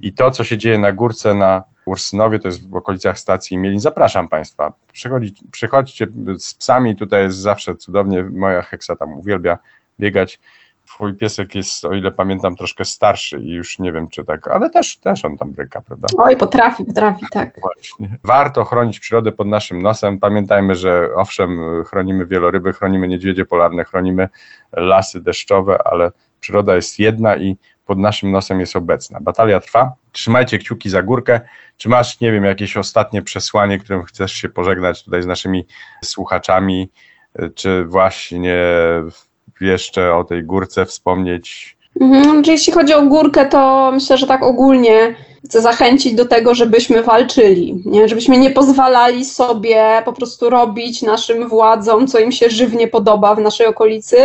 I 0.00 0.12
to, 0.12 0.30
co 0.30 0.44
się 0.44 0.58
dzieje 0.58 0.78
na 0.78 0.92
górce 0.92 1.34
na 1.34 1.62
Ursynowie, 1.86 2.38
to 2.38 2.48
jest 2.48 2.70
w 2.70 2.76
okolicach 2.76 3.18
stacji 3.18 3.58
Mielin. 3.58 3.80
Zapraszam 3.80 4.28
Państwa, 4.28 4.72
przychodź, 4.92 5.32
przychodźcie 5.50 6.06
z 6.38 6.54
psami, 6.54 6.96
tutaj 6.96 7.22
jest 7.22 7.38
zawsze 7.38 7.76
cudownie, 7.76 8.22
moja 8.22 8.62
heksa 8.62 8.96
tam 8.96 9.12
uwielbia 9.12 9.58
biegać 10.00 10.40
twój 10.86 11.14
piesek 11.14 11.54
jest, 11.54 11.84
o 11.84 11.92
ile 11.92 12.10
pamiętam, 12.10 12.56
troszkę 12.56 12.84
starszy 12.84 13.40
i 13.40 13.50
już 13.50 13.78
nie 13.78 13.92
wiem, 13.92 14.08
czy 14.08 14.24
tak, 14.24 14.48
ale 14.48 14.70
też, 14.70 14.96
też 14.96 15.24
on 15.24 15.36
tam 15.38 15.52
bryka, 15.52 15.80
prawda? 15.80 16.08
Oj, 16.18 16.36
potrafi, 16.36 16.84
potrafi, 16.84 17.26
tak. 17.30 17.60
Właśnie. 17.60 18.18
Warto 18.24 18.64
chronić 18.64 19.00
przyrodę 19.00 19.32
pod 19.32 19.46
naszym 19.46 19.82
nosem. 19.82 20.18
Pamiętajmy, 20.18 20.74
że 20.74 21.08
owszem, 21.14 21.60
chronimy 21.84 22.26
wieloryby, 22.26 22.72
chronimy 22.72 23.08
niedźwiedzie 23.08 23.44
polarne, 23.44 23.84
chronimy 23.84 24.28
lasy 24.72 25.20
deszczowe, 25.20 25.78
ale 25.84 26.12
przyroda 26.40 26.74
jest 26.76 26.98
jedna 26.98 27.36
i 27.36 27.56
pod 27.86 27.98
naszym 27.98 28.30
nosem 28.30 28.60
jest 28.60 28.76
obecna. 28.76 29.20
Batalia 29.20 29.60
trwa. 29.60 29.92
Trzymajcie 30.12 30.58
kciuki 30.58 30.90
za 30.90 31.02
górkę. 31.02 31.40
Czy 31.76 31.88
masz, 31.88 32.20
nie 32.20 32.32
wiem, 32.32 32.44
jakieś 32.44 32.76
ostatnie 32.76 33.22
przesłanie, 33.22 33.78
którym 33.78 34.02
chcesz 34.02 34.32
się 34.32 34.48
pożegnać 34.48 35.04
tutaj 35.04 35.22
z 35.22 35.26
naszymi 35.26 35.66
słuchaczami, 36.04 36.90
czy 37.54 37.84
właśnie 37.84 38.56
jeszcze 39.60 40.14
o 40.14 40.24
tej 40.24 40.44
górce 40.44 40.86
wspomnieć 40.86 41.76
Mhm, 42.00 42.42
jeśli 42.46 42.72
chodzi 42.72 42.94
o 42.94 43.02
górkę, 43.02 43.46
to 43.46 43.90
myślę, 43.92 44.18
że 44.18 44.26
tak 44.26 44.42
ogólnie 44.42 45.14
chcę 45.44 45.60
zachęcić 45.60 46.14
do 46.14 46.24
tego, 46.24 46.54
żebyśmy 46.54 47.02
walczyli, 47.02 47.82
nie? 47.84 48.08
żebyśmy 48.08 48.38
nie 48.38 48.50
pozwalali 48.50 49.24
sobie 49.24 50.02
po 50.04 50.12
prostu 50.12 50.50
robić 50.50 51.02
naszym 51.02 51.48
władzom, 51.48 52.06
co 52.06 52.18
im 52.18 52.32
się 52.32 52.50
żywnie 52.50 52.88
podoba 52.88 53.34
w 53.34 53.40
naszej 53.40 53.66
okolicy. 53.66 54.16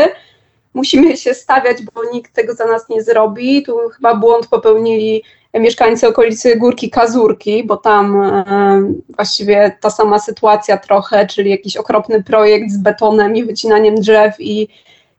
Musimy 0.73 1.17
się 1.17 1.33
stawiać, 1.33 1.77
bo 1.93 2.01
nikt 2.13 2.33
tego 2.33 2.53
za 2.53 2.65
nas 2.65 2.89
nie 2.89 3.03
zrobi. 3.03 3.63
Tu 3.63 3.77
chyba 3.95 4.15
błąd 4.15 4.47
popełnili 4.47 5.23
mieszkańcy 5.53 6.07
okolicy 6.07 6.55
Górki 6.55 6.89
Kazurki, 6.89 7.63
bo 7.63 7.77
tam 7.77 8.21
e, 8.21 8.93
właściwie 9.15 9.77
ta 9.81 9.89
sama 9.89 10.19
sytuacja 10.19 10.77
trochę, 10.77 11.27
czyli 11.27 11.49
jakiś 11.49 11.77
okropny 11.77 12.23
projekt 12.23 12.71
z 12.71 12.77
betonem 12.77 13.35
i 13.35 13.43
wycinaniem 13.43 13.95
drzew 13.95 14.35
i, 14.39 14.67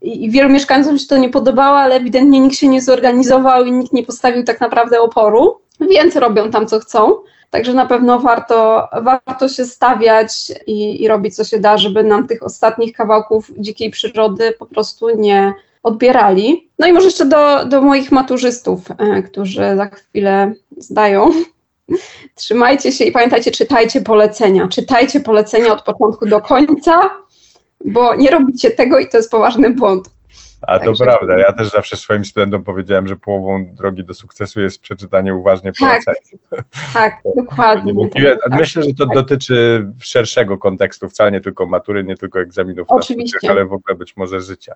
i, 0.02 0.30
wielu 0.30 0.48
mieszkańcom 0.48 0.98
się 0.98 1.06
to 1.06 1.18
nie 1.18 1.28
podobało, 1.28 1.78
ale 1.78 1.94
ewidentnie 1.94 2.40
nikt 2.40 2.56
się 2.56 2.68
nie 2.68 2.82
zorganizował 2.82 3.64
i 3.64 3.72
nikt 3.72 3.92
nie 3.92 4.02
postawił 4.02 4.44
tak 4.44 4.60
naprawdę 4.60 5.00
oporu, 5.00 5.58
więc 5.80 6.16
robią 6.16 6.50
tam 6.50 6.66
co 6.66 6.80
chcą. 6.80 7.14
Także 7.50 7.74
na 7.74 7.86
pewno 7.86 8.18
warto, 8.18 8.88
warto 9.02 9.48
się 9.48 9.64
stawiać 9.64 10.52
i, 10.66 11.02
i 11.02 11.08
robić 11.08 11.36
co 11.36 11.44
się 11.44 11.58
da, 11.58 11.78
żeby 11.78 12.04
nam 12.04 12.26
tych 12.26 12.42
ostatnich 12.42 12.92
kawałków 12.92 13.50
dzikiej 13.58 13.90
przyrody 13.90 14.52
po 14.58 14.66
prostu 14.66 15.10
nie, 15.16 15.54
odbierali. 15.82 16.70
No 16.78 16.86
i 16.86 16.92
może 16.92 17.06
jeszcze 17.06 17.26
do, 17.26 17.64
do 17.64 17.82
moich 17.82 18.12
maturzystów, 18.12 18.80
e, 18.98 19.22
którzy 19.22 19.76
za 19.76 19.86
chwilę 19.86 20.52
zdają. 20.76 21.30
Trzymajcie 22.34 22.92
się 22.92 23.04
i 23.04 23.12
pamiętajcie, 23.12 23.50
czytajcie 23.50 24.00
polecenia. 24.00 24.68
Czytajcie 24.68 25.20
polecenia 25.20 25.72
od 25.72 25.82
początku 25.82 26.26
do 26.26 26.40
końca, 26.40 27.10
bo 27.84 28.14
nie 28.14 28.30
robicie 28.30 28.70
tego 28.70 28.98
i 28.98 29.08
to 29.08 29.16
jest 29.16 29.30
poważny 29.30 29.74
błąd. 29.74 30.10
A 30.62 30.78
to 30.78 30.84
Także... 30.84 31.04
prawda. 31.04 31.38
Ja 31.38 31.52
też 31.52 31.70
zawsze 31.70 31.96
swoim 31.96 32.24
studentom 32.24 32.64
powiedziałem, 32.64 33.08
że 33.08 33.16
połową 33.16 33.74
drogi 33.74 34.04
do 34.04 34.14
sukcesu 34.14 34.60
jest 34.60 34.80
przeczytanie 34.80 35.34
uważnie 35.34 35.72
tak, 35.72 36.04
poleceń. 36.04 36.38
Tak, 36.94 37.18
dokładnie. 37.36 37.92
Mówiłem, 37.92 38.38
tak, 38.38 38.60
myślę, 38.60 38.82
że 38.82 38.94
to 38.94 39.06
tak. 39.06 39.14
dotyczy 39.14 39.86
szerszego 40.00 40.58
kontekstu, 40.58 41.08
wcale 41.08 41.32
nie 41.32 41.40
tylko 41.40 41.66
matury, 41.66 42.04
nie 42.04 42.16
tylko 42.16 42.40
egzaminów, 42.40 42.88
Oczywiście. 42.90 43.50
ale 43.50 43.64
w 43.64 43.72
ogóle 43.72 43.96
być 43.96 44.16
może 44.16 44.40
życia. 44.40 44.74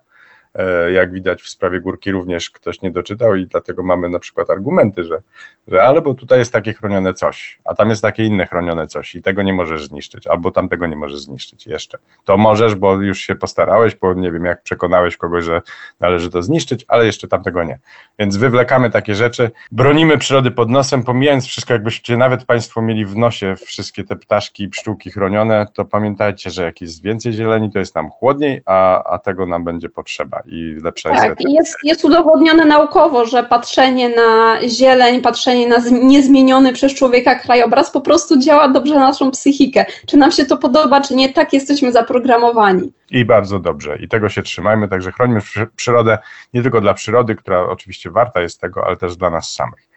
E, 0.59 0.93
jak 0.93 1.13
widać 1.13 1.43
w 1.43 1.49
sprawie 1.49 1.81
górki 1.81 2.13
również 2.13 2.51
ktoś 2.51 2.83
nie 2.83 2.91
doczytał 2.91 3.37
i 3.37 3.47
dlatego 3.47 3.83
mamy 3.83 4.09
na 4.09 4.19
przykład 4.19 4.51
argumenty, 4.51 5.05
że, 5.05 5.23
że 5.69 5.83
ale 5.83 6.03
bo 6.03 6.15
tutaj 6.15 6.39
jest 6.39 6.53
takie 6.53 6.75
chronione 6.75 7.15
coś, 7.15 7.59
a 7.65 7.75
tam 7.75 7.91
jest 7.91 8.03
takie 8.03 8.25
inne 8.25 8.47
chronione 8.47 8.87
coś 8.87 9.15
i 9.15 9.23
tego 9.23 9.43
nie 9.43 9.53
możesz 9.53 9.87
zniszczyć, 9.87 10.27
albo 10.27 10.51
tamtego 10.51 10.87
nie 10.87 10.97
możesz 10.97 11.21
zniszczyć 11.21 11.67
jeszcze. 11.67 11.99
To 12.25 12.37
możesz, 12.37 12.75
bo 12.75 12.95
już 12.95 13.21
się 13.21 13.35
postarałeś, 13.35 13.95
bo 13.95 14.15
nie 14.15 14.33
wiem, 14.33 14.45
jak 14.45 14.63
przekonałeś 14.63 15.17
kogoś, 15.17 15.45
że 15.45 15.63
należy 16.01 16.31
to 16.31 16.43
zniszczyć, 16.43 16.85
ale 16.89 17.07
jeszcze 17.07 17.29
tamtego 17.29 17.65
nie. 17.65 17.79
Więc 18.19 18.37
wywlekamy 18.37 18.91
takie 18.91 19.15
rzeczy, 19.15 19.51
bronimy 19.73 20.19
przyrody 20.19 20.51
pod 20.51 20.71
nosem, 20.71 21.03
pomijając 21.03 21.47
wszystko, 21.47 21.73
jakbyście 21.73 22.17
nawet 22.17 22.45
Państwo 22.45 22.83
mieli 22.83 23.07
w 23.07 23.17
nosie 23.17 23.57
wszystkie 23.57 24.05
te 24.05 24.17
ptaszki 24.17 24.63
i 24.63 24.69
pszczółki 24.69 25.11
chronione, 25.11 25.67
to 25.75 25.85
pamiętajcie, 25.85 26.51
że 26.51 26.63
jak 26.65 26.81
jest 26.81 27.03
więcej 27.03 27.33
zieleni, 27.33 27.73
to 27.73 27.79
jest 27.79 27.95
nam 27.95 28.11
chłodniej, 28.11 28.63
a, 28.65 29.05
a 29.05 29.19
tego 29.19 29.47
nam 29.47 29.65
będzie 29.65 29.89
potrzeba 29.89 30.43
i 30.47 30.77
lepsza 30.83 31.11
tak, 31.11 31.29
jest 31.29 31.41
jest, 31.49 31.77
jest 31.85 32.05
udowodnione 32.05 32.65
naukowo, 32.65 33.27
że 33.27 33.43
patrzenie 33.43 34.09
na 34.09 34.59
zieleń, 34.69 35.21
patrzenie 35.21 35.69
na 35.69 35.77
niezmieniony 36.03 36.73
przez 36.73 36.95
człowieka 36.95 37.35
krajobraz 37.35 37.91
po 37.91 38.01
prostu 38.01 38.39
działa 38.39 38.69
dobrze 38.69 38.95
na 38.95 39.01
naszą 39.01 39.31
psychikę. 39.31 39.87
Czy 40.07 40.17
nam 40.17 40.33
się 40.33 40.45
to 40.45 40.57
podoba, 40.57 41.01
czy 41.01 41.15
nie, 41.15 41.33
tak 41.33 41.53
jesteśmy 41.53 41.93
zaprogramowani. 41.93 42.93
I 43.11 43.25
bardzo 43.25 43.59
dobrze. 43.59 43.99
I 44.01 44.09
tego 44.09 44.29
się 44.29 44.43
trzymajmy, 44.43 44.89
także 44.89 45.13
chronimy 45.13 45.41
przyrodę 45.77 46.19
nie 46.55 46.63
tylko 46.63 46.81
dla 46.81 46.95
przyrody, 46.95 47.35
która 47.35 47.61
oczywiście 47.69 48.11
warta 48.11 48.41
jest 48.41 48.61
tego, 48.61 48.87
ale 48.87 48.97
też 48.97 49.17
dla 49.17 49.31
nas 49.31 49.53
samych. 49.53 49.89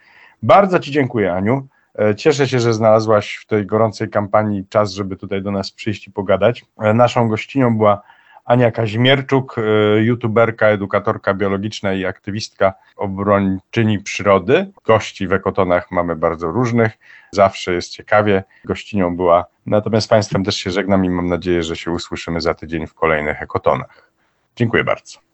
Bardzo 0.43 0.79
Ci 0.79 0.91
dziękuję, 0.91 1.33
Aniu. 1.33 1.67
E, 1.99 2.15
cieszę 2.15 2.47
się, 2.47 2.59
że 2.59 2.73
znalazłaś 2.73 3.35
w 3.35 3.45
tej 3.45 3.65
gorącej 3.65 4.09
kampanii 4.09 4.65
czas, 4.69 4.93
żeby 4.93 5.15
tutaj 5.15 5.41
do 5.41 5.51
nas 5.51 5.71
przyjść 5.71 6.07
i 6.07 6.11
pogadać. 6.11 6.65
E, 6.81 6.93
naszą 6.93 7.27
gościnią 7.27 7.77
była 7.77 8.01
Ania 8.49 8.71
Kazimierczuk, 8.71 9.57
y, 9.57 10.03
youtuberka, 10.03 10.67
edukatorka 10.67 11.33
biologiczna 11.33 11.93
i 11.93 12.05
aktywistka 12.05 12.73
obrończyni 12.95 13.99
przyrody. 13.99 14.71
Gości 14.85 15.27
w 15.27 15.33
ekotonach 15.33 15.91
mamy 15.91 16.15
bardzo 16.15 16.51
różnych, 16.51 16.97
zawsze 17.31 17.73
jest 17.73 17.91
ciekawie. 17.91 18.43
Gościnią 18.65 19.15
była. 19.15 19.45
Natomiast 19.65 20.09
Państwem 20.09 20.43
też 20.43 20.55
się 20.55 20.71
żegnam 20.71 21.05
i 21.05 21.09
mam 21.09 21.29
nadzieję, 21.29 21.63
że 21.63 21.75
się 21.75 21.91
usłyszymy 21.91 22.41
za 22.41 22.53
tydzień 22.53 22.87
w 22.87 22.93
kolejnych 22.93 23.41
ekotonach. 23.41 24.11
Dziękuję 24.55 24.83
bardzo. 24.83 25.28